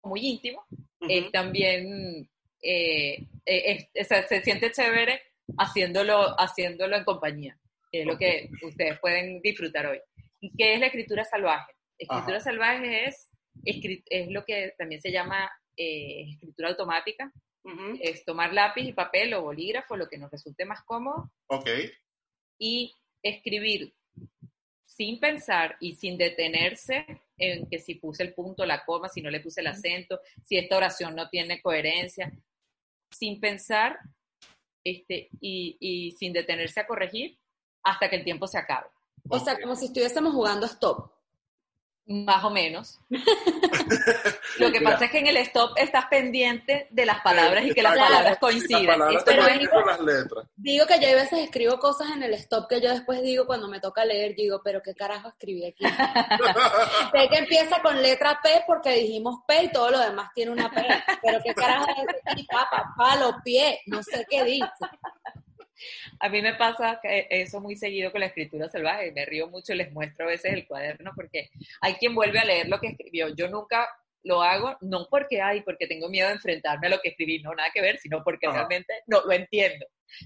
muy 0.03 0.21
íntimo, 0.21 0.63
Ujú. 0.71 1.09
es 1.09 1.31
también, 1.31 2.29
eh, 2.61 3.25
eh, 3.45 3.87
es- 3.93 4.07
se 4.07 4.41
siente 4.43 4.71
chévere 4.71 5.19
haciéndolo, 5.57 6.39
haciéndolo 6.39 6.95
en 6.95 7.03
compañía, 7.05 7.57
que 7.91 8.01
es 8.01 8.05
lo 8.05 8.17
que 8.19 8.49
ustedes 8.61 8.99
pueden 8.99 9.41
disfrutar 9.41 9.87
hoy. 9.87 9.99
¿Y 10.41 10.51
qué 10.55 10.75
es 10.75 10.79
la 10.79 10.85
escritura 10.85 11.25
salvaje? 11.25 11.73
Escritura 11.97 12.37
Ajá. 12.37 12.43
salvaje 12.51 13.07
es, 13.07 13.29
es 13.65 14.27
lo 14.29 14.45
que 14.45 14.73
también 14.77 15.01
se 15.01 15.11
llama 15.11 15.51
eh, 15.79 16.25
escritura 16.33 16.69
automática, 16.69 17.31
es 18.01 18.25
tomar 18.25 18.51
lápiz 18.51 18.83
y 18.83 18.93
papel 18.93 19.33
o 19.35 19.43
bolígrafo, 19.43 19.95
lo 19.95 20.07
que 20.09 20.17
nos 20.17 20.31
resulte 20.31 20.65
más 20.65 20.83
cómodo, 20.83 21.31
Ok. 21.47 21.69
y 22.57 22.95
escribir 23.21 23.93
sin 24.85 25.19
pensar 25.19 25.77
y 25.79 25.93
sin 25.93 26.17
detenerse 26.17 27.05
en 27.37 27.69
que 27.69 27.79
si 27.79 27.95
puse 27.95 28.23
el 28.23 28.33
punto, 28.33 28.65
la 28.65 28.83
coma, 28.85 29.07
si 29.07 29.21
no 29.21 29.29
le 29.29 29.39
puse 29.39 29.61
el 29.61 29.67
acento, 29.67 30.19
si 30.43 30.57
esta 30.57 30.77
oración 30.77 31.15
no 31.15 31.29
tiene 31.29 31.61
coherencia, 31.61 32.31
sin 33.11 33.39
pensar 33.39 33.99
este, 34.83 35.29
y, 35.39 35.77
y 35.79 36.11
sin 36.13 36.33
detenerse 36.33 36.79
a 36.79 36.87
corregir 36.87 37.37
hasta 37.83 38.09
que 38.09 38.17
el 38.17 38.23
tiempo 38.23 38.47
se 38.47 38.57
acabe. 38.57 38.87
O 39.29 39.39
sea, 39.39 39.59
como 39.61 39.75
si 39.75 39.85
estuviésemos 39.85 40.33
jugando 40.33 40.65
stop. 40.65 41.11
Más 42.07 42.43
o 42.43 42.49
menos. 42.49 42.99
Lo 44.57 44.71
que 44.71 44.79
Mira. 44.79 44.91
pasa 44.91 45.05
es 45.05 45.11
que 45.11 45.19
en 45.19 45.27
el 45.27 45.37
stop 45.37 45.77
estás 45.77 46.05
pendiente 46.05 46.87
de 46.89 47.05
las 47.05 47.21
palabras 47.21 47.65
y 47.65 47.73
que 47.73 47.81
las 47.81 47.93
Exacto. 47.93 48.13
palabras 48.13 48.31
Las 48.31 48.39
te 48.39 49.37
coinciden 49.37 49.69
con 49.69 49.85
las 49.87 49.99
letras. 49.99 50.45
Digo 50.55 50.85
que 50.85 50.99
yo 50.99 51.09
a 51.09 51.13
veces 51.13 51.39
escribo 51.39 51.77
cosas 51.79 52.09
en 52.11 52.23
el 52.23 52.33
stop 52.33 52.67
que 52.67 52.81
yo 52.81 52.89
después 52.89 53.21
digo 53.21 53.45
cuando 53.45 53.67
me 53.67 53.79
toca 53.79 54.03
leer, 54.05 54.35
digo, 54.35 54.61
pero 54.63 54.81
qué 54.81 54.95
carajo 54.95 55.29
escribí 55.29 55.65
aquí. 55.65 55.85
sé 57.13 57.29
que 57.29 57.37
empieza 57.37 57.81
con 57.81 58.01
letra 58.01 58.39
P 58.41 58.63
porque 58.65 58.91
dijimos 58.93 59.39
P 59.47 59.63
y 59.63 59.71
todo 59.71 59.91
lo 59.91 59.99
demás 59.99 60.29
tiene 60.33 60.51
una 60.51 60.69
P. 60.71 60.81
Pero 61.21 61.39
qué 61.43 61.53
carajo 61.53 61.85
es 61.89 62.15
aquí, 62.25 62.45
papa, 62.49 62.93
palo, 62.97 63.35
pie, 63.43 63.81
no 63.87 64.01
sé 64.03 64.25
qué 64.29 64.43
dice. 64.43 64.67
A 66.19 66.29
mí 66.29 66.41
me 66.41 66.55
pasa 66.55 66.99
que 67.01 67.27
eso 67.29 67.61
muy 67.61 67.75
seguido 67.75 68.11
con 68.11 68.19
la 68.19 68.27
escritura 68.27 68.67
salvaje. 68.67 69.11
Me 69.11 69.25
río 69.25 69.47
mucho 69.47 69.73
y 69.73 69.77
les 69.77 69.91
muestro 69.91 70.25
a 70.25 70.29
veces 70.29 70.53
el 70.53 70.67
cuaderno 70.67 71.11
porque 71.15 71.49
hay 71.81 71.93
quien 71.95 72.13
vuelve 72.13 72.39
a 72.39 72.45
leer 72.45 72.67
lo 72.67 72.79
que 72.79 72.87
escribió. 72.87 73.29
Yo 73.29 73.47
nunca 73.47 73.87
lo 74.23 74.41
hago, 74.41 74.77
no 74.81 75.07
porque 75.09 75.41
hay, 75.41 75.61
porque 75.61 75.87
tengo 75.87 76.09
miedo 76.09 76.27
de 76.27 76.35
enfrentarme 76.35 76.87
a 76.87 76.89
lo 76.91 76.99
que 76.99 77.09
escribí, 77.09 77.41
no 77.41 77.53
nada 77.53 77.69
que 77.73 77.81
ver, 77.81 77.97
sino 77.99 78.23
porque 78.23 78.47
Ajá. 78.47 78.57
realmente 78.57 78.93
no 79.07 79.21
lo 79.21 79.31
entiendo. 79.31 79.85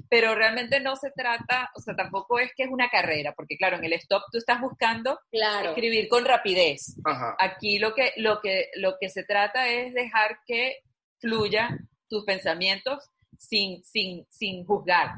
Pero 0.09 0.33
realmente 0.33 0.79
no 0.79 0.95
se 0.95 1.11
trata, 1.11 1.69
o 1.75 1.81
sea, 1.81 1.95
tampoco 1.95 2.39
es 2.39 2.51
que 2.55 2.63
es 2.63 2.69
una 2.69 2.89
carrera, 2.89 3.33
porque 3.35 3.57
claro, 3.57 3.77
en 3.77 3.83
el 3.83 3.93
stop 3.93 4.23
tú 4.31 4.37
estás 4.37 4.61
buscando 4.61 5.19
Claro. 5.31 5.69
escribir 5.69 6.07
con 6.07 6.25
rapidez. 6.25 6.95
Ajá. 7.05 7.35
Aquí 7.39 7.79
lo 7.79 7.93
que, 7.93 8.13
lo 8.17 8.39
que, 8.41 8.69
lo 8.75 8.95
que 8.99 9.09
se 9.09 9.23
trata 9.23 9.67
es 9.67 9.93
dejar 9.93 10.39
que 10.45 10.77
fluyan 11.19 11.89
tus 12.09 12.23
pensamientos 12.25 13.09
sin, 13.37 13.83
sin, 13.83 14.25
sin 14.29 14.65
juzgar, 14.65 15.11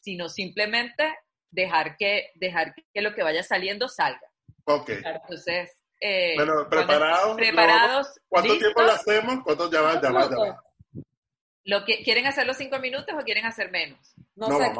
sino 0.00 0.28
simplemente 0.28 1.14
dejar 1.50 1.96
que, 1.96 2.30
dejar 2.36 2.74
que 2.92 3.02
lo 3.02 3.14
que 3.14 3.22
vaya 3.22 3.42
saliendo 3.42 3.88
salga. 3.88 4.20
Ok. 4.64 4.90
Entonces, 5.04 5.70
eh, 6.06 6.34
Bueno, 6.36 6.68
preparados. 6.68 8.20
¿Cuánto 8.28 8.52
listos, 8.52 8.72
tiempo 8.74 8.82
lo 8.82 8.92
hacemos? 8.92 9.44
¿Cuánto 9.44 9.70
ya 9.70 9.80
va? 9.80 10.00
Ya 10.02 10.10
va, 10.10 10.28
ya 10.30 10.36
va. 10.36 10.62
lo 11.64 11.84
que, 11.84 12.02
¿quieren 12.02 12.26
hacer 12.26 12.46
los 12.46 12.56
cinco 12.58 12.78
minutos 12.78 13.14
o 13.18 13.24
quieren 13.24 13.46
hacer 13.46 13.70
menos? 13.70 14.14
No, 14.36 14.48
No, 14.48 14.58
sé, 14.58 14.72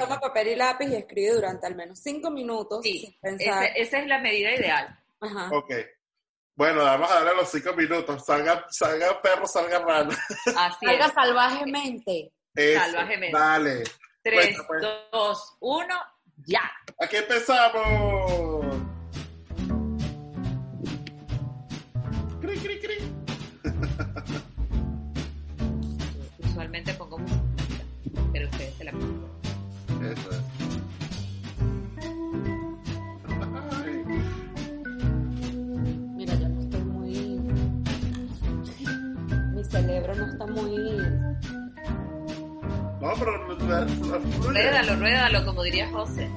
toma 0.00 0.18
papel 0.20 0.48
y 0.48 0.56
lápiz 0.56 0.88
y 0.88 0.96
escribe 0.96 1.34
durante 1.34 1.66
al 1.66 1.76
menos 1.76 2.00
cinco 2.00 2.30
minutos 2.30 2.80
Sí, 2.82 2.98
sin 2.98 3.20
pensar. 3.20 3.64
ese- 3.66 3.82
esa 3.82 3.98
es 4.00 4.06
la 4.08 4.18
medida 4.18 4.50
ideal. 4.52 4.98
Ajá. 5.20 5.48
Ok. 5.52 5.70
Bueno, 6.56 6.82
vamos 6.84 7.10
a 7.10 7.14
darle 7.22 7.34
los 7.36 7.50
cinco 7.50 7.72
minutos. 7.74 8.24
Salga, 8.24 8.64
salga 8.70 9.20
perro, 9.22 9.46
salga 9.46 9.78
rana. 9.80 10.16
Así 10.56 10.86
Salga 10.86 11.06
es. 11.06 11.12
salvajemente. 11.12 12.32
Eso. 12.54 12.80
Salvajemente. 12.80 13.38
Dale. 13.38 13.84
Tres, 14.22 14.56
Bueno, 14.56 14.64
pues. 14.66 14.82
dos, 15.12 15.56
uno, 15.60 15.94
ya. 16.46 16.62
Aquí 17.00 17.16
empezamos. 17.16 18.64
Está 40.44 40.52
muy. 40.52 40.96
No, 43.00 43.12
pero. 43.18 43.32
Ruédalo, 44.42 44.96
ruédalo, 44.96 45.44
como 45.44 45.62
diría 45.62 45.90
José. 45.90 46.28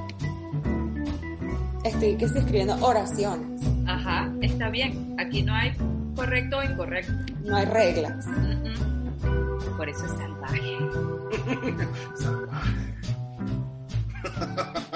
Estoy 1.84 2.18
que 2.18 2.28
sí 2.28 2.38
escribiendo 2.38 2.76
oraciones. 2.86 3.62
Ajá, 3.86 4.32
está 4.41 4.70
bien. 4.70 5.16
Aquí 5.20 5.43
no 5.43 5.53
hay 5.53 5.74
correcto 6.16 6.58
o 6.58 6.64
incorrecto. 6.64 7.14
No 7.43 7.55
hay 7.55 7.66
reglas. 7.66 8.26
Mm. 8.28 9.78
Por 9.78 9.88
eso 9.89 10.05
es 10.05 10.12
salvaje. 10.12 10.78
Pase 14.28 14.82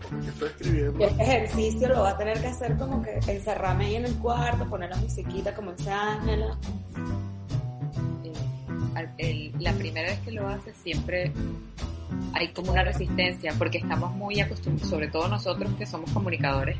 Estoy 0.00 0.48
escribiendo. 0.48 1.04
Este 1.04 1.22
ejercicio 1.22 1.88
lo 1.88 2.02
va 2.02 2.10
a 2.10 2.18
tener 2.18 2.40
que 2.40 2.48
hacer 2.48 2.76
como 2.76 3.02
que 3.02 3.18
encerrarme 3.26 3.86
ahí 3.86 3.96
en 3.96 4.06
el 4.06 4.14
cuarto, 4.16 4.68
poner 4.68 4.90
la 4.90 4.96
musiquita 4.96 5.54
como 5.54 5.72
dice 5.72 5.90
Ángela. 5.90 6.56
Eh, 9.18 9.52
la 9.60 9.72
primera 9.72 10.10
vez 10.10 10.20
que 10.20 10.32
lo 10.32 10.48
haces 10.48 10.74
siempre 10.82 11.32
hay 12.32 12.48
como 12.48 12.72
una 12.72 12.82
resistencia 12.82 13.52
porque 13.58 13.78
estamos 13.78 14.14
muy 14.14 14.40
acostumbrados, 14.40 14.88
sobre 14.90 15.08
todo 15.08 15.28
nosotros 15.28 15.70
que 15.78 15.86
somos 15.86 16.10
comunicadores, 16.10 16.76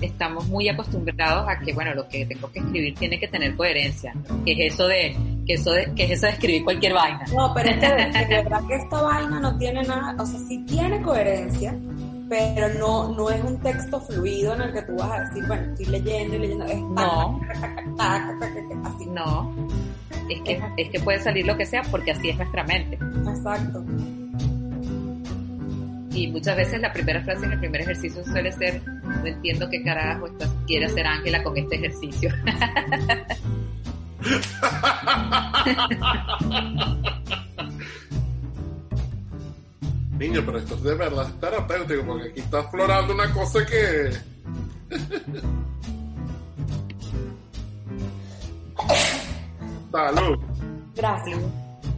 estamos 0.00 0.46
muy 0.48 0.68
acostumbrados 0.68 1.48
a 1.48 1.58
que, 1.58 1.72
bueno, 1.72 1.94
lo 1.94 2.08
que 2.08 2.26
tengo 2.26 2.50
que 2.50 2.60
escribir 2.60 2.94
tiene 2.94 3.18
que 3.18 3.28
tener 3.28 3.56
coherencia, 3.56 4.14
¿no? 4.14 4.44
que 4.44 4.52
es 4.52 4.74
eso 4.74 4.86
de, 4.86 5.16
que 5.46 5.54
eso 5.54 5.72
de, 5.72 5.92
que 5.94 6.04
es 6.04 6.10
eso 6.12 6.26
de 6.26 6.32
escribir 6.32 6.64
cualquier 6.64 6.94
vaina. 6.94 7.24
No, 7.34 7.52
pero 7.54 7.70
es 7.70 7.78
que 7.78 7.86
de, 7.86 8.26
de 8.26 8.26
verdad 8.42 8.66
que 8.66 8.74
esta 8.74 9.02
vaina 9.02 9.40
no 9.40 9.56
tiene 9.58 9.82
nada, 9.82 10.14
o 10.22 10.26
sea, 10.26 10.38
sí 10.40 10.64
tiene 10.66 11.00
coherencia, 11.02 11.74
pero 12.28 12.68
no, 12.78 13.14
no 13.14 13.30
es 13.30 13.42
un 13.42 13.58
texto 13.60 14.00
fluido 14.00 14.54
en 14.54 14.62
el 14.62 14.72
que 14.72 14.82
tú 14.82 14.96
vas 14.96 15.10
a 15.10 15.20
decir, 15.24 15.44
bueno, 15.46 15.72
estoy 15.72 15.86
leyendo 15.86 16.36
y 16.36 16.38
leyendo, 16.40 16.64
es 16.66 16.80
No. 16.80 17.40
así. 18.84 19.06
No, 19.06 19.54
es 20.28 20.40
que, 20.42 20.60
es 20.76 20.90
que 20.90 21.00
puede 21.00 21.20
salir 21.20 21.46
lo 21.46 21.56
que 21.56 21.66
sea 21.66 21.82
porque 21.90 22.12
así 22.12 22.30
es 22.30 22.36
nuestra 22.36 22.64
mente. 22.64 22.98
Exacto. 23.28 23.84
Y 26.12 26.28
muchas 26.28 26.56
veces 26.56 26.80
la 26.80 26.92
primera 26.92 27.22
frase 27.22 27.46
en 27.46 27.52
el 27.52 27.60
primer 27.60 27.82
ejercicio 27.82 28.24
suele 28.24 28.50
ser, 28.52 28.82
no 28.86 29.26
entiendo 29.26 29.68
qué 29.70 29.82
carajo 29.84 30.26
esto 30.26 30.46
quiere 30.66 30.86
hacer 30.86 31.06
Ángela 31.06 31.42
con 31.42 31.56
este 31.56 31.76
ejercicio. 31.76 32.30
Niño, 40.18 40.42
pero 40.44 40.58
esto 40.58 40.74
es 40.74 40.82
de 40.82 40.94
verdad 40.94 41.32
terapéutico, 41.40 42.04
porque 42.04 42.30
aquí 42.30 42.40
está 42.40 42.58
aflorando 42.60 43.14
una 43.14 43.32
cosa 43.32 43.64
que. 43.64 44.10
Salud. 49.92 50.38
Gracias. 50.96 51.38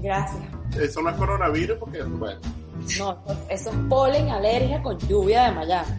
Gracias. 0.03 0.43
Eso 0.79 1.01
no 1.03 1.11
es 1.11 1.17
coronavirus, 1.17 1.79
porque, 1.79 2.03
bueno. 2.03 2.41
No, 2.99 3.19
eso 3.49 3.71
es 3.71 3.77
polen, 3.89 4.29
alergia 4.29 4.83
con 4.83 4.99
lluvia 5.01 5.45
de 5.45 5.53
Miami. 5.53 5.93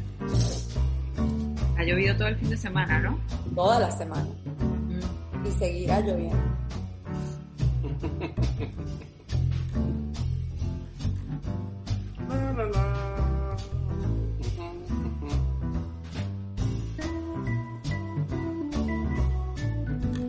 Ha 1.77 1.83
llovido 1.83 2.15
todo 2.15 2.27
el 2.27 2.35
fin 2.37 2.49
de 2.51 2.57
semana, 2.57 2.99
¿no? 2.99 3.19
Toda 3.55 3.79
la 3.79 3.89
semana. 3.91 4.27
Y 5.43 5.51
seguirá 5.57 5.99
lloviendo. 6.01 6.37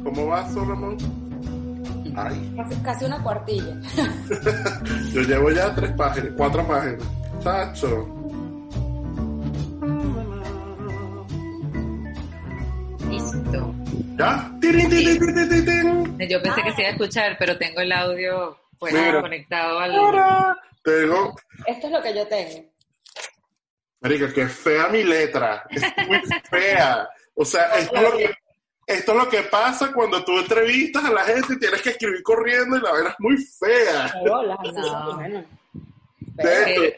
¿Cómo 0.05 0.27
vas, 0.27 0.51
oh, 0.51 0.55
Solomon? 0.55 0.97
Ay. 2.15 2.55
Casi 2.85 3.05
una 3.07 3.23
cuartilla. 3.23 3.75
Yo 5.13 5.23
llevo 5.23 5.51
ya 5.51 5.75
tres 5.75 5.91
páginas, 5.93 6.33
cuatro 6.37 6.67
páginas. 6.67 7.03
Chacho. 7.43 8.09
Listo. 13.09 13.75
¿Ya? 14.19 14.53
¡Tirin, 14.61 14.91
Yo 16.29 16.43
pensé 16.43 16.63
que 16.63 16.73
se 16.73 16.83
iba 16.83 16.89
a 16.89 16.93
escuchar, 16.93 17.37
pero 17.39 17.57
tengo 17.57 17.81
el 17.81 17.93
audio 17.93 18.57
pues, 18.79 18.95
conectado 19.21 19.79
al. 19.79 19.93
Ahora 20.85 21.01
Tengo 21.01 21.37
Esto 21.67 21.87
es 21.87 21.93
lo 21.93 22.03
que 22.03 22.15
yo 22.15 22.27
tengo. 22.27 22.73
Marica, 24.01 24.33
qué 24.33 24.49
fea 24.49 24.89
mi 24.89 25.05
letra. 25.05 25.65
Es 25.71 25.83
muy 26.09 26.21
fea. 26.51 27.09
O 27.35 27.45
sea, 27.45 27.79
esto 27.79 27.97
es, 27.97 28.03
lo 28.03 28.17
que, 28.17 28.31
esto 28.87 29.13
es 29.13 29.19
lo 29.19 29.29
que 29.29 29.43
pasa 29.45 29.93
cuando 29.93 30.25
tú 30.25 30.39
entrevistas 30.39 31.05
a 31.05 31.13
la 31.13 31.25
gente 31.25 31.55
y 31.55 31.59
tienes 31.59 31.83
que 31.83 31.91
escribir 31.91 32.23
corriendo 32.23 32.77
y 32.77 32.81
la 32.81 32.93
verdad 32.93 33.13
es 33.13 33.21
muy 33.21 33.37
fea. 33.37 34.13
Hola, 34.29 34.59
No. 34.75 35.17
bueno. 35.17 35.45
De 36.35 36.97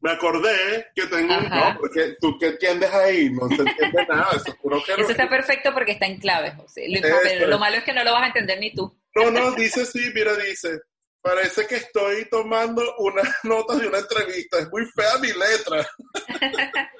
me 0.00 0.12
acordé 0.12 0.86
que 0.94 1.06
tengo 1.06 1.36
un... 1.36 1.48
No, 1.48 1.76
porque 1.78 2.16
tú 2.20 2.38
qué 2.38 2.48
entiendes 2.48 2.90
ahí, 2.92 3.30
no 3.30 3.48
se 3.48 3.62
entiende 3.62 4.06
nada. 4.08 4.28
Eso 4.34 4.48
es 4.48 4.54
puro 4.56 4.82
que 4.82 4.92
Eso 4.92 5.10
está 5.10 5.28
perfecto 5.28 5.74
porque 5.74 5.92
está 5.92 6.06
en 6.06 6.18
clave, 6.18 6.52
José. 6.52 6.86
Lo, 6.88 7.00
pero 7.22 7.46
lo 7.46 7.58
malo 7.58 7.76
es 7.76 7.84
que 7.84 7.92
no 7.92 8.02
lo 8.02 8.12
vas 8.12 8.22
a 8.22 8.26
entender 8.28 8.58
ni 8.58 8.72
tú. 8.72 8.94
No, 9.14 9.30
no, 9.30 9.52
dice 9.52 9.84
sí, 9.84 10.10
mira, 10.14 10.34
dice. 10.36 10.80
Parece 11.22 11.66
que 11.66 11.76
estoy 11.76 12.24
tomando 12.30 12.82
unas 12.98 13.28
notas 13.44 13.80
de 13.80 13.88
una 13.88 13.98
entrevista. 13.98 14.58
Es 14.58 14.68
muy 14.70 14.84
fea 14.86 15.18
mi 15.18 15.28
letra. 15.28 15.86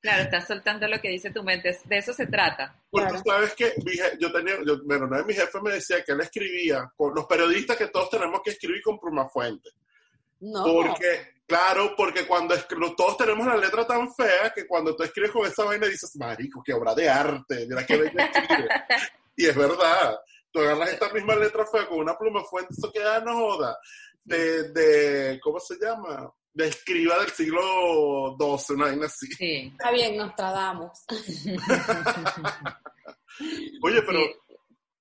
Claro, 0.00 0.22
estás 0.22 0.46
soltando 0.46 0.86
lo 0.86 1.00
que 1.00 1.08
dice 1.08 1.30
tu 1.32 1.42
mente. 1.42 1.76
De 1.84 1.98
eso 1.98 2.12
se 2.12 2.26
trata. 2.28 2.74
Porque 2.88 3.08
Claro. 3.08 3.22
tú 3.22 3.30
sabes 3.30 3.54
que 3.54 3.74
mi 3.84 3.92
je- 3.96 4.16
yo 4.20 4.30
tenía, 4.32 4.54
yo, 4.64 4.78
bueno, 4.84 5.06
una 5.06 5.18
vez 5.18 5.26
mi 5.26 5.34
jefe 5.34 5.60
me 5.60 5.72
decía 5.72 6.04
que 6.04 6.12
él 6.12 6.20
escribía, 6.20 6.88
con 6.96 7.12
los 7.14 7.26
periodistas 7.26 7.76
que 7.76 7.88
todos 7.88 8.08
tenemos 8.08 8.40
que 8.44 8.50
escribir 8.52 8.80
con 8.80 8.98
pluma 8.98 9.28
fuente. 9.28 9.70
No. 10.40 10.62
Porque, 10.64 11.34
claro, 11.48 11.94
porque 11.96 12.26
cuando 12.28 12.54
escri- 12.54 12.94
todos 12.96 13.16
tenemos 13.16 13.44
la 13.48 13.56
letra 13.56 13.84
tan 13.88 14.14
fea 14.14 14.52
que 14.54 14.68
cuando 14.68 14.94
tú 14.94 15.02
escribes 15.02 15.32
con 15.32 15.44
esa 15.44 15.64
vaina 15.64 15.88
dices, 15.88 16.14
marico, 16.14 16.62
qué 16.64 16.72
obra 16.74 16.94
de 16.94 17.08
arte, 17.08 17.66
mira 17.68 17.84
qué 17.84 17.96
bella 17.96 18.24
escribe. 18.32 18.68
y 19.36 19.46
es 19.46 19.56
verdad, 19.56 20.16
tú 20.52 20.60
agarras 20.60 20.92
esta 20.92 21.12
misma 21.12 21.34
letra 21.36 21.64
fea 21.66 21.86
con 21.86 21.98
una 22.00 22.16
pluma 22.16 22.42
fuente, 22.44 22.74
eso 22.76 22.90
queda, 22.92 23.20
no 23.20 23.34
joda, 23.34 23.78
de, 24.24 24.70
de, 24.72 25.40
¿cómo 25.40 25.58
se 25.60 25.76
llama? 25.80 26.30
De 26.52 26.68
escriba 26.68 27.18
del 27.20 27.30
siglo 27.30 28.36
XII, 28.38 28.76
una 28.76 28.86
vaina 28.86 29.06
así. 29.06 29.26
Sí. 29.32 29.68
Está 29.72 29.90
bien, 29.92 30.16
nos 30.16 30.34
tradamos. 30.34 31.04
Oye, 33.82 34.02
pero 34.02 34.20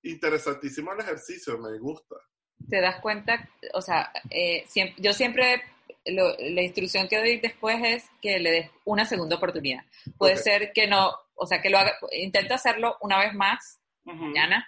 Sí. 0.04 0.12
interesantísimo 0.12 0.93
el 0.93 1.00
ejercicio, 1.00 1.58
me 1.58 1.78
gusta. 1.80 2.16
te 2.70 2.82
das 2.82 3.00
cuenta, 3.02 3.50
o 3.74 3.82
sea, 3.82 4.12
eh, 4.30 4.66
yo 4.98 5.14
siempre, 5.14 5.62
lo- 6.06 6.36
la 6.38 6.62
instrucción 6.62 7.08
que 7.08 7.18
doy 7.18 7.39
después 7.39 7.78
es 7.84 8.06
que 8.22 8.39
le 8.39 8.52
des 8.52 8.72
una 8.86 9.06
segunda 9.06 9.38
oportunidad. 9.38 9.84
Puede 10.18 10.38
ser 10.38 10.72
que 10.74 10.88
no, 10.88 11.12
o 11.36 11.48
sea, 11.48 11.62
que 11.62 11.70
lo 11.70 11.78
haga, 11.78 11.93
intenta 12.12 12.56
hacerlo 12.56 12.98
una 13.02 13.20
vez 13.20 13.34
más 13.34 13.80
mañana 14.04 14.68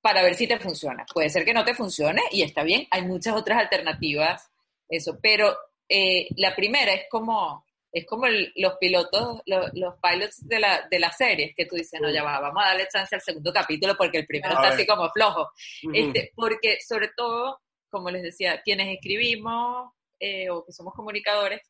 para 0.00 0.22
ver 0.22 0.34
si 0.34 0.46
te 0.46 0.58
funciona. 0.58 1.04
Puede 1.12 1.28
ser 1.30 1.44
que 1.44 1.52
no 1.54 1.64
te 1.64 1.74
funcione 1.74 2.22
y 2.30 2.42
está 2.42 2.62
bien, 2.62 2.86
hay 2.90 3.02
muchas 3.02 3.34
otras 3.36 3.58
alternativas, 3.58 4.50
eso, 4.88 5.18
pero 5.22 5.56
eh, 5.88 6.28
la 6.36 6.54
primera 6.54 6.92
es 6.92 7.04
como, 7.10 7.64
es 7.92 8.06
como 8.06 8.26
el- 8.26 8.52
los 8.56 8.74
pilotos, 8.78 9.40
lo- 9.46 9.68
los, 9.74 9.94
pilots 10.02 10.46
de 10.48 10.60
la, 10.60 10.86
de 10.90 10.98
las 11.00 11.16
series, 11.16 11.54
que 11.56 11.66
tú 11.66 11.76
dices, 11.76 12.00
no, 12.00 12.10
ya 12.10 12.22
va, 12.22 12.40
vamos 12.40 12.62
a 12.64 12.68
darle 12.68 12.86
chance 12.90 13.14
al 13.14 13.20
segundo 13.20 13.52
capítulo 13.52 13.96
porque 13.96 14.18
el 14.18 14.26
primero 14.26 14.52
A 14.52 14.56
está 14.56 14.68
ver. 14.70 14.72
así 14.74 14.86
como 14.86 15.10
flojo. 15.10 15.50
Este, 15.92 16.32
porque 16.34 16.78
sobre 16.86 17.08
todo, 17.16 17.60
como 17.90 18.08
les 18.10 18.22
decía, 18.22 18.62
quienes 18.62 18.88
escribimos 18.94 19.92
eh, 20.20 20.48
o 20.50 20.64
que 20.64 20.72
somos 20.72 20.94
comunicadores, 20.94 21.60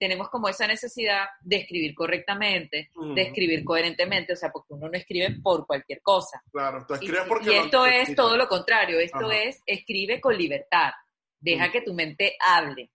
tenemos 0.00 0.30
como 0.30 0.48
esa 0.48 0.66
necesidad 0.66 1.26
de 1.42 1.56
escribir 1.56 1.94
correctamente, 1.94 2.90
de 3.14 3.22
escribir 3.22 3.62
coherentemente, 3.62 4.32
o 4.32 4.36
sea, 4.36 4.50
porque 4.50 4.72
uno 4.72 4.88
no 4.88 4.96
escribe 4.96 5.36
por 5.42 5.66
cualquier 5.66 6.00
cosa. 6.00 6.42
Claro, 6.50 6.86
tú 6.88 6.94
Y, 6.94 6.96
escribes 6.96 7.28
porque 7.28 7.50
y 7.52 7.54
lo 7.54 7.64
esto 7.64 7.86
es 7.86 8.14
todo 8.16 8.36
lo 8.38 8.48
contrario, 8.48 8.98
esto 8.98 9.26
Ajá. 9.26 9.36
es 9.36 9.62
escribe 9.66 10.18
con 10.18 10.36
libertad, 10.36 10.90
deja 11.38 11.68
Mm. 11.68 11.72
que 11.72 11.82
tu 11.82 11.92
mente 11.92 12.34
hable. 12.40 12.90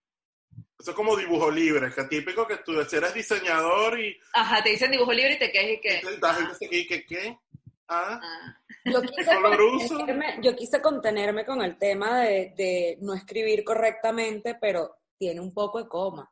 Eso 0.78 0.90
es 0.90 0.96
como 0.96 1.16
dibujo 1.16 1.48
libre, 1.50 1.90
que 1.94 2.04
típico 2.04 2.46
que 2.46 2.56
tú 2.58 2.72
eres 2.72 3.14
diseñador 3.14 3.98
y 4.00 4.18
Ajá, 4.34 4.62
te 4.62 4.70
dicen 4.70 4.90
dibujo 4.90 5.12
libre 5.12 5.34
y 5.34 5.38
te 5.38 5.50
quedas 5.52 5.70
y 5.70 5.80
que... 5.80 6.76
y 6.76 6.86
que, 6.86 7.06
¿qué? 7.06 7.38
Ah, 7.88 8.20
ah, 8.20 8.58
Yo 8.84 9.00
quise, 9.00 9.30
yo 10.42 10.56
quise 10.56 10.82
contenerme 10.82 11.44
con 11.44 11.62
el 11.62 11.78
tema 11.78 12.20
de, 12.22 12.52
de 12.56 12.98
no 13.00 13.14
escribir 13.14 13.62
correctamente, 13.62 14.56
pero 14.60 14.96
tiene 15.16 15.40
un 15.40 15.54
poco 15.54 15.80
de 15.82 15.88
comas. 15.88 16.28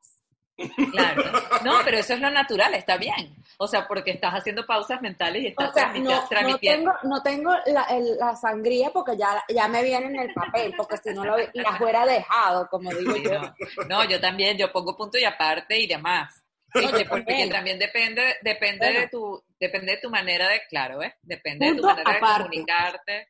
Claro. 0.93 1.23
No, 1.65 1.79
pero 1.85 1.99
eso 1.99 2.15
es 2.15 2.21
lo 2.21 2.31
natural, 2.31 2.75
está 2.75 2.97
bien. 2.97 3.35
O 3.59 3.67
sea, 3.69 3.87
porque 3.87 4.13
estás 4.13 4.35
haciendo 4.35 4.67
pausas 4.67 5.01
mentales 5.03 5.43
y 5.43 5.47
estás 5.49 5.71
O 5.71 5.73
sea, 5.73 5.93
no, 5.93 6.11
no 6.11 6.29
transmitiendo. 6.29 6.93
tengo, 7.01 7.15
no 7.15 7.23
tengo 7.23 7.55
la, 7.67 7.83
el- 7.85 8.17
la 8.19 8.35
sangría 8.37 8.91
porque 8.91 9.17
ya, 9.17 9.43
ya 9.49 9.69
me 9.69 9.83
viene 9.83 10.07
en 10.07 10.17
el 10.21 10.35
papel, 10.35 10.75
porque 10.77 10.97
si 10.99 11.11
no 11.15 11.25
lo, 11.25 11.37
las 11.55 11.81
hubiera 11.81 12.05
dejado, 12.07 12.69
como 12.69 12.91
digo 12.93 13.15
Sí, 13.15 13.23
yo. 13.25 13.41
no. 13.41 13.55
No, 13.89 14.05
yo 14.05 14.21
también, 14.21 14.57
yo 14.57 14.71
pongo 14.73 14.97
punto 14.97 15.19
y 15.19 15.25
aparte 15.25 15.79
y 15.79 15.87
demás. 15.87 16.41
Yo 16.75 16.83
porque 16.91 17.05
también. 17.25 17.51
también 17.51 17.79
depende, 17.79 18.37
depende 18.43 18.87
Bueno. 18.87 19.01
de 19.01 19.09
tu, 19.09 19.45
depende 19.61 19.93
de 19.93 19.99
tu 19.99 20.11
manera 20.11 20.49
de, 20.49 20.63
claro, 20.69 21.03
¿eh? 21.05 21.15
Depende 21.23 21.67
de 21.71 21.77
tu 21.77 21.83
manera 21.85 22.13
de 22.15 22.19
comunicarte. 22.21 23.29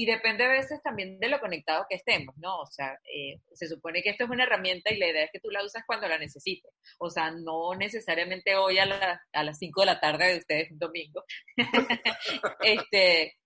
Y 0.00 0.06
depende 0.06 0.44
a 0.44 0.48
veces 0.48 0.80
también 0.82 1.18
de 1.20 1.28
lo 1.28 1.38
conectados 1.40 1.84
que 1.88 1.96
estemos, 1.96 2.34
¿no? 2.38 2.60
O 2.60 2.66
sea, 2.66 2.98
eh, 3.04 3.38
se 3.52 3.68
supone 3.68 4.02
que 4.02 4.08
esto 4.08 4.24
es 4.24 4.30
una 4.30 4.44
herramienta 4.44 4.90
y 4.90 4.96
la 4.96 5.08
idea 5.08 5.24
es 5.24 5.30
que 5.30 5.40
tú 5.40 5.50
la 5.50 5.62
usas 5.62 5.82
cuando 5.86 6.08
la 6.08 6.16
necesites. 6.16 6.72
O 6.98 7.10
sea, 7.10 7.30
no 7.30 7.74
necesariamente 7.74 8.56
hoy 8.56 8.78
a, 8.78 8.86
la- 8.86 9.20
a 9.30 9.44
las 9.44 9.58
5 9.58 9.80
de 9.82 9.86
la 9.86 10.00
tarde 10.00 10.32
de 10.32 10.38
ustedes 10.38 10.70
un 10.70 10.78
domingo. 10.78 11.22
este, 12.62 13.36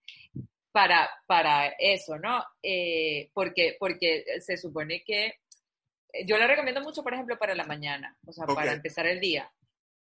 para, 0.71 1.11
para 1.27 1.69
eso, 1.79 2.19
¿no? 2.19 2.45
Eh, 2.63 3.31
porque, 3.33 3.77
porque 3.79 4.25
se 4.41 4.57
supone 4.57 5.03
que 5.05 5.35
yo 6.25 6.39
le 6.39 6.47
recomiendo 6.47 6.83
mucho, 6.83 7.03
por 7.03 7.15
ejemplo, 7.15 7.37
para 7.37 7.57
la 7.57 7.65
mañana, 7.65 8.17
o 8.27 8.33
sea, 8.33 8.47
para 8.55 8.73
empezar 8.77 9.07
el 9.09 9.19
día, 9.19 9.53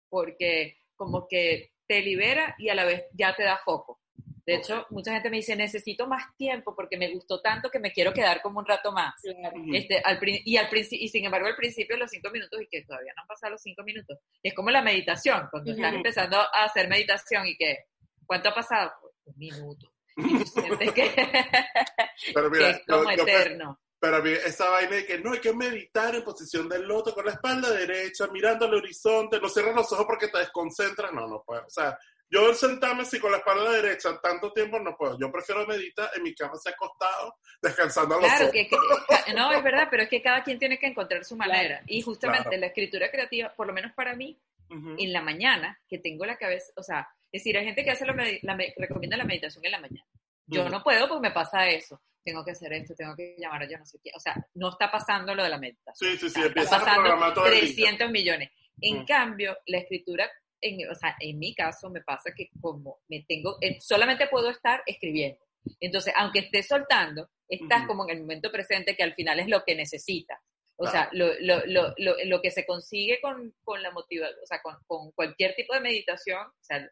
porque 0.08 0.78
como 0.96 1.28
que 1.28 1.72
te 1.86 2.00
libera 2.00 2.54
y 2.58 2.70
a 2.70 2.74
la 2.74 2.84
vez 2.86 3.04
ya 3.12 3.34
te 3.36 3.42
da 3.42 3.58
foco. 3.64 4.00
De 4.48 4.54
hecho, 4.54 4.86
mucha 4.88 5.12
gente 5.12 5.28
me 5.28 5.36
dice, 5.36 5.54
necesito 5.54 6.06
más 6.06 6.34
tiempo 6.36 6.74
porque 6.74 6.96
me 6.96 7.12
gustó 7.12 7.40
tanto 7.42 7.70
que 7.70 7.78
me 7.78 7.92
quiero 7.92 8.14
quedar 8.14 8.40
como 8.40 8.60
un 8.60 8.66
rato 8.66 8.92
más. 8.92 9.14
Claro. 9.22 9.56
Este, 9.74 9.98
al, 10.02 10.18
y, 10.26 10.56
al 10.56 10.68
y 10.74 11.08
sin 11.08 11.24
embargo, 11.26 11.46
al 11.48 11.54
principio 11.56 11.96
los 11.98 12.10
cinco 12.10 12.30
minutos, 12.30 12.58
y 12.62 12.66
que 12.66 12.82
todavía 12.82 13.12
no 13.14 13.22
han 13.22 13.28
pasado 13.28 13.52
los 13.52 13.60
cinco 13.62 13.82
minutos, 13.82 14.18
es 14.42 14.54
como 14.54 14.70
la 14.70 14.80
meditación, 14.80 15.48
cuando 15.50 15.72
estás 15.72 15.92
empezando 15.92 16.38
a 16.38 16.64
hacer 16.64 16.88
meditación 16.88 17.46
y 17.46 17.56
que, 17.58 17.76
¿cuánto 18.24 18.48
ha 18.48 18.54
pasado? 18.54 18.90
Pues, 19.02 19.14
un 19.26 19.38
minuto. 19.38 19.92
Y 20.16 20.38
tú 20.38 20.44
sientes 20.46 20.92
que, 20.92 21.12
pero 22.34 22.50
que 22.50 22.58
mira, 22.58 22.70
es 22.70 22.80
como 22.88 23.10
yo- 23.10 23.16
yo- 23.18 23.22
eterno. 23.24 23.80
pero 24.00 24.16
a 24.16 24.20
mí 24.22 24.30
esa 24.30 24.68
vaina 24.70 24.96
de 24.96 25.06
que 25.06 25.18
no 25.18 25.32
hay 25.32 25.40
que 25.40 25.52
meditar 25.52 26.14
en 26.14 26.24
posición 26.24 26.68
del 26.68 26.82
loto 26.88 27.12
con 27.14 27.24
la 27.26 27.32
espalda 27.32 27.70
derecha, 27.70 28.26
mirando 28.28 28.64
al 28.66 28.74
horizonte, 28.74 29.40
no 29.40 29.48
cierres 29.48 29.74
los 29.74 29.92
ojos 29.92 30.06
porque 30.06 30.28
te 30.28 30.38
desconcentras, 30.38 31.12
no, 31.12 31.26
no 31.28 31.42
puedo. 31.44 31.66
O 31.66 31.70
sea, 31.70 31.98
yo 32.30 32.48
el 32.50 32.54
sentarme 32.54 33.02
así 33.02 33.18
con 33.18 33.30
la 33.32 33.38
espalda 33.38 33.70
derecha 33.72 34.18
tanto 34.22 34.52
tiempo 34.52 34.78
no 34.80 34.96
puedo. 34.96 35.18
Yo 35.18 35.30
prefiero 35.32 35.66
meditar 35.66 36.10
en 36.16 36.22
mi 36.22 36.34
cama, 36.34 36.52
así 36.54 36.68
acostado, 36.68 37.36
descansando 37.62 38.16
a 38.16 38.20
los 38.20 38.30
Claro, 38.30 38.50
que, 38.52 38.68
que- 38.68 38.76
no, 39.34 39.52
es 39.52 39.62
verdad, 39.62 39.88
pero 39.90 40.02
es 40.02 40.08
que 40.08 40.22
cada 40.22 40.42
quien 40.42 40.58
tiene 40.58 40.78
que 40.78 40.86
encontrar 40.86 41.24
su 41.24 41.36
manera. 41.36 41.82
Y 41.86 42.02
justamente 42.02 42.44
Claro. 42.44 42.60
la 42.60 42.66
escritura 42.66 43.10
creativa, 43.10 43.52
por 43.54 43.66
lo 43.66 43.72
menos 43.72 43.92
para 43.94 44.14
mí, 44.14 44.38
en 44.70 45.12
la 45.14 45.22
mañana, 45.22 45.80
que 45.88 45.98
tengo 45.98 46.26
la 46.26 46.36
cabeza, 46.36 46.70
o 46.76 46.82
sea, 46.82 47.08
es 47.32 47.40
decir, 47.42 47.56
hay 47.56 47.64
gente 47.64 47.82
que 47.84 47.90
hace 47.90 48.04
medi- 48.04 48.38
la 48.42 48.54
me- 48.54 48.74
recomienda 48.76 49.16
la 49.16 49.24
meditación 49.24 49.64
en 49.64 49.72
la 49.72 49.80
mañana. 49.80 50.06
Yo 50.46 50.68
no 50.68 50.82
puedo 50.82 51.08
porque 51.08 51.28
me 51.28 51.34
pasa 51.34 51.66
eso. 51.68 52.00
Tengo 52.22 52.44
que 52.44 52.50
hacer 52.50 52.70
esto, 52.74 52.94
tengo 52.94 53.16
que 53.16 53.34
llamar 53.38 53.62
a 53.62 53.68
yo 53.70 53.78
no 53.78 53.86
sé 53.86 53.98
qué. 54.04 54.10
O 54.14 54.20
sea, 54.20 54.34
no 54.54 54.68
está 54.70 54.90
pasando 54.90 55.34
lo 55.34 55.42
de 55.42 55.48
la 55.48 55.56
meditación. 55.58 56.10
Sí, 56.10 56.18
sí, 56.18 56.28
sí, 56.28 56.40
Está- 56.42 56.60
está 56.62 56.78
pasando 56.80 57.00
programar 57.02 57.32
todo 57.32 57.46
el 57.46 57.52
día. 57.52 57.60
300 57.62 58.10
millones. 58.10 58.50
En 58.82 59.06
cambio, 59.06 59.56
la 59.66 59.78
escritura, 59.78 60.30
en, 60.60 60.90
o 60.90 60.94
sea, 60.94 61.16
en 61.20 61.38
mi 61.38 61.54
caso 61.54 61.90
me 61.90 62.02
pasa 62.02 62.32
que 62.36 62.48
como 62.60 62.98
me 63.08 63.24
tengo, 63.28 63.56
eh, 63.60 63.78
solamente 63.80 64.26
puedo 64.28 64.50
estar 64.50 64.82
escribiendo. 64.86 65.38
Entonces, 65.80 66.12
aunque 66.16 66.40
esté 66.40 66.62
soltando, 66.62 67.28
estás 67.48 67.80
Ujú. 67.80 67.88
como 67.88 68.04
en 68.08 68.16
el 68.16 68.20
momento 68.22 68.50
presente 68.50 68.96
que 68.96 69.02
al 69.02 69.14
final 69.14 69.40
es 69.40 69.48
lo 69.48 69.62
que 69.64 69.74
necesitas. 69.74 70.38
O 70.76 70.84
Claro. 70.84 70.92
sea, 70.92 71.08
lo, 71.12 71.32
lo, 71.40 71.66
lo, 71.66 71.94
lo, 71.98 72.14
lo 72.24 72.40
que 72.40 72.50
se 72.52 72.64
consigue 72.64 73.20
con, 73.20 73.52
con 73.64 73.82
la 73.82 73.90
motivación, 73.90 74.38
o 74.42 74.46
sea, 74.46 74.60
con, 74.62 74.76
con 74.86 75.10
cualquier 75.12 75.54
tipo 75.56 75.74
de 75.74 75.80
meditación, 75.80 76.46
o 76.46 76.62
sea, 76.62 76.88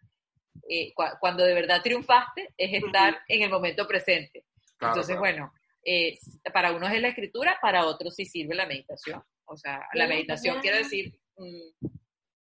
eh, 0.69 0.93
cua- 0.95 1.17
cuando 1.21 1.45
de 1.45 1.55
verdad 1.55 1.83
triunfaste, 1.83 2.53
es 2.57 2.83
estar 2.83 3.13
Ujú. 3.15 3.23
en 3.29 3.43
el 3.43 3.51
momento 3.51 3.87
presente. 3.87 4.45
Claro, 4.77 4.95
Entonces, 4.95 5.17
claro. 5.17 5.21
bueno, 5.21 5.53
eh, 5.85 6.19
para 6.53 6.73
unos 6.73 6.91
es 6.93 7.01
la 7.01 7.09
escritura, 7.09 7.59
para 7.63 7.87
otros 7.87 8.15
sí 8.17 8.25
sirve 8.25 8.57
la 8.57 8.67
meditación. 8.67 9.23
O 9.45 9.57
sea, 9.57 9.81
la 9.95 10.09
meditación 10.09 10.59
quiero 10.61 10.79
decir, 10.79 11.15
mm, 11.37 11.87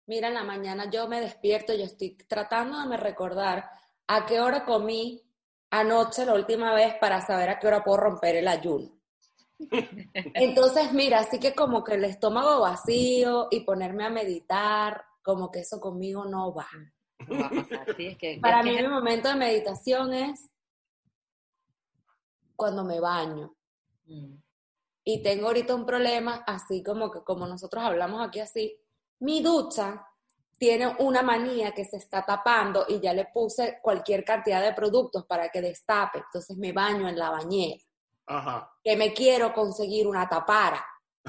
Mira, 0.08 0.30
en 0.30 0.34
la 0.36 0.44
mañana 0.44 0.90
yo 0.90 1.08
me 1.08 1.20
despierto, 1.22 1.74
yo 1.74 1.84
estoy 1.84 2.16
tratando 2.28 2.80
de 2.80 2.88
me 2.88 2.98
recordar 2.98 3.70
a 4.08 4.26
qué 4.26 4.40
hora 4.40 4.64
comí 4.66 5.22
anoche 5.70 6.26
la 6.26 6.34
última 6.34 6.74
vez 6.74 6.96
para 7.00 7.20
saber 7.22 7.50
a 7.50 7.60
qué 7.60 7.68
hora 7.68 7.84
puedo 7.84 7.98
romper 7.98 8.38
el 8.38 8.48
ayuno. 8.48 8.98
Entonces, 10.14 10.94
mira, 10.94 11.20
así 11.20 11.40
que 11.40 11.54
como 11.54 11.84
que 11.84 11.96
el 11.96 12.06
estómago 12.06 12.62
vacío 12.62 13.48
y 13.52 13.62
ponerme 13.62 14.06
a 14.06 14.10
meditar, 14.10 15.04
como 15.22 15.52
que 15.52 15.60
eso 15.60 15.80
conmigo 15.82 16.24
no 16.26 16.54
va. 16.54 16.68
No 17.28 17.40
va 17.40 17.48
a 17.48 17.50
pasar, 17.50 17.96
sí, 17.98 18.08
es 18.08 18.18
que- 18.18 18.40
Para 18.42 18.60
es 18.62 18.66
que- 18.66 18.72
mí 18.72 18.82
mi 18.82 18.88
momento 18.88 19.28
de 19.28 19.36
meditación 19.36 20.14
es 20.14 20.50
cuando 22.56 22.86
me 22.86 23.00
baño. 23.02 23.54
Mm. 24.06 24.36
Y 25.04 25.22
tengo 25.22 25.48
ahorita 25.48 25.76
un 25.76 25.86
problema, 25.86 26.44
así 26.48 26.82
como 26.84 27.12
que 27.12 27.22
como 27.24 27.46
nosotros 27.46 27.84
hablamos 27.84 28.26
aquí 28.26 28.40
así, 28.40 28.78
mi 29.20 29.42
ducha 29.42 30.04
tiene 30.58 30.96
una 31.00 31.22
manía 31.22 31.74
que 31.74 31.86
se 31.86 31.98
está 31.98 32.26
tapando 32.26 32.86
y 32.88 33.00
ya 33.00 33.14
le 33.14 33.26
puse 33.26 33.80
cualquier 33.82 34.24
cantidad 34.24 34.62
de 34.62 34.74
productos 34.74 35.26
para 35.26 35.50
que 35.50 35.62
destape. 35.62 36.20
Entonces 36.20 36.58
me 36.58 36.72
baño 36.72 37.08
en 37.08 37.18
la 37.18 37.30
bañera. 37.30 37.82
Ajá. 38.26 38.72
Que 38.84 38.98
me 38.98 39.14
quiero 39.14 39.54
conseguir 39.54 40.08
una 40.08 40.28
tapara. 40.28 40.84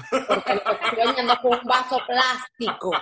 Porque 0.09 0.53
me 0.53 0.59
estoy 0.59 1.05
bañando 1.05 1.35
con 1.41 1.59
un 1.59 1.65
vaso 1.65 1.99
plástico. 2.07 2.91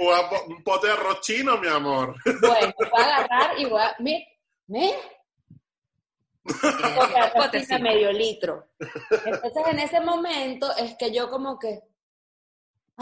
O 0.00 0.12
un 0.48 0.62
pote 0.62 0.88
de 0.88 0.92
arroz 0.92 1.20
chino, 1.20 1.56
mi 1.58 1.68
amor. 1.68 2.14
Bueno, 2.24 2.72
voy 2.78 3.02
a 3.02 3.16
agarrar 3.16 3.58
y 3.58 3.64
voy 3.66 3.80
a. 3.80 3.96
Porque 6.44 7.18
arroz 7.18 7.46
Potecito. 7.46 7.76
tiene 7.76 7.90
medio 7.90 8.12
litro. 8.12 8.68
Entonces 8.78 9.62
en 9.66 9.78
ese 9.80 10.00
momento 10.00 10.74
es 10.76 10.96
que 10.96 11.12
yo 11.12 11.30
como 11.30 11.58
que. 11.58 11.80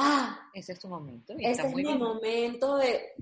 Ah, 0.01 0.49
Ese 0.55 0.73
es 0.75 0.79
tu 0.79 0.89
momento. 0.89 1.33
y 1.37 1.43
ese 1.43 1.51
está 1.51 1.63
es 1.67 1.73
muy 1.73 1.83
mi 1.83 1.89
bien. 1.89 1.99
momento 1.99 2.77
de. 2.77 3.15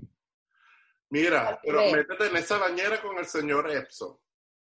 Mira, 1.09 1.59
pero 1.63 1.79
métete 1.91 2.27
en 2.27 2.37
esa 2.37 2.57
bañera 2.57 3.01
con 3.01 3.17
el 3.17 3.25
señor 3.25 3.69
Epson. 3.71 4.17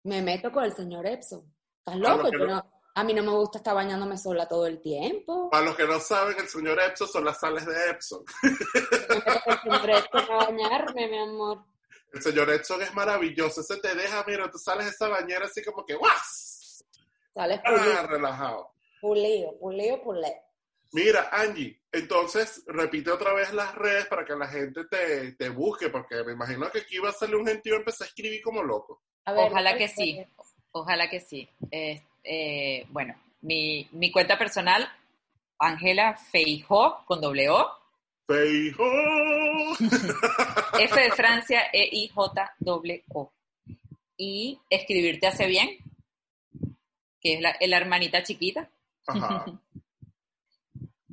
Me 0.05 0.23
meto 0.23 0.53
con 0.53 0.63
el 0.65 0.73
señor 0.75 1.07
Epson. 1.07 1.43
¿Estás 1.79 1.97
lo 1.97 2.17
loco? 2.17 2.31
Yo 2.31 2.47
no- 2.47 2.71
a 2.97 3.03
mí 3.03 3.13
no 3.15 3.23
me 3.25 3.31
gusta 3.31 3.59
estar 3.59 3.75
bañándome 3.75 4.17
sola 4.17 4.47
todo 4.47 4.67
el 4.69 4.81
tiempo. 4.81 5.51
Para 5.51 5.65
los 5.65 5.77
que 5.77 5.85
no 5.87 5.99
saben, 5.99 6.37
el 6.39 6.47
señor 6.47 6.79
Epson 6.81 7.09
son 7.09 7.25
las 7.25 7.41
sales 7.41 7.67
de 7.67 7.91
Epson. 7.91 8.25
A 10.13 10.37
bañarme, 10.47 11.09
mi 11.09 11.19
amor. 11.19 11.65
El 12.13 12.23
señor 12.23 12.51
Epson 12.51 12.83
es 12.83 12.95
maravilloso. 12.95 13.61
Ese 13.63 13.79
te 13.79 13.95
deja, 13.95 14.23
mira, 14.27 14.49
tú 14.51 14.59
sales 14.59 14.85
de 14.87 14.93
esa 14.93 15.09
bañera 15.09 15.47
así 15.47 15.65
como 15.65 15.85
que 15.85 15.95
¡guas! 15.95 16.85
Sales 17.35 17.61
Ah, 17.65 17.71
pulido, 17.77 18.07
relajado. 18.07 18.71
pulido, 19.01 19.59
pulido, 19.59 20.03
pulido. 20.03 20.29
Mira, 20.95 21.29
Angie, 21.33 21.77
entonces 21.91 22.63
repite 22.69 23.11
otra 23.11 23.35
vez 23.35 23.53
las 23.53 23.75
redes 23.75 24.07
para 24.07 24.25
que 24.25 24.37
la 24.37 24.47
gente 24.47 24.85
te, 24.85 25.33
te 25.33 25.49
busque, 25.49 25.89
porque 25.89 26.23
me 26.23 26.35
imagino 26.35 26.71
que 26.71 26.79
aquí 26.79 27.01
va 27.01 27.09
a 27.09 27.13
salir 27.13 27.35
un 27.35 27.45
gentío 27.45 27.75
y 27.75 27.79
empecé 27.79 28.05
a 28.05 28.07
escribir 28.07 28.41
como 28.41 28.63
loco. 28.63 29.03
A 29.25 29.33
ver, 29.33 29.51
Ojalá 29.51 29.77
que 29.77 29.89
sí. 29.89 30.25
Ojalá 30.71 31.11
que 31.11 31.19
sí. 31.19 31.49
Eh, 31.73 32.01
eh, 32.23 32.87
bueno, 32.91 33.13
mi, 33.41 33.89
mi 33.91 34.13
cuenta 34.13 34.39
personal, 34.39 34.89
Ángela 35.59 36.17
Feijó, 36.17 37.05
con 37.07 37.21
doble 37.21 37.51
O, 37.51 37.69
Feijo. 38.29 38.85
F 40.79 41.01
de 41.01 41.11
Francia, 41.11 41.63
E, 41.73 41.89
I, 41.91 42.07
J, 42.07 42.55
doble 42.61 43.03
O. 43.13 43.33
Y 44.17 44.61
escribirte 44.71 45.27
hace 45.27 45.49
bien, 45.49 45.77
que 47.21 47.35
es 47.35 47.41
la, 47.41 47.57
la 47.61 47.77
hermanita 47.79 48.23
chiquita. 48.23 48.71
Ajá. 49.09 49.45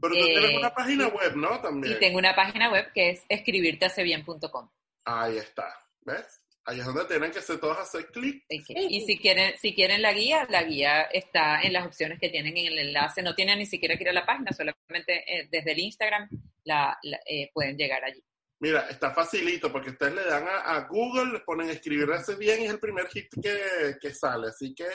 Pero 0.01 0.13
tú 0.15 0.19
Eh, 0.19 0.25
tienes 0.25 0.57
una 0.57 0.73
página 0.73 1.07
web, 1.07 1.35
¿no? 1.35 1.61
También. 1.61 1.93
Y 1.93 1.99
tengo 1.99 2.17
una 2.17 2.35
página 2.35 2.71
web 2.71 2.91
que 2.93 3.11
es 3.11 3.23
escribirtehacebien.com. 3.29 4.69
Ahí 5.05 5.37
está. 5.37 5.65
¿Ves? 6.01 6.39
Ahí 6.65 6.79
es 6.79 6.85
donde 6.85 7.05
tienen 7.05 7.31
que 7.31 7.41
ser 7.41 7.59
todos 7.59 7.77
hacer 7.77 8.07
clic. 8.11 8.43
Y 8.49 9.01
si 9.01 9.17
quieren, 9.17 9.53
si 9.57 9.73
quieren 9.73 10.01
la 10.01 10.13
guía, 10.13 10.45
la 10.49 10.63
guía 10.63 11.01
está 11.03 11.61
en 11.61 11.73
las 11.73 11.85
opciones 11.87 12.19
que 12.19 12.29
tienen 12.29 12.55
en 12.55 12.67
el 12.67 12.79
enlace. 12.79 13.23
No 13.23 13.33
tienen 13.35 13.57
ni 13.59 13.65
siquiera 13.65 13.95
que 13.97 14.03
ir 14.03 14.09
a 14.09 14.13
la 14.13 14.25
página, 14.25 14.51
solamente 14.51 15.23
eh, 15.27 15.47
desde 15.51 15.71
el 15.71 15.79
Instagram 15.79 16.29
la, 16.63 16.97
la- 17.03 17.19
eh, 17.25 17.49
pueden 17.53 17.77
llegar 17.77 18.03
allí. 18.03 18.23
Mira, 18.59 18.87
está 18.89 19.09
facilito 19.11 19.71
porque 19.71 19.89
ustedes 19.89 20.13
le 20.13 20.23
dan 20.25 20.47
a, 20.47 20.59
a 20.75 20.81
Google, 20.87 21.33
le 21.33 21.39
ponen 21.39 21.67
escribirse 21.71 22.35
bien 22.35 22.61
y 22.61 22.65
es 22.65 22.71
el 22.71 22.79
primer 22.79 23.07
hit 23.07 23.27
que, 23.41 23.95
que 23.99 24.13
sale. 24.13 24.49
Así 24.49 24.75
que 24.75 24.85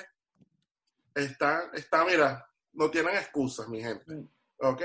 está, 1.15 1.71
está, 1.75 2.05
mira, 2.05 2.47
no 2.75 2.91
tienen 2.91 3.17
excusas, 3.17 3.69
mi 3.69 3.83
gente. 3.83 4.05
Mm. 4.15 4.29
¿Ok? 4.59 4.83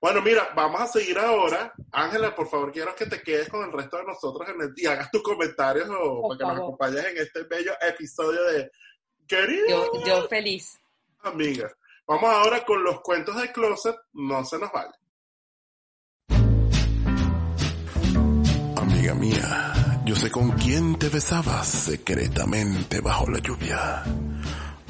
Bueno, 0.00 0.20
mira, 0.20 0.50
vamos 0.54 0.80
a 0.80 0.86
seguir 0.86 1.18
ahora. 1.18 1.72
Ángela, 1.92 2.34
por 2.34 2.48
favor, 2.48 2.72
quiero 2.72 2.94
que 2.94 3.06
te 3.06 3.22
quedes 3.22 3.48
con 3.48 3.64
el 3.64 3.72
resto 3.72 3.96
de 3.98 4.04
nosotros 4.04 4.48
en 4.48 4.60
el, 4.60 4.72
y 4.76 4.86
hagas 4.86 5.10
tus 5.10 5.22
comentarios 5.22 5.88
o 5.90 6.22
Por 6.22 6.36
para 6.36 6.50
que 6.50 6.56
nos 6.56 6.64
acompañes 6.64 7.04
en 7.06 7.18
este 7.18 7.42
bello 7.44 7.72
episodio 7.80 8.44
de 8.44 8.70
Querida 9.26 9.68
Yo, 9.68 10.04
yo 10.04 10.28
feliz. 10.28 10.78
Amiga. 11.22 11.70
Vamos 12.06 12.30
ahora 12.30 12.64
con 12.64 12.82
los 12.84 13.00
cuentos 13.00 13.40
de 13.40 13.50
closet. 13.50 13.96
No 14.12 14.44
se 14.44 14.58
nos 14.58 14.70
vaya. 14.72 14.92
Amiga 18.76 19.14
mía, 19.14 20.02
yo 20.04 20.14
sé 20.14 20.30
con 20.30 20.50
quién 20.52 20.98
te 20.98 21.08
besabas 21.08 21.66
secretamente 21.66 23.00
bajo 23.00 23.30
la 23.30 23.38
lluvia. 23.38 24.02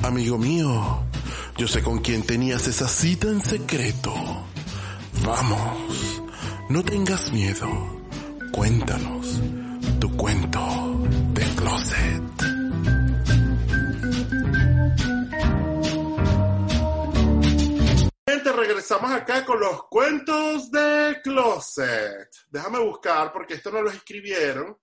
Amigo 0.02 0.38
mío, 0.38 1.04
yo 1.56 1.66
sé 1.66 1.82
con 1.82 1.98
quién 2.00 2.24
tenías 2.24 2.66
esa 2.66 2.88
cita 2.88 3.28
en 3.28 3.40
secreto. 3.40 4.12
Vamos, 5.24 6.22
no 6.68 6.84
tengas 6.84 7.32
miedo. 7.32 7.68
Cuéntanos 8.52 9.40
tu 10.00 10.16
cuento 10.16 10.60
de 11.32 11.42
closet. 11.56 12.22
Gente, 18.28 18.52
regresamos 18.52 19.10
acá 19.10 19.44
con 19.44 19.60
los 19.60 19.84
cuentos 19.88 20.70
de 20.70 21.20
closet. 21.22 22.28
Déjame 22.50 22.78
buscar 22.80 23.32
porque 23.32 23.54
esto 23.54 23.70
nos 23.70 23.82
lo 23.82 23.90
escribieron 23.90 24.76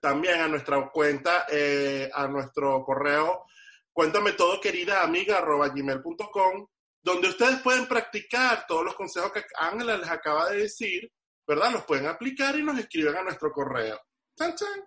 también 0.00 0.40
a 0.40 0.48
nuestra 0.48 0.90
cuenta, 0.90 1.46
eh, 1.50 2.10
a 2.12 2.26
nuestro 2.26 2.84
correo, 2.84 3.44
cuéntame 3.92 4.32
todo 4.32 4.60
querida 4.60 5.02
amiga 5.02 5.40
gmail.com, 5.40 6.66
donde 7.02 7.28
ustedes 7.28 7.60
pueden 7.60 7.86
practicar 7.86 8.66
todos 8.66 8.84
los 8.84 8.94
consejos 8.94 9.32
que 9.32 9.44
Ángela 9.56 9.96
les 9.96 10.10
acaba 10.10 10.50
de 10.50 10.58
decir, 10.58 11.10
¿verdad? 11.46 11.72
Los 11.72 11.84
pueden 11.84 12.06
aplicar 12.06 12.56
y 12.58 12.62
nos 12.62 12.78
escriben 12.78 13.16
a 13.16 13.22
nuestro 13.22 13.52
correo. 13.52 14.00
Chan, 14.36 14.54
chan. 14.54 14.84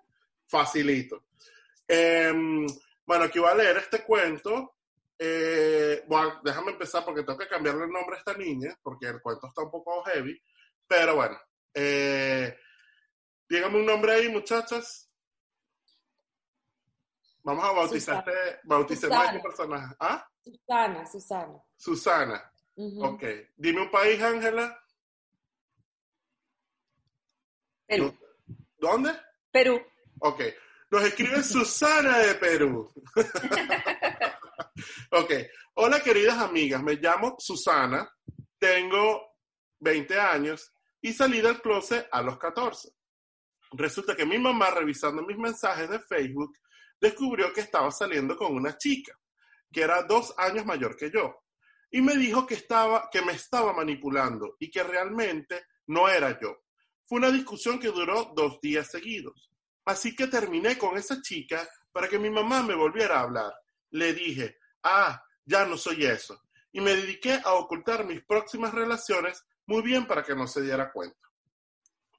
Facilito. 0.47 1.25
Em, 1.87 2.65
bueno, 3.05 3.25
aquí 3.25 3.39
voy 3.39 3.49
a 3.49 3.55
leer 3.55 3.77
este 3.77 4.03
cuento. 4.03 4.75
Eh, 5.17 6.03
bueno, 6.07 6.41
déjame 6.43 6.71
empezar 6.71 7.03
porque 7.05 7.23
tengo 7.23 7.37
que 7.37 7.47
cambiarle 7.47 7.85
el 7.85 7.91
nombre 7.91 8.15
a 8.15 8.19
esta 8.19 8.33
niña, 8.33 8.77
porque 8.81 9.07
el 9.07 9.21
cuento 9.21 9.47
está 9.47 9.63
un 9.63 9.71
poco 9.71 10.03
heavy. 10.03 10.39
Pero 10.87 11.15
bueno, 11.15 11.37
eh, 11.73 12.57
dígame 13.49 13.79
un 13.79 13.85
nombre 13.85 14.13
ahí, 14.13 14.29
muchachas. 14.29 15.04
Vamos 17.45 17.63
a 17.63 17.71
bautizarte, 17.73 18.31
bauticemos 18.63 19.15
a 19.15 19.21
Susana. 19.21 19.41
personaje. 19.43 19.95
¿Ah? 19.99 20.27
Susana, 20.43 21.05
Susana. 21.05 21.63
Susana. 21.77 22.51
Ujú. 22.73 23.05
Ok. 23.05 23.23
Dime 23.55 23.81
un 23.83 23.91
país, 23.91 24.19
Ángela. 24.19 24.75
Perú. 27.85 28.17
¿Dónde? 28.79 29.11
Perú. 29.51 29.79
Ok. 30.21 30.41
Nos 30.89 31.03
escribe 31.03 31.43
Susana 31.43 32.17
de 32.17 32.33
Perú. 32.33 32.91
ok. 35.11 35.31
Hola, 35.75 35.99
queridas 36.01 36.39
amigas. 36.39 36.81
Me 36.81 36.95
llamo 36.95 37.35
Susana. 37.37 38.09
Tengo 38.57 39.21
20 39.81 40.19
años 40.19 40.73
y 40.99 41.13
salí 41.13 41.41
del 41.41 41.61
closet 41.61 42.07
a 42.11 42.23
los 42.23 42.39
14. 42.39 42.89
Resulta 43.73 44.15
que 44.15 44.25
mi 44.25 44.39
mamá, 44.39 44.71
revisando 44.71 45.21
mis 45.21 45.37
mensajes 45.37 45.87
de 45.87 45.99
Facebook, 45.99 46.57
descubrió 47.05 47.53
que 47.53 47.61
estaba 47.61 47.91
saliendo 47.91 48.35
con 48.35 48.53
una 48.53 48.77
chica 48.77 49.17
que 49.71 49.81
era 49.81 50.03
dos 50.03 50.33
años 50.37 50.65
mayor 50.65 50.95
que 50.95 51.11
yo. 51.11 51.43
Y 51.91 52.01
me 52.01 52.15
dijo 52.15 52.45
que, 52.45 52.55
estaba, 52.55 53.09
que 53.11 53.21
me 53.21 53.33
estaba 53.33 53.73
manipulando 53.73 54.55
y 54.59 54.71
que 54.71 54.83
realmente 54.83 55.65
no 55.87 56.07
era 56.07 56.39
yo. 56.39 56.63
Fue 57.05 57.19
una 57.19 57.31
discusión 57.31 57.79
que 57.79 57.89
duró 57.89 58.31
dos 58.35 58.59
días 58.61 58.89
seguidos. 58.89 59.51
Así 59.85 60.15
que 60.15 60.27
terminé 60.27 60.77
con 60.77 60.97
esa 60.97 61.21
chica 61.21 61.67
para 61.91 62.07
que 62.07 62.17
mi 62.17 62.29
mamá 62.29 62.63
me 62.63 62.75
volviera 62.75 63.19
a 63.19 63.23
hablar. 63.23 63.53
Le 63.91 64.13
dije, 64.13 64.57
ah, 64.83 65.21
ya 65.45 65.65
no 65.65 65.77
soy 65.77 66.05
eso. 66.05 66.41
Y 66.71 66.81
me 66.81 66.95
dediqué 66.95 67.39
a 67.43 67.53
ocultar 67.53 68.05
mis 68.05 68.23
próximas 68.23 68.73
relaciones 68.73 69.45
muy 69.67 69.81
bien 69.81 70.07
para 70.07 70.23
que 70.23 70.35
no 70.35 70.47
se 70.47 70.61
diera 70.61 70.91
cuenta. 70.91 71.29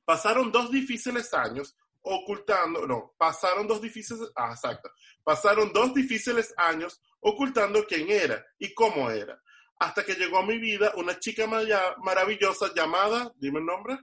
Pasaron 0.05 0.53
dos 0.53 0.71
difíciles 0.71 1.35
años 1.35 1.77
ocultando, 2.09 2.87
no, 2.87 3.15
pasaron 3.19 3.67
dos 3.67 3.81
difíciles, 3.83 4.31
ah, 4.37 4.51
exacto, 4.53 4.91
pasaron 5.25 5.73
dos 5.73 5.93
difíciles 5.93 6.55
años 6.57 7.01
ocultando 7.21 7.85
quién 7.85 8.09
era 8.11 8.45
y 8.59 8.73
cómo 8.75 9.11
era, 9.11 9.41
hasta 9.79 10.05
que 10.05 10.15
llegó 10.15 10.39
a 10.39 10.47
mi 10.47 10.59
vida 10.59 10.93
una 10.97 11.19
chica 11.19 11.47
maravillosa 11.99 12.73
llamada, 12.75 13.33
dime 13.37 13.59
el 13.59 13.67
nombre, 13.67 13.99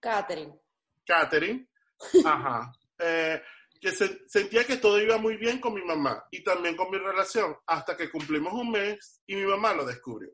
Catherine. 0.00 0.58
Catherine, 1.06 1.68
ajá, 2.24 2.72
eh, 2.98 3.40
que 3.80 3.92
se- 3.92 4.28
sentía 4.28 4.64
que 4.64 4.76
todo 4.78 5.00
iba 5.00 5.18
muy 5.18 5.36
bien 5.36 5.60
con 5.60 5.74
mi 5.74 5.84
mamá 5.84 6.24
y 6.30 6.42
también 6.42 6.76
con 6.76 6.90
mi 6.90 6.98
relación, 6.98 7.56
hasta 7.66 7.96
que 7.96 8.10
cumplimos 8.10 8.52
un 8.52 8.70
mes 8.72 9.22
y 9.26 9.36
mi 9.36 9.44
mamá 9.46 9.72
lo 9.74 9.84
descubrió. 9.84 10.30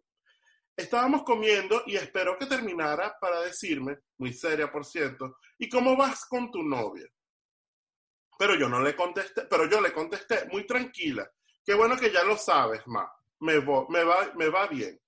Estábamos 0.77 1.23
comiendo 1.23 1.83
y 1.87 1.97
esperó 1.97 2.39
que 2.39 2.47
terminara 2.47 3.17
para 3.21 3.41
decirme, 3.43 3.99
muy 4.19 4.33
seria 4.33 4.73
por 4.73 4.85
cierto, 4.85 5.39
¿y 5.59 5.69
cómo 5.69 5.97
vas 5.97 6.25
con 6.27 6.51
tu 6.51 6.63
novia? 6.63 7.07
Pero 8.39 8.55
yo 8.57 8.69
no 8.69 8.81
le 8.81 8.97
contesté, 8.97 9.43
pero 9.49 9.69
yo 9.69 9.81
le 9.81 9.93
contesté 9.93 10.47
muy 10.51 10.67
tranquila, 10.67 11.31
qué 11.65 11.75
bueno 11.75 11.97
que 11.97 12.11
ya 12.11 12.25
lo 12.25 12.37
sabes, 12.37 12.83
ma, 12.87 13.07
me, 13.41 13.61
me, 13.61 14.05
va, 14.05 14.33
me 14.35 14.49
va 14.49 14.67
bien. 14.67 14.99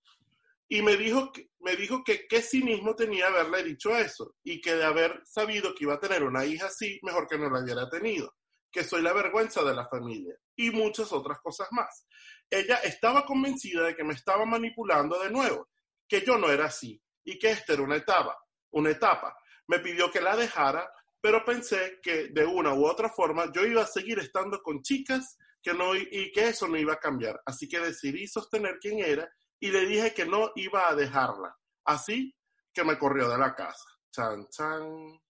Y 0.69 0.83
me 0.83 0.97
dijo, 0.97 1.33
que, 1.33 1.51
me 1.61 1.77
dijo 1.77 2.03
que 2.05 2.27
qué 2.27 2.43
cinismo 2.43 2.95
tenía 2.95 3.29
haberle 3.29 3.63
dicho 3.63 3.97
eso 3.97 4.35
y 4.43 4.61
que 4.61 4.75
de 4.75 4.85
haber 4.85 5.23
sabido 5.25 5.75
que 5.75 5.85
iba 5.85 5.95
a 5.95 6.01
tener 6.01 6.23
una 6.25 6.45
hija 6.45 6.67
así, 6.67 6.99
mejor 7.03 7.27
que 7.27 7.39
no 7.39 7.49
la 7.51 7.63
hubiera 7.63 7.89
tenido, 7.89 8.35
que 8.71 8.85
soy 8.85 9.03
la 9.03 9.13
vergüenza 9.13 9.63
de 9.63 9.75
la 9.75 9.89
familia 9.89 10.35
y 10.57 10.71
muchas 10.71 11.13
otras 11.13 11.39
cosas 11.41 11.69
más. 11.71 12.07
Ella 12.55 12.77
estaba 12.85 13.27
convencida 13.27 13.83
de 13.83 13.97
que 13.97 14.05
me 14.05 14.15
estaba 14.15 14.45
manipulando 14.45 15.21
de 15.21 15.29
nuevo, 15.29 15.71
que 16.07 16.25
yo 16.25 16.39
no 16.39 16.49
era 16.49 16.67
así 16.67 17.03
y 17.25 17.37
que 17.37 17.51
esta 17.51 17.73
era 17.73 17.83
una 17.83 17.97
etapa, 17.97 18.39
una 18.71 18.91
etapa. 18.91 19.37
Me 19.67 19.81
pidió 19.81 20.09
que 20.09 20.21
la 20.21 20.37
dejara, 20.37 20.89
pero 21.21 21.45
pensé 21.45 21.99
que 22.01 22.29
de 22.29 22.45
una 22.45 22.73
u 22.73 22.87
otra 22.87 23.09
forma 23.09 23.51
yo 23.53 23.67
iba 23.67 23.83
a 23.83 23.87
seguir 23.89 24.21
estando 24.21 24.63
con 24.63 24.83
chicas 24.83 25.37
que 25.61 25.75
no, 25.75 25.97
y 25.97 26.31
que 26.31 26.49
eso 26.51 26.69
no 26.69 26.77
iba 26.77 26.93
a 26.93 27.01
cambiar. 27.01 27.43
Así 27.45 27.67
que 27.67 27.81
decidí 27.81 28.29
sostener 28.29 28.79
quién 28.81 29.01
era 29.01 29.29
y 29.59 29.73
le 29.73 29.85
dije 29.87 30.15
que 30.15 30.25
no 30.25 30.53
iba 30.55 30.89
a 30.89 30.95
dejarla. 30.95 31.57
Así 31.85 32.37
que 32.73 32.85
me 32.85 32.97
corrió 32.97 33.29
de 33.31 33.39
la 33.39 33.53
casa. 33.53 33.85
Chan, 34.13 34.47
chan. 34.49 35.21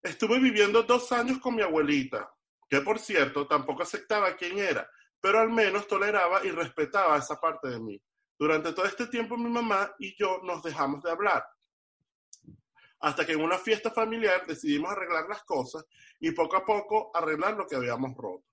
Estuve 0.00 0.38
viviendo 0.38 0.84
dos 0.84 1.10
años 1.10 1.40
con 1.40 1.56
mi 1.56 1.62
abuelita, 1.62 2.32
que 2.68 2.80
por 2.80 3.00
cierto 3.00 3.48
tampoco 3.48 3.82
aceptaba 3.82 4.36
quién 4.36 4.60
era, 4.60 4.88
pero 5.22 5.38
al 5.38 5.50
menos 5.50 5.86
toleraba 5.86 6.44
y 6.44 6.50
respetaba 6.50 7.16
esa 7.16 7.40
parte 7.40 7.68
de 7.68 7.78
mí. 7.78 8.02
Durante 8.36 8.72
todo 8.72 8.84
este 8.84 9.06
tiempo 9.06 9.36
mi 9.36 9.48
mamá 9.48 9.94
y 10.00 10.16
yo 10.18 10.40
nos 10.42 10.64
dejamos 10.64 11.00
de 11.02 11.12
hablar. 11.12 11.46
Hasta 12.98 13.24
que 13.24 13.32
en 13.32 13.40
una 13.40 13.56
fiesta 13.56 13.92
familiar 13.92 14.44
decidimos 14.46 14.90
arreglar 14.90 15.28
las 15.28 15.44
cosas 15.44 15.84
y 16.18 16.32
poco 16.32 16.56
a 16.56 16.64
poco 16.64 17.12
arreglar 17.14 17.54
lo 17.54 17.68
que 17.68 17.76
habíamos 17.76 18.16
roto. 18.16 18.44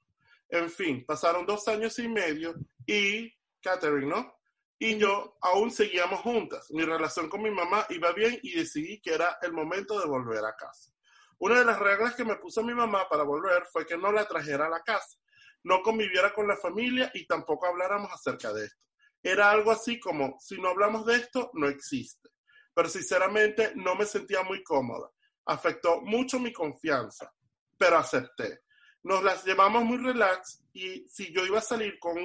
En 0.48 0.70
fin, 0.70 1.06
pasaron 1.06 1.46
dos 1.46 1.68
años 1.68 1.98
y 1.98 2.08
medio 2.08 2.54
y 2.86 3.34
Catherine, 3.62 4.08
¿no? 4.08 4.38
Y 4.78 4.98
yo 4.98 5.38
aún 5.42 5.72
seguíamos 5.72 6.22
juntas. 6.22 6.70
Mi 6.70 6.84
relación 6.84 7.30
con 7.30 7.42
mi 7.42 7.52
mamá 7.52 7.86
iba 7.90 8.12
bien 8.12 8.40
y 8.44 8.56
decidí 8.56 9.02
que 9.02 9.14
era 9.14 9.40
el 9.42 9.54
momento 9.54 10.00
de 10.00 10.06
volver 10.06 10.46
a 10.46 10.56
casa. 10.56 10.92
Una 11.40 11.60
de 11.60 11.66
las 11.66 11.80
reglas 11.80 12.14
que 12.14 12.26
me 12.26 12.36
puso 12.36 12.64
mi 12.64 12.76
mamá 12.76 13.10
para 13.10 13.24
volver 13.24 13.66
fue 13.72 13.88
que 13.88 13.98
no 13.98 14.12
la 14.12 14.28
trajera 14.28 14.68
a 14.68 14.70
la 14.70 14.82
casa, 14.82 15.18
no 15.64 15.82
conviviera 15.82 16.34
con 16.34 16.48
la 16.48 16.58
familia 16.58 17.12
y 17.14 17.26
tampoco 17.26 17.68
habláramos 17.68 18.12
acerca 18.12 18.54
de 18.54 18.66
esto. 18.66 18.82
Era 19.22 19.52
algo 19.52 19.72
así 19.72 20.00
como, 20.00 20.38
si 20.40 20.60
no 20.60 20.70
hablamos 20.70 21.06
de 21.06 21.18
esto, 21.18 21.52
no 21.54 21.68
existe. 21.68 22.30
Pero 22.74 22.88
sinceramente 22.88 23.74
no 23.76 23.96
me 23.96 24.06
sentía 24.06 24.44
muy 24.44 24.64
cómoda. 24.64 25.10
Afectó 25.46 26.02
mucho 26.02 26.40
mi 26.40 26.54
confianza, 26.54 27.32
pero 27.78 27.98
acepté. 27.98 28.62
Nos 29.04 29.24
las 29.24 29.44
llevamos 29.44 29.84
muy 29.84 29.98
relax 29.98 30.64
y 30.74 31.08
si 31.08 31.34
yo 31.34 31.46
iba 31.46 31.60
a 31.60 31.64
salir 31.64 31.98
con 32.00 32.18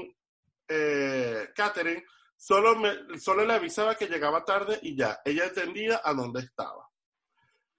eh, 0.68 1.48
Catherine, 1.54 2.04
solo, 2.36 2.76
me, 2.76 3.18
solo 3.18 3.44
le 3.44 3.54
avisaba 3.54 3.94
que 3.94 4.06
llegaba 4.06 4.44
tarde 4.44 4.78
y 4.82 4.96
ya, 4.96 5.20
ella 5.24 5.46
entendía 5.46 6.00
a 6.04 6.12
dónde 6.12 6.40
estaba. 6.40 6.88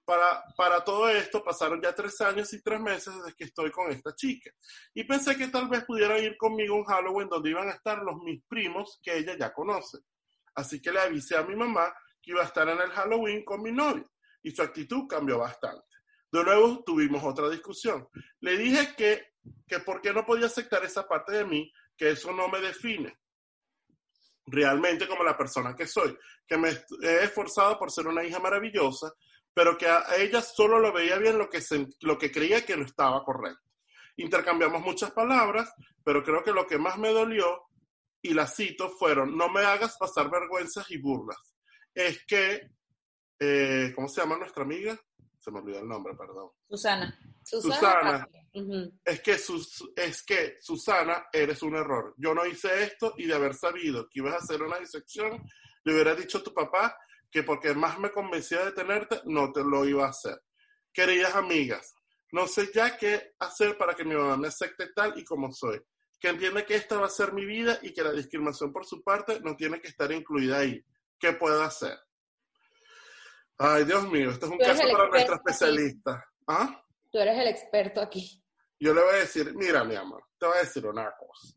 Para, 0.05 0.43
para 0.55 0.83
todo 0.83 1.09
esto 1.09 1.43
pasaron 1.43 1.81
ya 1.81 1.93
tres 1.93 2.21
años 2.21 2.53
y 2.53 2.61
tres 2.61 2.79
meses 2.79 3.13
desde 3.15 3.35
que 3.35 3.45
estoy 3.45 3.71
con 3.71 3.91
esta 3.91 4.13
chica. 4.15 4.51
Y 4.93 5.03
pensé 5.03 5.35
que 5.35 5.47
tal 5.47 5.67
vez 5.67 5.83
pudieran 5.83 6.23
ir 6.23 6.37
conmigo 6.37 6.75
a 6.75 6.77
un 6.77 6.85
Halloween 6.85 7.27
donde 7.27 7.49
iban 7.49 7.67
a 7.67 7.71
estar 7.71 7.97
los 8.03 8.17
mis 8.17 8.43
primos 8.47 8.99
que 9.01 9.17
ella 9.17 9.35
ya 9.37 9.51
conoce. 9.51 9.97
Así 10.53 10.79
que 10.81 10.91
le 10.91 10.99
avisé 10.99 11.35
a 11.35 11.43
mi 11.43 11.55
mamá 11.55 11.93
que 12.21 12.31
iba 12.31 12.43
a 12.43 12.45
estar 12.45 12.69
en 12.69 12.79
el 12.79 12.91
Halloween 12.91 13.43
con 13.43 13.63
mi 13.63 13.71
novio. 13.71 14.09
Y 14.43 14.51
su 14.51 14.61
actitud 14.61 15.07
cambió 15.07 15.39
bastante. 15.39 15.83
De 16.31 16.43
nuevo 16.43 16.83
tuvimos 16.85 17.23
otra 17.23 17.49
discusión. 17.49 18.07
Le 18.41 18.57
dije 18.57 18.93
que, 18.95 19.33
que 19.67 19.79
por 19.79 20.01
qué 20.01 20.13
no 20.13 20.23
podía 20.23 20.45
aceptar 20.45 20.83
esa 20.83 21.07
parte 21.07 21.33
de 21.33 21.45
mí, 21.45 21.71
que 21.97 22.11
eso 22.11 22.31
no 22.31 22.47
me 22.47 22.61
define 22.61 23.17
realmente 24.47 25.07
como 25.07 25.23
la 25.23 25.37
persona 25.37 25.75
que 25.75 25.87
soy, 25.87 26.15
que 26.47 26.57
me 26.57 26.69
he 26.69 27.23
esforzado 27.23 27.77
por 27.79 27.91
ser 27.91 28.07
una 28.07 28.23
hija 28.23 28.39
maravillosa, 28.39 29.11
pero 29.55 29.77
que 29.77 29.87
a 29.87 30.03
ella 30.17 30.41
solo 30.41 30.79
lo 30.79 30.91
veía 30.91 31.17
bien 31.17 31.37
lo 31.39 31.49
que, 31.49 31.61
se, 31.61 31.87
lo 32.01 32.17
que 32.19 32.29
creía 32.29 32.65
que 32.65 32.75
no 32.77 32.85
estaba 32.85 33.23
correcto. 33.23 33.61
Intercambiamos 34.17 34.81
muchas 34.81 35.11
palabras, 35.11 35.73
pero 36.03 36.23
creo 36.23 36.43
que 36.43 36.51
lo 36.51 36.67
que 36.67 36.77
más 36.77 36.97
me 36.97 37.09
dolió, 37.09 37.61
y 38.21 38.33
la 38.33 38.47
cito, 38.47 38.89
fueron, 38.89 39.37
no 39.37 39.49
me 39.49 39.61
hagas 39.61 39.97
pasar 39.97 40.29
vergüenzas 40.29 40.91
y 40.91 40.97
burlas. 40.97 41.37
Es 41.93 42.25
que, 42.25 42.69
eh, 43.39 43.91
¿cómo 43.95 44.07
se 44.09 44.21
llama 44.21 44.37
nuestra 44.37 44.63
amiga? 44.63 44.99
Se 45.39 45.51
me 45.51 45.59
olvidó 45.59 45.79
el 45.79 45.87
nombre, 45.87 46.15
perdón. 46.15 46.49
Susana. 46.67 47.17
Susana. 47.43 47.75
Susana. 47.75 48.29
Es 49.05 49.21
que, 49.21 49.37
Sus- 49.37 49.91
es 49.95 50.23
que, 50.23 50.57
Susana, 50.59 51.27
eres 51.31 51.61
un 51.61 51.75
error. 51.75 52.13
Yo 52.17 52.33
no 52.33 52.45
hice 52.45 52.83
esto 52.83 53.13
y 53.17 53.25
de 53.25 53.35
haber 53.35 53.53
sabido 53.53 54.09
que 54.09 54.19
ibas 54.19 54.33
a 54.33 54.37
hacer 54.39 54.61
una 54.63 54.79
disección, 54.79 55.41
le 55.83 55.93
hubiera 55.93 56.15
dicho 56.15 56.39
a 56.39 56.43
tu 56.43 56.53
papá 56.53 56.97
que 57.35 57.43
porque 57.43 57.73
más 57.73 57.99
me 57.99 58.11
convencía 58.11 58.63
de 58.63 58.71
tenerte, 58.71 59.19
no 59.25 59.51
te 59.51 59.61
lo 59.61 59.83
iba 59.83 60.05
a 60.05 60.11
hacer. 60.11 60.41
Queridas 60.93 61.35
amigas, 61.35 61.93
no 62.31 62.47
sé 62.47 62.69
ya 62.73 62.95
qué 62.95 63.33
hacer 63.39 63.77
para 63.77 63.93
que 63.93 64.05
mi 64.05 64.15
mamá 64.15 64.37
me 64.37 64.47
acepte 64.47 64.93
tal 64.95 65.19
y 65.19 65.25
como 65.25 65.51
soy. 65.51 65.81
Que 66.17 66.29
entiende 66.29 66.65
que 66.65 66.75
esta 66.75 66.97
va 66.97 67.07
a 67.07 67.09
ser 67.09 67.33
mi 67.33 67.45
vida 67.45 67.77
y 67.81 67.91
que 67.91 68.03
la 68.03 68.13
discriminación 68.13 68.71
por 68.71 68.85
su 68.85 69.03
parte 69.03 69.41
no 69.41 69.57
tiene 69.57 69.81
que 69.81 69.89
estar 69.89 70.09
incluida 70.13 70.59
ahí. 70.59 70.81
¿Qué 71.19 71.33
puedo 71.33 71.61
hacer? 71.61 71.99
Ay, 73.57 73.83
Dios 73.83 74.09
mío, 74.09 74.29
esto 74.29 74.45
es 74.45 74.51
un 74.53 74.57
caso 74.57 74.83
para 74.89 75.09
nuestra 75.09 75.35
especialista. 75.35 76.25
¿Ah? 76.47 76.81
Tú 77.11 77.17
eres 77.19 77.37
el 77.37 77.49
experto 77.49 77.99
aquí. 77.99 78.41
yo 78.79 78.93
le 78.93 79.01
voy 79.01 79.13
a 79.13 79.17
decir, 79.17 79.53
mira, 79.55 79.83
mi 79.83 79.95
amor, 79.95 80.23
te 80.39 80.45
voy 80.45 80.55
a 80.55 80.61
decir 80.61 80.85
una 80.85 81.13
cosa. 81.17 81.53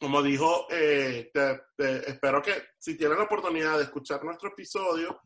Como 0.00 0.22
dijo, 0.22 0.66
eh, 0.70 1.30
te- 1.32 2.10
espero 2.10 2.40
que 2.40 2.54
si 2.78 2.96
tienes 2.96 3.18
la 3.18 3.24
oportunidad 3.24 3.76
de 3.78 3.84
escuchar 3.84 4.22
nuestro 4.24 4.50
episodio 4.50 5.22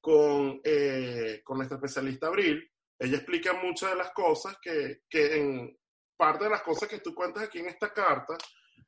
con, 0.00 0.60
eh, 0.64 1.40
con 1.44 1.58
nuestra 1.58 1.76
especialista 1.76 2.26
Abril, 2.26 2.68
ella 2.98 3.18
explica 3.18 3.52
muchas 3.52 3.90
de 3.90 3.96
las 3.96 4.10
cosas 4.12 4.56
que, 4.60 5.02
que 5.08 5.36
en 5.36 5.78
parte 6.16 6.44
de 6.44 6.50
las 6.50 6.62
cosas 6.62 6.88
que 6.88 7.00
tú 7.00 7.14
cuentas 7.14 7.44
aquí 7.44 7.58
en 7.60 7.68
esta 7.68 7.92
carta, 7.92 8.36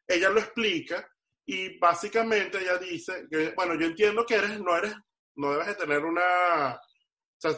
ella 0.06 0.30
lo 0.30 0.40
explica 0.40 1.08
y 1.46 1.78
básicamente 1.78 2.58
ella 2.58 2.78
dice 2.78 3.26
que, 3.30 3.50
bueno, 3.54 3.74
yo 3.78 3.86
entiendo 3.86 4.24
que 4.26 4.34
eres, 4.36 4.58
no 4.60 4.76
eres, 4.76 4.94
no 5.36 5.52
debes 5.52 5.68
de 5.68 5.74
tener 5.76 6.04
una, 6.04 6.80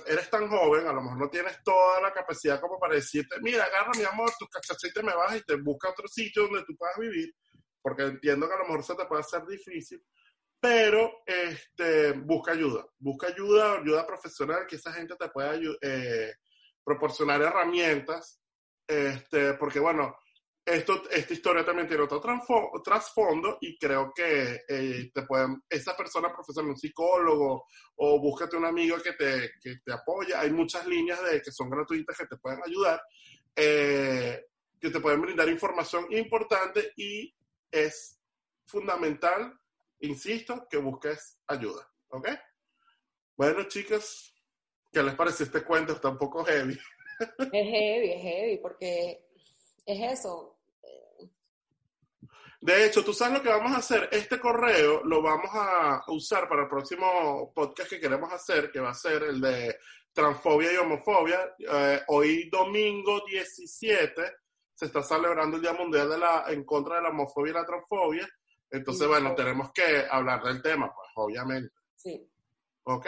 eres 0.06 0.28
tan 0.28 0.48
joven, 0.48 0.86
a 0.86 0.92
lo 0.92 1.00
mejor 1.02 1.18
no 1.18 1.30
tienes 1.30 1.56
toda 1.64 2.00
la 2.02 2.12
capacidad 2.12 2.60
como 2.60 2.78
para 2.78 2.94
decirte, 2.94 3.36
mira, 3.40 3.64
agarra 3.64 3.92
mi 3.96 4.04
amor, 4.04 4.30
tus 4.38 4.48
cachachitas 4.50 5.02
me 5.02 5.14
vas 5.14 5.36
y 5.36 5.42
te 5.44 5.54
busca 5.56 5.90
otro 5.90 6.06
sitio 6.08 6.42
donde 6.42 6.64
tú 6.64 6.76
puedas 6.76 6.96
vivir, 6.98 7.32
porque 7.82 8.02
entiendo 8.02 8.46
que 8.46 8.54
a 8.54 8.58
lo 8.58 8.64
mejor 8.64 8.84
se 8.84 8.94
te 8.94 9.06
puede 9.06 9.20
hacer 9.20 9.46
difícil, 9.46 10.02
pero 10.60 11.22
este, 11.24 12.12
busca 12.12 12.52
ayuda, 12.52 12.86
busca 12.98 13.28
ayuda, 13.28 13.78
ayuda 13.80 14.06
profesional, 14.06 14.66
que 14.68 14.76
esa 14.76 14.92
gente 14.92 15.16
te 15.16 15.28
pueda 15.28 15.54
eh, 15.80 16.34
proporcionar 16.84 17.40
herramientas, 17.40 18.40
este, 18.86 19.54
porque 19.54 19.80
bueno, 19.80 20.16
esto, 20.64 21.02
esta 21.10 21.32
historia 21.32 21.64
también 21.64 21.88
tiene 21.88 22.02
otro 22.02 22.20
trasfondo 22.84 23.58
y 23.60 23.78
creo 23.78 24.12
que 24.14 24.60
eh, 24.68 25.10
te 25.12 25.22
pueden, 25.22 25.62
esa 25.68 25.96
persona 25.96 26.32
profesional, 26.32 26.72
un 26.72 26.76
psicólogo 26.76 27.64
o 27.96 28.20
búscate 28.20 28.56
un 28.56 28.66
amigo 28.66 28.98
que 29.02 29.14
te, 29.14 29.52
que 29.60 29.76
te 29.84 29.92
apoye. 29.92 30.34
Hay 30.34 30.50
muchas 30.50 30.86
líneas 30.86 31.22
de, 31.24 31.40
que 31.40 31.50
son 31.50 31.70
gratuitas 31.70 32.16
que 32.16 32.26
te 32.26 32.36
pueden 32.36 32.60
ayudar, 32.64 33.02
eh, 33.56 34.44
que 34.78 34.90
te 34.90 35.00
pueden 35.00 35.22
brindar 35.22 35.48
información 35.48 36.06
importante 36.12 36.92
y 36.96 37.34
es 37.70 38.20
fundamental, 38.64 39.58
insisto, 40.00 40.66
que 40.68 40.78
busques 40.78 41.38
ayuda. 41.46 41.88
¿Ok? 42.08 42.28
Bueno, 43.36 43.64
chicas, 43.64 44.34
¿qué 44.92 45.02
les 45.02 45.14
parece 45.14 45.44
este 45.44 45.62
cuento? 45.62 45.92
Está 45.92 46.08
un 46.08 46.18
poco 46.18 46.44
heavy. 46.44 46.78
Es 47.20 47.50
heavy, 47.52 48.12
es 48.12 48.22
heavy, 48.22 48.56
porque 48.62 49.28
es 49.84 50.12
eso. 50.12 50.58
De 52.62 52.84
hecho, 52.84 53.02
tú 53.02 53.14
sabes 53.14 53.38
lo 53.38 53.42
que 53.42 53.48
vamos 53.48 53.72
a 53.72 53.78
hacer. 53.78 54.08
Este 54.12 54.38
correo 54.38 55.02
lo 55.04 55.22
vamos 55.22 55.50
a 55.54 56.02
usar 56.08 56.46
para 56.46 56.62
el 56.62 56.68
próximo 56.68 57.52
podcast 57.54 57.88
que 57.88 58.00
queremos 58.00 58.30
hacer, 58.32 58.70
que 58.70 58.80
va 58.80 58.90
a 58.90 58.94
ser 58.94 59.22
el 59.22 59.40
de 59.40 59.78
transfobia 60.12 60.72
y 60.72 60.76
homofobia. 60.76 61.54
Eh, 61.58 62.02
hoy, 62.08 62.50
domingo 62.50 63.22
17, 63.26 64.22
se 64.80 64.86
está 64.86 65.02
celebrando 65.02 65.56
el 65.58 65.62
Día 65.62 65.74
Mundial 65.74 66.08
de 66.08 66.16
la, 66.16 66.44
en 66.48 66.64
contra 66.64 66.96
de 66.96 67.02
la 67.02 67.10
homofobia 67.10 67.50
y 67.50 67.54
la 67.54 67.66
transfobia. 67.66 68.26
Entonces, 68.70 69.02
Sí. 69.02 69.08
bueno, 69.10 69.34
tenemos 69.34 69.70
que 69.72 70.06
hablar 70.10 70.42
del 70.42 70.62
tema, 70.62 70.90
pues, 70.94 71.08
obviamente. 71.16 71.74
Sí, 71.96 72.26
¿Ok? 72.84 73.06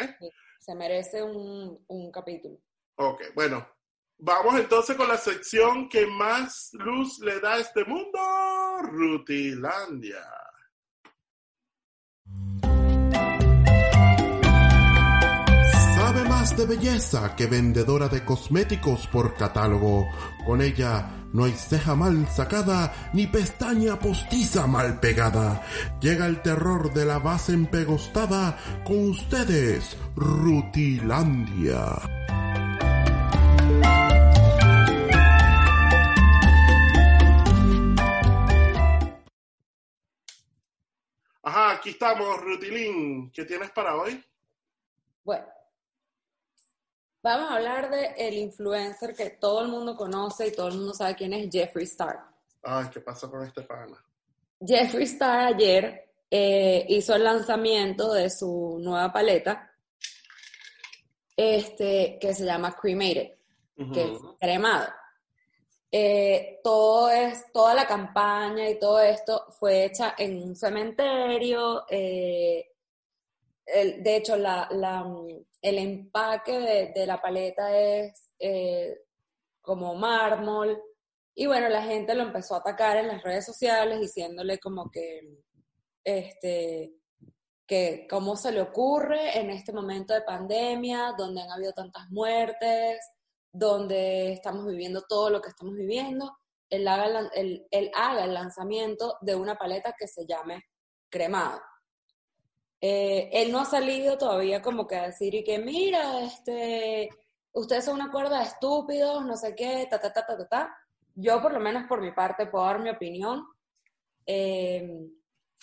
se 0.61 0.75
merece 0.75 1.23
un, 1.23 1.83
un 1.89 2.13
capítulo. 2.13 2.59
Ok, 2.97 3.23
bueno. 3.35 3.67
Vamos 4.19 4.61
entonces 4.61 4.97
con 4.97 5.09
la 5.09 5.17
sección 5.17 5.89
que 5.89 6.07
más 6.07 6.69
luz 6.75 7.19
le 7.21 7.41
da 7.41 7.55
a 7.55 7.59
este 7.59 7.85
mundo, 7.87 8.19
Rutilandia. 8.83 10.23
Más 16.43 16.57
de 16.57 16.67
belleza 16.67 17.37
que 17.37 17.47
vendedora 17.47 18.09
de 18.09 18.25
cosméticos 18.25 19.07
por 19.07 19.37
catálogo. 19.37 20.09
Con 20.45 20.61
ella 20.61 21.29
no 21.33 21.45
hay 21.45 21.53
ceja 21.53 21.95
mal 21.95 22.27
sacada 22.27 23.11
ni 23.13 23.29
pestaña 23.29 23.97
postiza 23.97 24.67
mal 24.67 24.99
pegada. 24.99 25.65
Llega 26.01 26.27
el 26.27 26.43
terror 26.43 26.93
de 26.93 27.05
la 27.05 27.21
base 27.21 27.53
empegostada 27.53 28.59
con 28.85 29.11
ustedes, 29.11 29.97
Rutilandia. 30.17 31.85
Ajá, 41.45 41.71
aquí 41.71 41.91
estamos, 41.91 42.41
Rutilín. 42.41 43.31
¿Qué 43.31 43.45
tienes 43.45 43.71
para 43.71 43.95
hoy? 43.95 44.21
Bueno, 45.23 45.47
vamos 47.23 47.51
a 47.51 47.57
hablar 47.57 47.91
de 47.91 48.15
el 48.17 48.35
influencer 48.35 49.15
que 49.15 49.31
todo 49.31 49.63
el 49.63 49.69
mundo 49.69 49.97
conoce 49.97 50.49
y 50.49 50.53
todo 50.53 50.69
el 50.69 50.75
mundo 50.75 50.95
sabe 50.95 51.15
quién 51.15 51.33
es 51.33 51.49
Jeffree 51.51 51.85
Star. 51.85 52.21
Ay, 52.63 52.87
¿qué 52.93 53.01
pasa 53.01 53.29
con 53.29 53.43
este 53.45 53.63
pana? 53.63 54.05
Jeffree 54.61 55.05
Star 55.05 55.55
ayer 55.55 56.11
eh, 56.31 56.85
hizo 56.89 57.15
el 57.15 57.25
lanzamiento 57.25 58.13
de 58.13 58.31
su 58.31 58.79
nueva 58.81 59.13
paleta, 59.13 59.73
este, 61.37 62.19
que 62.21 62.35
se 62.35 62.45
llama 62.45 62.75
Cremated, 62.75 63.33
que 63.93 64.03
es 64.03 64.21
cremado. 64.41 64.89
Eh, 65.91 66.61
todo 66.65 67.11
es, 67.11 67.53
toda 67.53 67.75
la 67.75 67.87
campaña 67.87 68.69
y 68.71 68.79
todo 68.79 69.01
esto 69.01 69.47
fue 69.59 69.85
hecha 69.85 70.15
en 70.17 70.43
un 70.43 70.57
cementerio. 70.57 71.85
eh, 71.91 72.72
el- 73.67 74.03
de 74.03 74.17
hecho, 74.17 74.37
la, 74.37 74.69
mm, 75.05 75.45
el 75.63 75.79
empaque 75.79 76.93
de, 76.95 77.07
la 77.07 77.21
paleta 77.21 77.77
es 77.77 78.31
eh, 78.39 78.99
como 79.61 79.95
mármol. 79.95 80.83
Y 81.35 81.47
bueno, 81.47 81.69
la 81.69 81.83
gente 81.83 82.15
lo 82.15 82.25
empezó 82.25 82.55
a 82.55 82.59
atacar 82.59 82.97
en 82.99 83.09
las 83.09 83.23
redes 83.23 83.47
sociales 83.47 84.01
diciéndole 84.01 84.59
como 84.59 84.91
que, 84.91 85.21
este, 86.05 86.95
que 87.67 88.07
cómo 88.11 88.37
se 88.37 88.53
le 88.53 88.61
ocurre 88.61 89.39
en 89.39 89.51
este 89.51 89.73
momento 89.73 90.13
de 90.15 90.23
pandemia, 90.23 91.15
donde 91.17 91.43
han 91.43 91.51
habido 91.51 91.73
tantas 91.73 92.11
muertes, 92.11 92.99
donde 93.53 94.33
estamos 94.33 94.67
viviendo 94.67 95.03
todo 95.09 95.31
lo 95.31 95.41
que 95.41 95.51
estamos 95.51 95.75
viviendo, 95.75 96.31
haga 96.89 97.31
el, 97.35 97.67
él 97.71 97.91
haga 97.95 98.25
el 98.25 98.35
lanzamiento 98.35 99.17
de 99.21 99.35
una 99.35 99.57
paleta 99.57 99.95
que 99.99 100.09
se 100.09 100.27
llame 100.27 100.63
cremado. 101.11 101.61
Eh, 102.85 103.31
él 103.33 103.53
no 103.53 103.61
ha 103.61 103.65
salido 103.65 104.19
todavía 104.19 104.61
como 104.61 104.87
que 104.89 104.97
a 104.97 105.07
decir 105.07 105.35
y 105.37 105.45
que 105.45 105.59
mira, 105.61 106.21
este, 106.25 107.09
ustedes 107.53 107.85
son 107.85 107.95
una 107.95 108.11
cuerda 108.11 108.39
de 108.41 108.45
estúpidos, 108.47 109.25
no 109.25 109.37
sé 109.37 109.55
qué, 109.55 109.87
ta, 109.89 110.01
ta, 110.01 110.13
ta, 110.13 110.27
ta, 110.27 110.37
ta, 110.37 110.49
ta. 110.49 110.77
Yo 111.15 111.41
por 111.41 111.53
lo 111.53 111.61
menos 111.61 111.87
por 111.89 112.01
mi 112.03 112.11
parte 112.13 112.47
puedo 112.47 112.65
dar 112.67 112.81
mi 112.81 112.91
opinión. 112.91 113.47
Eh, 114.27 115.09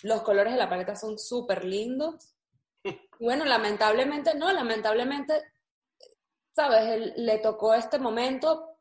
los 0.02 0.22
colores 0.22 0.54
de 0.54 0.58
la 0.58 0.68
paleta 0.70 0.96
son 0.96 1.18
súper 1.18 1.64
lindos. 1.64 2.34
Bueno, 3.20 3.44
lamentablemente, 3.44 4.34
no, 4.34 4.50
lamentablemente, 4.50 5.34
¿sabes? 6.54 6.86
Él- 6.88 7.12
le 7.16 7.38
tocó 7.38 7.74
este 7.74 7.98
momento, 7.98 8.76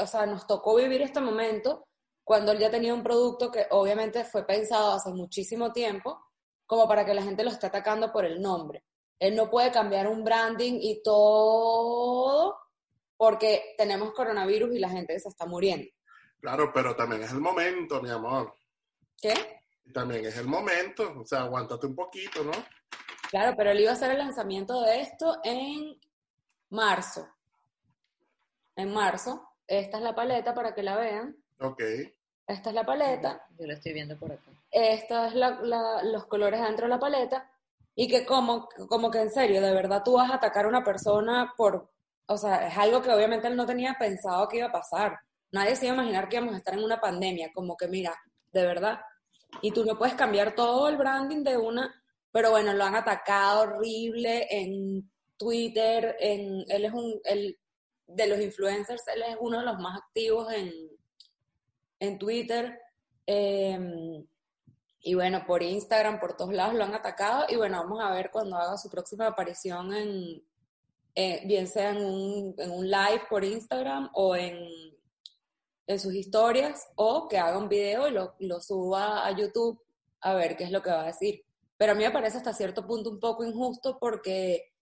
o 0.00 0.06
sea, 0.06 0.26
nos 0.26 0.46
tocó 0.46 0.76
vivir 0.76 1.02
este 1.02 1.20
momento 1.20 1.86
cuando 2.24 2.52
él 2.52 2.58
ya 2.58 2.70
tenía 2.70 2.94
un 2.94 3.02
producto 3.02 3.50
que 3.50 3.66
obviamente 3.70 4.24
fue 4.24 4.46
pensado 4.46 4.92
hace 4.92 5.10
muchísimo 5.10 5.72
tiempo, 5.72 6.22
como 6.70 6.86
para 6.86 7.04
que 7.04 7.14
la 7.14 7.24
gente 7.24 7.42
lo 7.42 7.50
esté 7.50 7.66
atacando 7.66 8.12
por 8.12 8.24
el 8.24 8.40
nombre. 8.40 8.84
Él 9.18 9.34
no 9.34 9.50
puede 9.50 9.72
cambiar 9.72 10.06
un 10.06 10.22
branding 10.22 10.78
y 10.80 11.02
todo 11.02 12.56
porque 13.16 13.74
tenemos 13.76 14.12
coronavirus 14.12 14.76
y 14.76 14.78
la 14.78 14.88
gente 14.88 15.18
se 15.18 15.28
está 15.28 15.46
muriendo. 15.46 15.88
Claro, 16.38 16.70
pero 16.72 16.94
también 16.94 17.24
es 17.24 17.32
el 17.32 17.40
momento, 17.40 18.00
mi 18.00 18.08
amor. 18.08 18.54
¿Qué? 19.20 19.34
También 19.92 20.24
es 20.26 20.36
el 20.36 20.46
momento. 20.46 21.12
O 21.18 21.26
sea, 21.26 21.40
aguántate 21.40 21.88
un 21.88 21.96
poquito, 21.96 22.44
¿no? 22.44 22.52
Claro, 23.30 23.56
pero 23.56 23.72
él 23.72 23.80
iba 23.80 23.90
a 23.90 23.94
hacer 23.94 24.12
el 24.12 24.18
lanzamiento 24.18 24.80
de 24.82 25.00
esto 25.00 25.40
en 25.42 25.98
marzo. 26.68 27.26
En 28.76 28.92
marzo. 28.92 29.42
Esta 29.66 29.96
es 29.96 30.04
la 30.04 30.14
paleta 30.14 30.54
para 30.54 30.72
que 30.72 30.84
la 30.84 30.96
vean. 30.96 31.36
Ok. 31.58 31.82
Esta 32.46 32.68
es 32.68 32.74
la 32.76 32.86
paleta. 32.86 33.44
Yo 33.58 33.66
lo 33.66 33.72
estoy 33.72 33.92
viendo 33.92 34.16
por 34.16 34.30
acá. 34.30 34.52
Esta 34.70 35.28
es 35.28 35.34
los 35.34 36.26
colores 36.26 36.60
dentro 36.60 36.86
de 36.86 36.90
la 36.90 36.98
paleta. 36.98 37.50
Y 37.94 38.08
que 38.08 38.24
como, 38.24 38.68
como 38.88 39.10
que 39.10 39.20
en 39.20 39.30
serio, 39.30 39.60
de 39.60 39.74
verdad 39.74 40.02
tú 40.04 40.14
vas 40.14 40.30
a 40.30 40.36
atacar 40.36 40.64
a 40.64 40.68
una 40.68 40.84
persona 40.84 41.52
por... 41.56 41.90
O 42.26 42.36
sea, 42.36 42.68
es 42.68 42.78
algo 42.78 43.02
que 43.02 43.12
obviamente 43.12 43.48
él 43.48 43.56
no 43.56 43.66
tenía 43.66 43.96
pensado 43.98 44.46
que 44.48 44.58
iba 44.58 44.68
a 44.68 44.72
pasar. 44.72 45.18
Nadie 45.50 45.74
se 45.74 45.86
iba 45.86 45.94
a 45.94 45.98
imaginar 45.98 46.28
que 46.28 46.36
íbamos 46.36 46.54
a 46.54 46.58
estar 46.58 46.74
en 46.74 46.84
una 46.84 47.00
pandemia. 47.00 47.50
Como 47.52 47.76
que 47.76 47.88
mira, 47.88 48.14
de 48.52 48.64
verdad. 48.64 49.00
Y 49.62 49.72
tú 49.72 49.84
no 49.84 49.98
puedes 49.98 50.14
cambiar 50.14 50.54
todo 50.54 50.88
el 50.88 50.96
branding 50.96 51.42
de 51.42 51.56
una... 51.56 51.92
Pero 52.32 52.52
bueno, 52.52 52.72
lo 52.72 52.84
han 52.84 52.94
atacado 52.94 53.62
horrible 53.62 54.46
en 54.48 55.10
Twitter. 55.36 56.16
En, 56.20 56.64
él 56.68 56.84
es 56.84 56.92
un... 56.92 57.20
Él, 57.24 57.58
de 58.06 58.26
los 58.26 58.40
influencers, 58.40 59.06
él 59.08 59.22
es 59.22 59.36
uno 59.40 59.58
de 59.58 59.64
los 59.64 59.78
más 59.78 59.98
activos 59.98 60.52
en, 60.52 60.72
en 62.00 62.18
Twitter. 62.18 62.80
Em, 63.26 64.26
y 65.02 65.14
bueno, 65.14 65.44
por 65.46 65.62
Instagram, 65.62 66.20
por 66.20 66.36
todos 66.36 66.52
lados 66.52 66.74
lo 66.74 66.84
han 66.84 66.94
atacado. 66.94 67.46
Y 67.48 67.56
bueno, 67.56 67.78
vamos 67.78 68.00
a 68.02 68.12
ver 68.12 68.30
cuando 68.30 68.56
haga 68.56 68.76
su 68.76 68.90
próxima 68.90 69.26
aparición 69.26 69.94
en, 69.94 70.42
eh, 71.14 71.42
bien 71.46 71.66
sea 71.66 71.90
en 71.90 72.04
un, 72.04 72.54
en 72.58 72.70
un 72.70 72.90
live 72.90 73.22
por 73.28 73.44
Instagram 73.44 74.10
o 74.14 74.36
en, 74.36 74.58
en 75.86 76.00
sus 76.00 76.14
historias, 76.14 76.88
o 76.96 77.28
que 77.28 77.38
haga 77.38 77.58
un 77.58 77.68
video 77.68 78.08
y 78.08 78.12
lo, 78.12 78.34
lo 78.40 78.60
suba 78.60 79.26
a 79.26 79.30
YouTube 79.36 79.82
a 80.20 80.34
ver 80.34 80.56
qué 80.56 80.64
es 80.64 80.70
lo 80.70 80.82
que 80.82 80.90
va 80.90 81.02
a 81.02 81.06
decir. 81.06 81.44
Pero 81.76 81.92
a 81.92 81.94
mí 81.94 82.04
me 82.04 82.10
parece 82.10 82.36
hasta 82.36 82.52
cierto 82.52 82.86
punto 82.86 83.10
un 83.10 83.18
poco 83.18 83.42
injusto 83.42 83.98
porque 83.98 84.74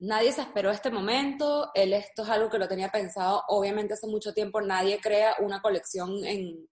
nadie 0.00 0.32
se 0.32 0.42
esperó 0.42 0.70
este 0.70 0.90
momento, 0.90 1.70
él 1.74 1.94
esto 1.94 2.22
es 2.22 2.28
algo 2.28 2.50
que 2.50 2.58
lo 2.58 2.68
tenía 2.68 2.90
pensado 2.90 3.42
obviamente 3.48 3.94
hace 3.94 4.06
mucho 4.06 4.32
tiempo, 4.32 4.60
nadie 4.60 5.00
crea 5.00 5.34
una 5.40 5.60
colección 5.60 6.24
en, 6.24 6.68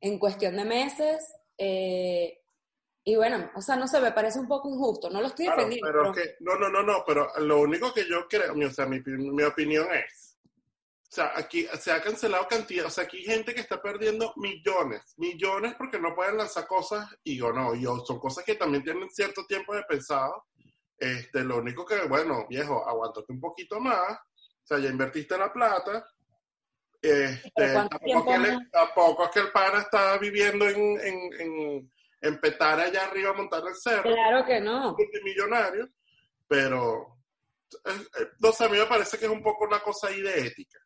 en 0.00 0.18
cuestión 0.18 0.56
de 0.56 0.64
meses. 0.64 1.34
Eh, 1.58 2.38
y 3.04 3.16
bueno, 3.16 3.50
o 3.56 3.60
sea, 3.60 3.76
no 3.76 3.88
sé, 3.88 4.00
me 4.00 4.12
parece 4.12 4.38
un 4.38 4.46
poco 4.48 4.68
injusto, 4.70 5.10
no 5.10 5.20
lo 5.20 5.26
estoy 5.26 5.46
Claro, 5.46 5.62
defendiendo. 5.62 5.88
pero 5.90 6.12
pero- 6.12 6.14
que, 6.14 6.36
no, 6.40 6.56
no, 6.56 6.68
no, 6.68 6.82
no, 6.82 7.04
pero 7.06 7.28
lo 7.40 7.60
único 7.60 7.92
que 7.92 8.08
yo 8.08 8.28
creo, 8.28 8.54
o 8.54 8.70
sea, 8.70 8.86
mi, 8.86 9.00
mi 9.04 9.42
opinión 9.42 9.88
es, 9.92 10.38
o 10.46 11.14
sea, 11.14 11.32
aquí 11.34 11.66
se 11.78 11.90
ha 11.92 12.00
cancelado 12.00 12.46
cantidad, 12.48 12.86
o 12.86 12.90
sea, 12.90 13.04
aquí 13.04 13.18
hay 13.18 13.24
gente 13.24 13.54
que 13.54 13.60
está 13.60 13.82
perdiendo 13.82 14.32
millones, 14.36 15.14
millones 15.16 15.74
porque 15.76 15.98
no 15.98 16.14
pueden 16.14 16.36
lanzar 16.38 16.66
cosas 16.66 17.08
y 17.24 17.40
o 17.40 17.52
no, 17.52 17.74
y 17.74 17.82
son 18.06 18.18
cosas 18.20 18.44
que 18.44 18.54
también 18.54 18.84
tienen 18.84 19.10
cierto 19.10 19.44
tiempo 19.46 19.74
de 19.74 19.82
pensado. 19.82 20.46
Este, 20.96 21.42
lo 21.42 21.56
único 21.58 21.84
que, 21.84 22.00
bueno, 22.06 22.46
viejo, 22.48 22.86
aguántate 22.88 23.32
un 23.32 23.40
poquito 23.40 23.80
más, 23.80 24.12
o 24.12 24.64
sea, 24.66 24.78
ya 24.78 24.88
invertiste 24.88 25.36
la 25.36 25.52
plata. 25.52 26.06
Este, 27.02 27.50
Pero 27.56 27.72
¿cuánto 27.72 27.98
tampoco, 27.98 28.38
le- 28.38 28.48
es 29.24 29.30
que 29.32 29.40
el 29.40 29.50
pana 29.50 29.78
está 29.80 30.16
viviendo 30.18 30.68
en, 30.68 31.00
en, 31.00 31.40
en, 31.40 31.92
en 32.20 32.40
Petare 32.40 32.82
allá 32.84 33.06
arriba 33.06 33.32
montando 33.32 33.68
el 33.68 33.74
cerro 33.74 34.04
Claro 34.04 34.44
que 34.44 34.60
no. 34.60 34.94
multimillonario, 34.96 35.88
pero 36.46 37.16
eh, 37.86 37.90
eh, 38.20 38.26
no 38.38 38.52
sé, 38.52 38.64
a 38.64 38.68
mí 38.68 38.78
me 38.78 38.86
parece 38.86 39.18
que 39.18 39.24
es 39.24 39.30
un 39.30 39.42
poco 39.42 39.64
una 39.64 39.80
cosa 39.80 40.08
ahí 40.08 40.20
de 40.20 40.46
ética. 40.46 40.78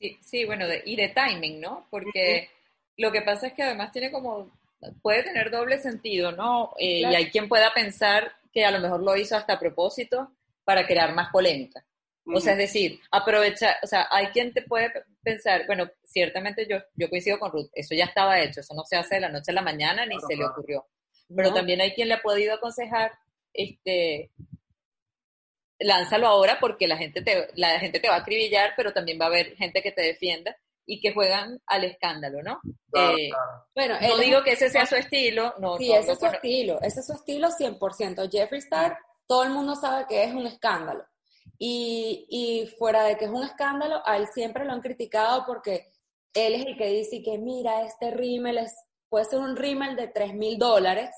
Sí, 0.00 0.18
sí, 0.22 0.44
bueno, 0.46 0.66
de- 0.66 0.82
y 0.86 0.96
de 0.96 1.08
timing, 1.08 1.60
¿no? 1.60 1.86
Porque 1.90 2.48
lo 2.96 3.12
que 3.12 3.20
pasa 3.22 3.48
es 3.48 3.52
que 3.52 3.62
además 3.64 3.92
tiene 3.92 4.10
como, 4.10 4.50
puede 5.02 5.22
tener 5.24 5.50
doble 5.50 5.78
sentido, 5.80 6.32
¿no? 6.32 6.72
Eh, 6.78 7.00
Claro. 7.00 7.12
Y 7.12 7.16
hay 7.16 7.30
quien 7.30 7.48
pueda 7.48 7.74
pensar 7.74 8.32
que 8.54 8.64
a 8.64 8.70
lo 8.70 8.78
mejor 8.80 9.02
lo 9.02 9.14
hizo 9.16 9.36
hasta 9.36 9.54
a 9.54 9.58
propósito 9.60 10.32
para 10.64 10.86
crear 10.86 11.14
más 11.14 11.30
polémica. 11.30 11.84
O 12.34 12.40
sea, 12.40 12.52
es 12.52 12.58
decir, 12.58 13.00
aprovechar, 13.10 13.76
o 13.82 13.86
sea, 13.86 14.06
hay 14.10 14.26
quien 14.28 14.52
te 14.52 14.62
puede 14.62 14.92
pensar, 15.22 15.66
bueno, 15.66 15.90
ciertamente 16.04 16.66
yo, 16.68 16.76
yo 16.94 17.08
coincido 17.08 17.38
con 17.38 17.50
Ruth, 17.52 17.70
eso 17.72 17.94
ya 17.94 18.04
estaba 18.04 18.40
hecho, 18.40 18.60
eso 18.60 18.74
no 18.74 18.84
se 18.84 18.96
hace 18.96 19.14
de 19.16 19.20
la 19.22 19.28
noche 19.30 19.50
a 19.50 19.54
la 19.54 19.62
mañana 19.62 20.04
ni 20.04 20.16
Claro, 20.16 20.26
se 20.28 20.36
le 20.36 20.44
ocurrió. 20.46 20.86
Pero 21.34 21.48
No. 21.50 21.54
también 21.54 21.80
hay 21.80 21.92
quien 21.94 22.08
le 22.08 22.14
ha 22.14 22.22
podido 22.22 22.54
aconsejar, 22.54 23.12
este, 23.52 24.30
lánzalo 25.78 26.26
ahora 26.26 26.58
porque 26.60 26.88
la 26.88 26.96
gente 26.96 27.22
te, 27.22 27.48
la 27.54 27.78
gente 27.78 28.00
te 28.00 28.08
va 28.08 28.16
a 28.16 28.20
acribillar, 28.20 28.72
pero 28.76 28.92
también 28.92 29.18
va 29.20 29.26
a 29.26 29.28
haber 29.28 29.54
gente 29.56 29.82
que 29.82 29.92
te 29.92 30.02
defienda 30.02 30.56
y 30.86 31.00
que 31.00 31.12
juegan 31.12 31.60
al 31.66 31.84
escándalo, 31.84 32.42
¿no? 32.42 32.60
Claro, 32.90 33.16
Eh, 33.16 33.28
claro. 33.28 33.66
Bueno, 33.74 33.94
no 34.00 34.14
él 34.14 34.20
digo 34.20 34.42
que 34.42 34.52
ese 34.52 34.70
sea 34.70 34.86
su 34.86 34.96
estilo, 34.96 35.54
no, 35.58 35.76
Sí, 35.76 35.88
no, 35.88 35.96
ese 35.96 36.12
es 36.12 36.18
su 36.18 36.26
estilo, 36.26 36.80
ese 36.82 37.00
es 37.00 37.06
su 37.06 37.12
estilo 37.12 37.48
100%. 37.50 38.30
Jeffree 38.30 38.58
Star, 38.58 38.98
todo 39.26 39.44
el 39.44 39.50
mundo 39.50 39.74
sabe 39.74 40.06
que 40.08 40.24
es 40.24 40.32
un 40.32 40.46
escándalo. 40.46 41.04
Y, 41.58 42.26
y 42.28 42.66
fuera 42.78 43.02
de 43.04 43.16
que 43.16 43.24
es 43.24 43.30
un 43.30 43.42
escándalo, 43.42 44.00
a 44.04 44.16
él 44.16 44.28
siempre 44.32 44.64
lo 44.64 44.72
han 44.72 44.80
criticado 44.80 45.44
porque 45.44 45.90
él 46.34 46.54
es 46.54 46.66
el 46.66 46.76
que 46.76 46.88
dice 46.88 47.22
que 47.22 47.38
mira, 47.38 47.82
este 47.82 48.10
rímel 48.10 48.58
es, 48.58 48.74
puede 49.08 49.24
ser 49.24 49.40
un 49.40 49.56
rímel 49.56 49.96
de 49.96 50.08
3 50.08 50.34
mil 50.34 50.58
dólares. 50.58 51.10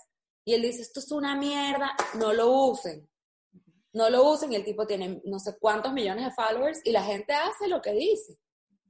Y 0.44 0.54
él 0.54 0.62
dice, 0.62 0.82
esto 0.82 1.00
es 1.00 1.12
una 1.12 1.36
mierda, 1.36 1.94
no 2.14 2.32
lo 2.32 2.50
usen. 2.50 3.08
No 3.92 4.08
lo 4.08 4.30
usen 4.30 4.52
y 4.52 4.56
el 4.56 4.64
tipo 4.64 4.86
tiene 4.86 5.20
no 5.24 5.38
sé 5.38 5.58
cuántos 5.58 5.92
millones 5.92 6.24
de 6.24 6.30
followers 6.30 6.80
y 6.84 6.92
la 6.92 7.02
gente 7.02 7.32
hace 7.34 7.68
lo 7.68 7.82
que 7.82 7.92
dice. 7.92 8.38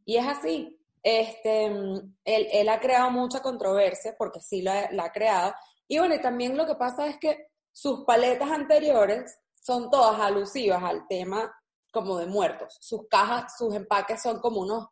Y 0.05 0.17
es 0.17 0.27
así. 0.27 0.77
Este, 1.03 1.67
él, 1.67 2.15
él 2.25 2.69
ha 2.69 2.79
creado 2.79 3.11
mucha 3.11 3.41
controversia 3.41 4.15
porque 4.19 4.41
sí 4.41 4.63
la, 4.63 4.91
la 4.93 5.05
ha 5.05 5.13
creado. 5.13 5.55
Y 5.89 5.99
bueno, 5.99 6.15
y 6.15 6.21
también 6.21 6.57
lo 6.57 6.67
que 6.67 6.75
pasa 6.75 7.07
es 7.07 7.19
que 7.19 7.49
sus 7.73 8.05
paletas 8.05 8.51
anteriores 8.51 9.39
son 9.61 9.91
todas 9.91 10.21
alusivas 10.21 10.83
al 10.83 11.07
tema 11.07 11.53
como 11.93 12.19
de 12.19 12.27
muertos. 12.27 12.77
Sus 12.81 13.07
cajas, 13.09 13.57
sus 13.57 13.75
empaques 13.75 14.23
son 14.23 14.41
como 14.41 14.61
unos, 14.61 14.89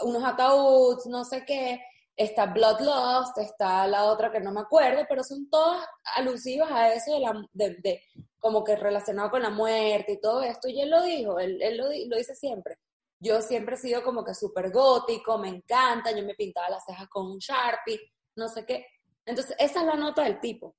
unos 0.00 0.24
ataúdes, 0.24 1.06
no 1.06 1.24
sé 1.24 1.44
qué. 1.44 1.80
Está 2.16 2.46
Bloodlust, 2.46 3.36
está 3.38 3.86
la 3.86 4.04
otra 4.04 4.32
que 4.32 4.40
no 4.40 4.50
me 4.50 4.60
acuerdo, 4.60 5.04
pero 5.06 5.22
son 5.22 5.50
todas 5.50 5.86
alusivas 6.16 6.70
a 6.70 6.94
eso 6.94 7.12
de, 7.12 7.20
la, 7.20 7.46
de, 7.52 7.76
de 7.82 8.02
como 8.38 8.64
que 8.64 8.74
relacionado 8.74 9.30
con 9.30 9.42
la 9.42 9.50
muerte 9.50 10.12
y 10.12 10.20
todo 10.20 10.42
esto. 10.42 10.68
Y 10.68 10.80
él 10.80 10.90
lo 10.90 11.02
dijo, 11.02 11.38
él, 11.38 11.60
él 11.60 11.76
lo, 11.76 11.84
lo 11.84 12.16
dice 12.16 12.34
siempre. 12.34 12.78
Yo 13.18 13.42
siempre 13.42 13.76
he 13.76 13.78
sido 13.78 14.02
como 14.02 14.24
que 14.24 14.34
súper 14.34 14.70
gótico, 14.70 15.36
me 15.36 15.48
encanta, 15.48 16.10
yo 16.12 16.22
me 16.24 16.34
pintaba 16.34 16.70
las 16.70 16.84
cejas 16.84 17.08
con 17.08 17.26
un 17.26 17.38
Sharpie, 17.38 18.00
no 18.36 18.48
sé 18.48 18.64
qué. 18.64 18.86
Entonces, 19.24 19.56
esa 19.58 19.80
es 19.80 19.86
la 19.86 19.96
nota 19.96 20.22
del 20.22 20.40
tipo. 20.40 20.76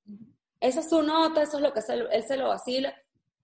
Esa 0.60 0.80
es 0.80 0.88
su 0.88 1.02
nota, 1.02 1.42
eso 1.42 1.58
es 1.58 1.62
lo 1.62 1.72
que 1.72 1.82
se, 1.82 1.94
él 1.94 2.24
se 2.26 2.36
lo 2.36 2.48
vacila. 2.48 2.94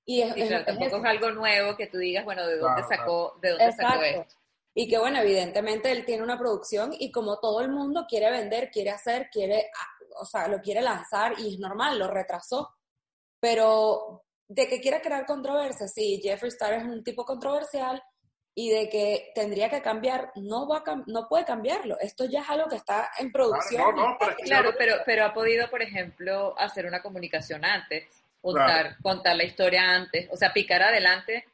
Y 0.07 0.20
es, 0.22 0.36
Y 0.36 0.42
es- 0.42 0.48
claro, 0.48 0.61
es 0.62 0.66
tampoco 0.66 0.96
es 0.98 1.05
algo 1.05 1.30
nuevo 1.30 1.76
que 1.76 1.86
tú 1.86 1.98
digas, 1.98 2.24
bueno, 2.24 2.46
¿de 2.46 2.59
dónde 2.59 2.82
Claro, 2.82 2.96
sacó, 3.02 3.38
de 3.40 3.50
dónde 3.50 3.72
sacó 3.72 3.94
Exacto. 3.94 4.20
esto? 4.22 4.36
Y 4.76 4.88
que 4.88 4.98
bueno, 4.98 5.20
evidentemente 5.20 5.90
él 5.92 6.05
tiene 6.05 6.22
una 6.24 6.38
producción 6.38 6.92
y 6.98 7.11
como 7.12 7.38
todo 7.38 7.61
el 7.61 7.70
mundo 7.70 8.07
quiere 8.09 8.30
vender, 8.30 8.70
quiere 8.70 8.90
hacer, 8.90 9.28
quiere, 9.30 9.70
ah, 9.78 9.86
o 10.20 10.24
sea, 10.26 10.48
lo 10.48 10.61
quiere 10.61 10.80
lanzar 10.82 11.34
y 11.38 11.55
es 11.55 11.59
normal, 11.61 11.98
lo 11.98 12.09
retrasó. 12.09 12.74
Pero 13.40 14.24
de 14.48 14.68
que 14.68 14.80
quiera 14.80 15.00
crear 15.00 15.26
controversia, 15.26 15.86
sí, 15.88 16.20
Jeffree 16.22 16.48
Star 16.48 16.72
es 16.74 16.84
un 16.84 17.02
tipo 17.05 17.24
controversial 17.24 18.02
y 18.55 18.70
de 18.70 18.88
que 18.88 19.32
tendría 19.34 19.68
que 19.68 19.82
cambiar, 19.82 20.30
no 20.36 20.68
va 20.68 20.78
a 20.78 20.84
cam- 20.84 21.05
no 21.07 21.28
puede 21.28 21.44
cambiarlo. 21.44 21.98
Esto 22.00 22.24
ya 22.24 22.40
es 22.42 22.48
algo 22.50 22.68
que 22.68 22.76
está 22.76 23.11
en 23.18 23.32
producción. 23.32 23.82
Claro, 23.82 23.96
no, 23.96 24.09
no, 24.11 24.16
pero 24.18 24.36
Claro, 24.44 24.70
pero, 24.78 24.96
pero 25.05 25.24
ha 25.26 25.32
podido, 25.34 25.68
por 25.70 25.82
ejemplo, 25.82 26.55
hacer 26.59 26.86
una 26.86 27.02
comunicación 27.02 27.64
antes, 27.64 28.05
contar, 28.45 28.97
contar 29.03 29.36
la 29.36 29.45
historia 29.45 29.82
antes, 29.90 30.28
o 30.30 30.36
sea, 30.36 30.53
picar 30.53 30.82
adelante 30.82 31.47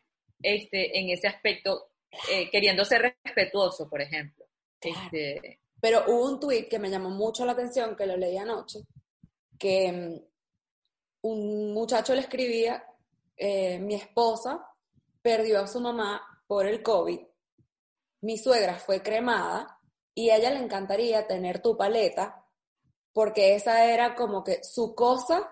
este, 0.43 0.99
en 0.99 1.11
ese 1.11 1.29
aspecto, 1.29 1.91
eh, 2.29 2.51
queriendo 2.51 2.85
ser 2.85 3.15
respetuoso, 3.25 3.89
por 3.89 4.01
ejemplo. 4.01 4.45
Claro. 4.81 5.01
Este, 5.05 5.61
Pero 5.81 6.05
hubo 6.09 6.25
un 6.29 6.41
tweet 6.41 6.69
que 6.69 6.81
me 6.81 6.91
llamó 6.91 7.11
mucho 7.11 7.47
la 7.47 7.53
atención, 7.53 7.95
que 7.95 8.07
lo 8.07 8.17
leí 8.17 8.37
anoche, 8.37 8.81
que 9.57 9.93
mm, 9.93 11.29
un 11.29 11.73
muchacho 11.73 12.13
le 12.15 12.23
escribía, 12.23 12.85
eh, 13.37 13.79
mi 13.79 13.95
esposa 13.95 14.67
perdió 15.23 15.61
a 15.61 15.69
su 15.69 15.81
mamá 15.81 16.43
por 16.49 16.67
el 16.67 16.83
COVID, 16.83 17.21
mi 18.23 18.37
suegra 18.37 18.75
fue 18.81 19.01
cremada 19.01 19.79
y 20.13 20.31
a 20.31 20.37
ella 20.37 20.51
le 20.51 20.59
encantaría 20.59 21.29
tener 21.29 21.63
tu 21.63 21.77
paleta 21.77 22.45
porque 23.13 23.55
esa 23.55 23.85
era 23.85 24.17
como 24.17 24.43
que 24.43 24.65
su 24.65 24.95
cosa 24.95 25.49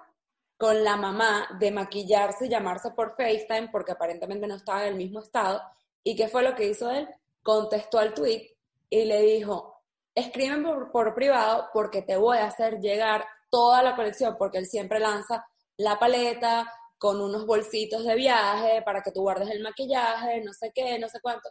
con 0.58 0.84
la 0.84 0.96
mamá 0.96 1.48
de 1.58 1.70
maquillarse 1.70 2.46
y 2.46 2.48
llamarse 2.50 2.90
por 2.90 3.14
FaceTime 3.16 3.68
porque 3.72 3.92
aparentemente 3.92 4.46
no 4.46 4.56
estaba 4.56 4.82
en 4.82 4.88
el 4.88 4.96
mismo 4.96 5.20
estado. 5.20 5.62
¿Y 6.04 6.14
qué 6.16 6.28
fue 6.28 6.42
lo 6.42 6.54
que 6.54 6.66
hizo 6.68 6.90
él? 6.90 7.08
Contestó 7.42 7.98
al 8.00 8.12
tweet 8.12 8.54
y 8.90 9.04
le 9.04 9.22
dijo, 9.22 9.82
escríbeme 10.14 10.68
por, 10.68 10.90
por 10.90 11.14
privado 11.14 11.68
porque 11.72 12.02
te 12.02 12.16
voy 12.16 12.38
a 12.38 12.46
hacer 12.48 12.80
llegar 12.80 13.24
toda 13.50 13.82
la 13.82 13.94
colección 13.96 14.36
porque 14.36 14.58
él 14.58 14.66
siempre 14.66 14.98
lanza 14.98 15.46
la 15.76 15.98
paleta 15.98 16.70
con 16.98 17.20
unos 17.20 17.46
bolsitos 17.46 18.04
de 18.04 18.16
viaje 18.16 18.82
para 18.82 19.00
que 19.02 19.12
tú 19.12 19.20
guardes 19.22 19.48
el 19.50 19.62
maquillaje, 19.62 20.42
no 20.42 20.52
sé 20.52 20.72
qué, 20.74 20.98
no 20.98 21.08
sé 21.08 21.20
cuánto. 21.20 21.48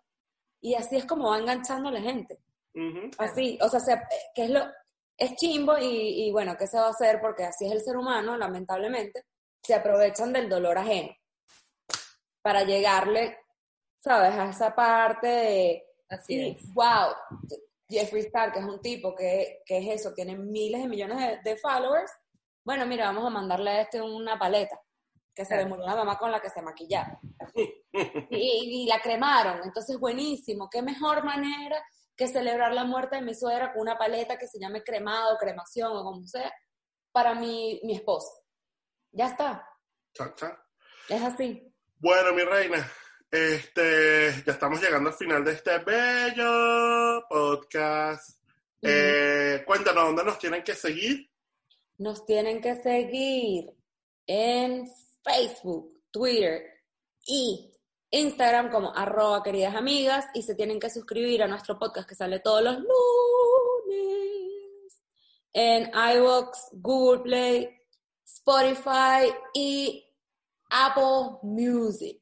Y 0.59 0.75
así 0.75 0.97
es 0.97 1.05
como 1.05 1.29
va 1.29 1.37
enganchando 1.39 1.87
a 1.87 1.93
la 1.93 2.01
gente. 2.01 2.39
Así, 3.17 3.57
o 3.61 3.69
sea, 3.69 3.79
se- 3.79 4.01
que 4.35 4.43
es 4.43 4.49
lo, 4.49 4.65
es 5.17 5.35
chimbo 5.35 5.77
y, 5.77 6.27
y 6.27 6.31
bueno, 6.31 6.55
¿qué 6.57 6.67
se 6.67 6.77
va 6.77 6.87
a 6.87 6.91
hacer? 6.91 7.19
Porque 7.19 7.43
así 7.43 7.65
es 7.65 7.71
el 7.71 7.81
ser 7.81 7.97
humano, 7.97 8.37
lamentablemente, 8.37 9.25
se 9.63 9.73
aprovechan 9.73 10.31
del 10.31 10.47
dolor 10.47 10.77
ajeno 10.77 11.13
para 12.41 12.63
llegarle, 12.63 13.39
¿sabes? 13.99 14.33
A 14.33 14.49
esa 14.49 14.73
parte 14.73 15.27
de, 15.27 15.83
así 16.09 16.35
y, 16.35 16.49
es. 16.51 16.73
wow, 16.73 17.13
Jeffree 17.89 18.21
Star, 18.21 18.53
que 18.53 18.59
es 18.59 18.65
un 18.65 18.81
tipo 18.81 19.15
que, 19.15 19.63
que 19.65 19.79
es 19.79 20.01
eso, 20.01 20.13
tiene 20.13 20.37
miles 20.37 20.81
de 20.81 20.87
millones 20.87 21.17
de, 21.17 21.49
de 21.49 21.57
followers, 21.57 22.11
bueno, 22.63 22.85
mira, 22.85 23.05
vamos 23.05 23.25
a 23.25 23.29
mandarle 23.29 23.71
a 23.71 23.81
este 23.81 24.01
una 24.01 24.37
paleta, 24.37 24.79
que 25.33 25.45
se 25.45 25.55
le 25.55 25.65
murió 25.65 25.85
la 25.85 25.95
mamá 25.95 26.17
con 26.17 26.31
la 26.31 26.41
que 26.41 26.49
se 26.49 26.61
maquillaba. 26.61 27.19
Y, 28.29 28.83
y 28.83 28.85
la 28.85 29.01
cremaron, 29.01 29.61
entonces 29.63 29.97
buenísimo, 29.97 30.69
qué 30.69 30.83
mejor 30.83 31.23
manera 31.23 31.83
que 32.17 32.27
celebrar 32.27 32.73
la 32.73 32.83
muerte 32.83 33.17
de 33.17 33.21
mi 33.21 33.35
suegra 33.35 33.71
con 33.71 33.81
una 33.83 33.97
paleta 33.97 34.37
que 34.37 34.47
se 34.47 34.59
llame 34.59 34.83
cremado, 34.83 35.37
cremación 35.37 35.95
o 35.95 36.03
como 36.03 36.25
sea, 36.25 36.51
para 37.11 37.35
mi, 37.35 37.79
mi 37.83 37.95
esposo. 37.95 38.43
Ya 39.11 39.27
está, 39.27 39.65
Cha, 40.13 40.33
cha. 40.35 40.59
es 41.09 41.21
así. 41.21 41.71
Bueno, 41.99 42.33
mi 42.33 42.43
reina, 42.43 42.91
este, 43.31 44.43
ya 44.45 44.51
estamos 44.53 44.81
llegando 44.81 45.09
al 45.09 45.15
final 45.15 45.45
de 45.45 45.51
este 45.51 45.77
bello 45.79 47.23
podcast. 47.29 48.41
Eh, 48.81 49.63
cuéntanos 49.65 50.05
dónde 50.05 50.23
nos 50.23 50.39
tienen 50.39 50.63
que 50.63 50.75
seguir. 50.75 51.29
Nos 51.99 52.25
tienen 52.25 52.61
que 52.61 52.75
seguir 52.81 53.71
en 54.27 54.85
Facebook, 55.23 56.01
Twitter 56.11 56.63
y 57.25 57.71
Instagram 58.11 58.71
como 58.71 58.95
arroba 58.95 59.43
queridas 59.43 59.75
amigas 59.75 60.25
y 60.33 60.43
se 60.43 60.55
tienen 60.55 60.79
que 60.79 60.89
suscribir 60.89 61.43
a 61.43 61.47
nuestro 61.47 61.77
podcast 61.77 62.07
que 62.07 62.15
sale 62.15 62.39
todos 62.39 62.61
los 62.63 62.77
lunes 62.77 62.87
en 65.53 65.89
iVoox, 65.93 66.69
Google 66.73 67.23
Play, 67.23 67.81
Spotify 68.23 69.33
y 69.53 70.05
Apple 70.69 71.39
Music. 71.43 72.21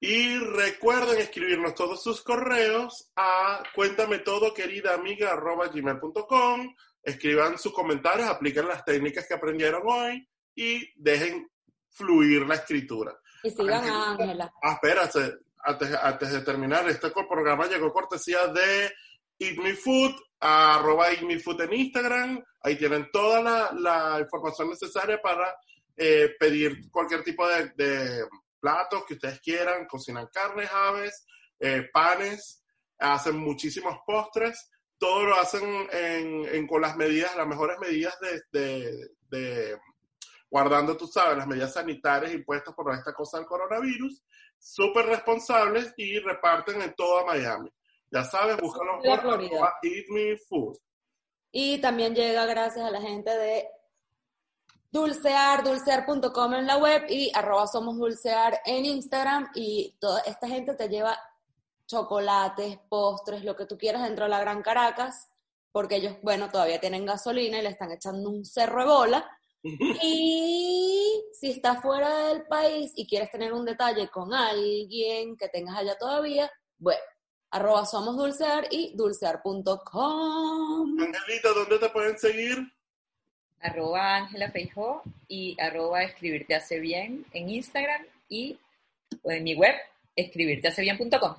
Y 0.00 0.36
recuerden 0.38 1.18
escribirnos 1.18 1.74
todos 1.74 2.02
sus 2.02 2.22
correos 2.22 3.10
a 3.16 3.62
cuéntame 3.74 4.18
todo 4.18 4.52
querida 4.52 4.94
amiga 4.94 5.32
arroba 5.32 5.68
gmail.com. 5.68 6.74
Escriban 7.02 7.58
sus 7.58 7.72
comentarios, 7.72 8.28
apliquen 8.28 8.68
las 8.68 8.84
técnicas 8.84 9.26
que 9.26 9.34
aprendieron 9.34 9.82
hoy 9.86 10.28
y 10.54 10.92
dejen 10.94 11.50
fluir 11.90 12.46
la 12.46 12.56
escritura. 12.56 13.18
Y 13.44 13.50
sigan 13.50 13.88
a 13.88 14.10
Ángela. 14.12 14.52
Ah, 14.62 14.72
espérate, 14.72 15.38
antes, 15.58 15.94
antes 15.94 16.32
de 16.32 16.40
terminar, 16.40 16.88
este 16.88 17.10
programa 17.10 17.66
llegó 17.66 17.92
cortesía 17.92 18.46
de 18.48 18.92
Eat 19.38 19.58
Me 19.58 19.74
Food, 19.74 20.14
arroba 20.40 21.10
Eat 21.10 21.22
Me 21.22 21.38
Food 21.38 21.60
en 21.62 21.72
Instagram. 21.74 22.44
Ahí 22.62 22.76
tienen 22.76 23.08
toda 23.12 23.40
la, 23.42 23.70
la 23.72 24.20
información 24.20 24.70
necesaria 24.70 25.20
para 25.22 25.54
eh, 25.96 26.34
pedir 26.40 26.90
cualquier 26.90 27.22
tipo 27.22 27.46
de, 27.46 27.70
de 27.76 28.24
platos 28.58 29.04
que 29.06 29.14
ustedes 29.14 29.40
quieran. 29.40 29.86
Cocinan 29.86 30.28
carnes, 30.32 30.70
aves, 30.72 31.26
eh, 31.60 31.88
panes, 31.92 32.64
hacen 32.98 33.36
muchísimos 33.36 33.98
postres. 34.06 34.70
Todo 34.98 35.24
lo 35.24 35.34
hacen 35.36 35.62
en, 35.92 36.46
en- 36.54 36.66
con 36.66 36.80
las 36.80 36.96
medidas, 36.96 37.36
las 37.36 37.46
mejores 37.46 37.78
medidas 37.78 38.16
de- 38.20 39.78
guardando, 40.54 40.96
tú 40.96 41.08
sabes, 41.08 41.36
las 41.36 41.48
medidas 41.48 41.72
sanitarias 41.72 42.32
impuestas 42.32 42.72
por 42.76 42.94
esta 42.94 43.12
cosa 43.12 43.38
del 43.38 43.46
coronavirus, 43.46 44.22
súper 44.56 45.06
responsables 45.06 45.92
y 45.96 46.20
reparten 46.20 46.80
en 46.80 46.94
toda 46.94 47.24
Miami. 47.24 47.68
Ya 48.08 48.22
sabes, 48.22 48.56
búscalo 48.58 49.00
La 49.02 49.20
por 49.20 49.34
arroba 49.34 49.74
Eat 49.82 50.06
Me 50.10 50.36
Food. 50.48 50.78
Y 51.50 51.80
también 51.80 52.14
llega 52.14 52.46
gracias 52.46 52.86
a 52.86 52.92
la 52.92 53.00
gente 53.00 53.36
de 53.36 53.68
Dulcear, 54.92 55.64
dulcear.com 55.64 56.54
en 56.54 56.68
la 56.68 56.76
web 56.76 57.04
y 57.08 57.32
arroba 57.34 57.66
somos 57.66 57.96
dulcear 57.96 58.60
en 58.64 58.84
Instagram 58.84 59.50
y 59.56 59.96
toda 59.98 60.20
esta 60.20 60.46
gente 60.46 60.74
te 60.74 60.88
lleva 60.88 61.18
chocolates, 61.88 62.78
postres, 62.88 63.42
lo 63.42 63.56
que 63.56 63.66
tú 63.66 63.76
quieras 63.76 64.04
dentro 64.04 64.26
de 64.26 64.30
la 64.30 64.38
Gran 64.38 64.62
Caracas, 64.62 65.28
porque 65.72 65.96
ellos, 65.96 66.14
bueno, 66.22 66.48
todavía 66.48 66.78
tienen 66.78 67.04
gasolina 67.04 67.58
y 67.58 67.62
le 67.62 67.70
están 67.70 67.90
echando 67.90 68.30
un 68.30 68.44
cerro 68.44 68.82
de 68.82 68.86
bola. 68.86 69.38
Y 70.02 71.24
si 71.32 71.52
estás 71.52 71.80
fuera 71.80 72.28
del 72.28 72.46
país 72.46 72.92
y 72.96 73.06
quieres 73.06 73.30
tener 73.30 73.52
un 73.52 73.64
detalle 73.64 74.08
con 74.08 74.34
alguien 74.34 75.36
que 75.36 75.48
tengas 75.48 75.76
allá 75.76 75.96
todavía, 75.96 76.50
bueno, 76.78 77.00
arroba 77.50 77.86
somos 77.86 78.16
dulcear 78.16 78.66
y 78.70 78.94
dulcear.com. 78.94 81.00
Angelita, 81.00 81.48
¿dónde 81.54 81.78
te 81.78 81.88
pueden 81.88 82.18
seguir? 82.18 82.58
Arroba 83.60 84.16
Ángela 84.16 84.50
Feijó 84.50 85.02
y 85.26 85.56
arroba 85.58 86.02
escribirte 86.02 86.54
hace 86.54 86.78
bien 86.78 87.24
en 87.32 87.48
Instagram 87.48 88.04
y 88.28 88.58
o 89.22 89.30
en 89.30 89.44
mi 89.44 89.54
web, 89.54 89.74
escribirtehacebien.com. 90.14 91.36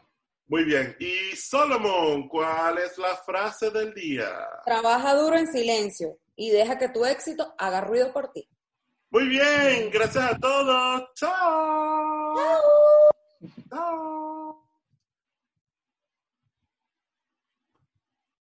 Muy 0.48 0.64
bien. 0.64 0.96
Y 1.00 1.36
Solomon, 1.36 2.28
¿cuál 2.28 2.80
es 2.80 2.98
la 2.98 3.16
frase 3.18 3.70
del 3.70 3.94
día? 3.94 4.32
Trabaja 4.64 5.14
duro 5.14 5.38
en 5.38 5.48
silencio 5.48 6.18
y 6.36 6.50
deja 6.50 6.78
que 6.78 6.90
tu 6.90 7.06
éxito 7.06 7.54
haga 7.58 7.82
ruido 7.82 8.12
por 8.12 8.32
ti. 8.32 8.50
Muy 9.12 9.28
bien, 9.28 9.90
gracias 9.92 10.34
a 10.34 10.38
todos. 10.38 11.10
Chao. 11.16 12.36
Chao. 12.36 12.62
Chao. 13.70 14.45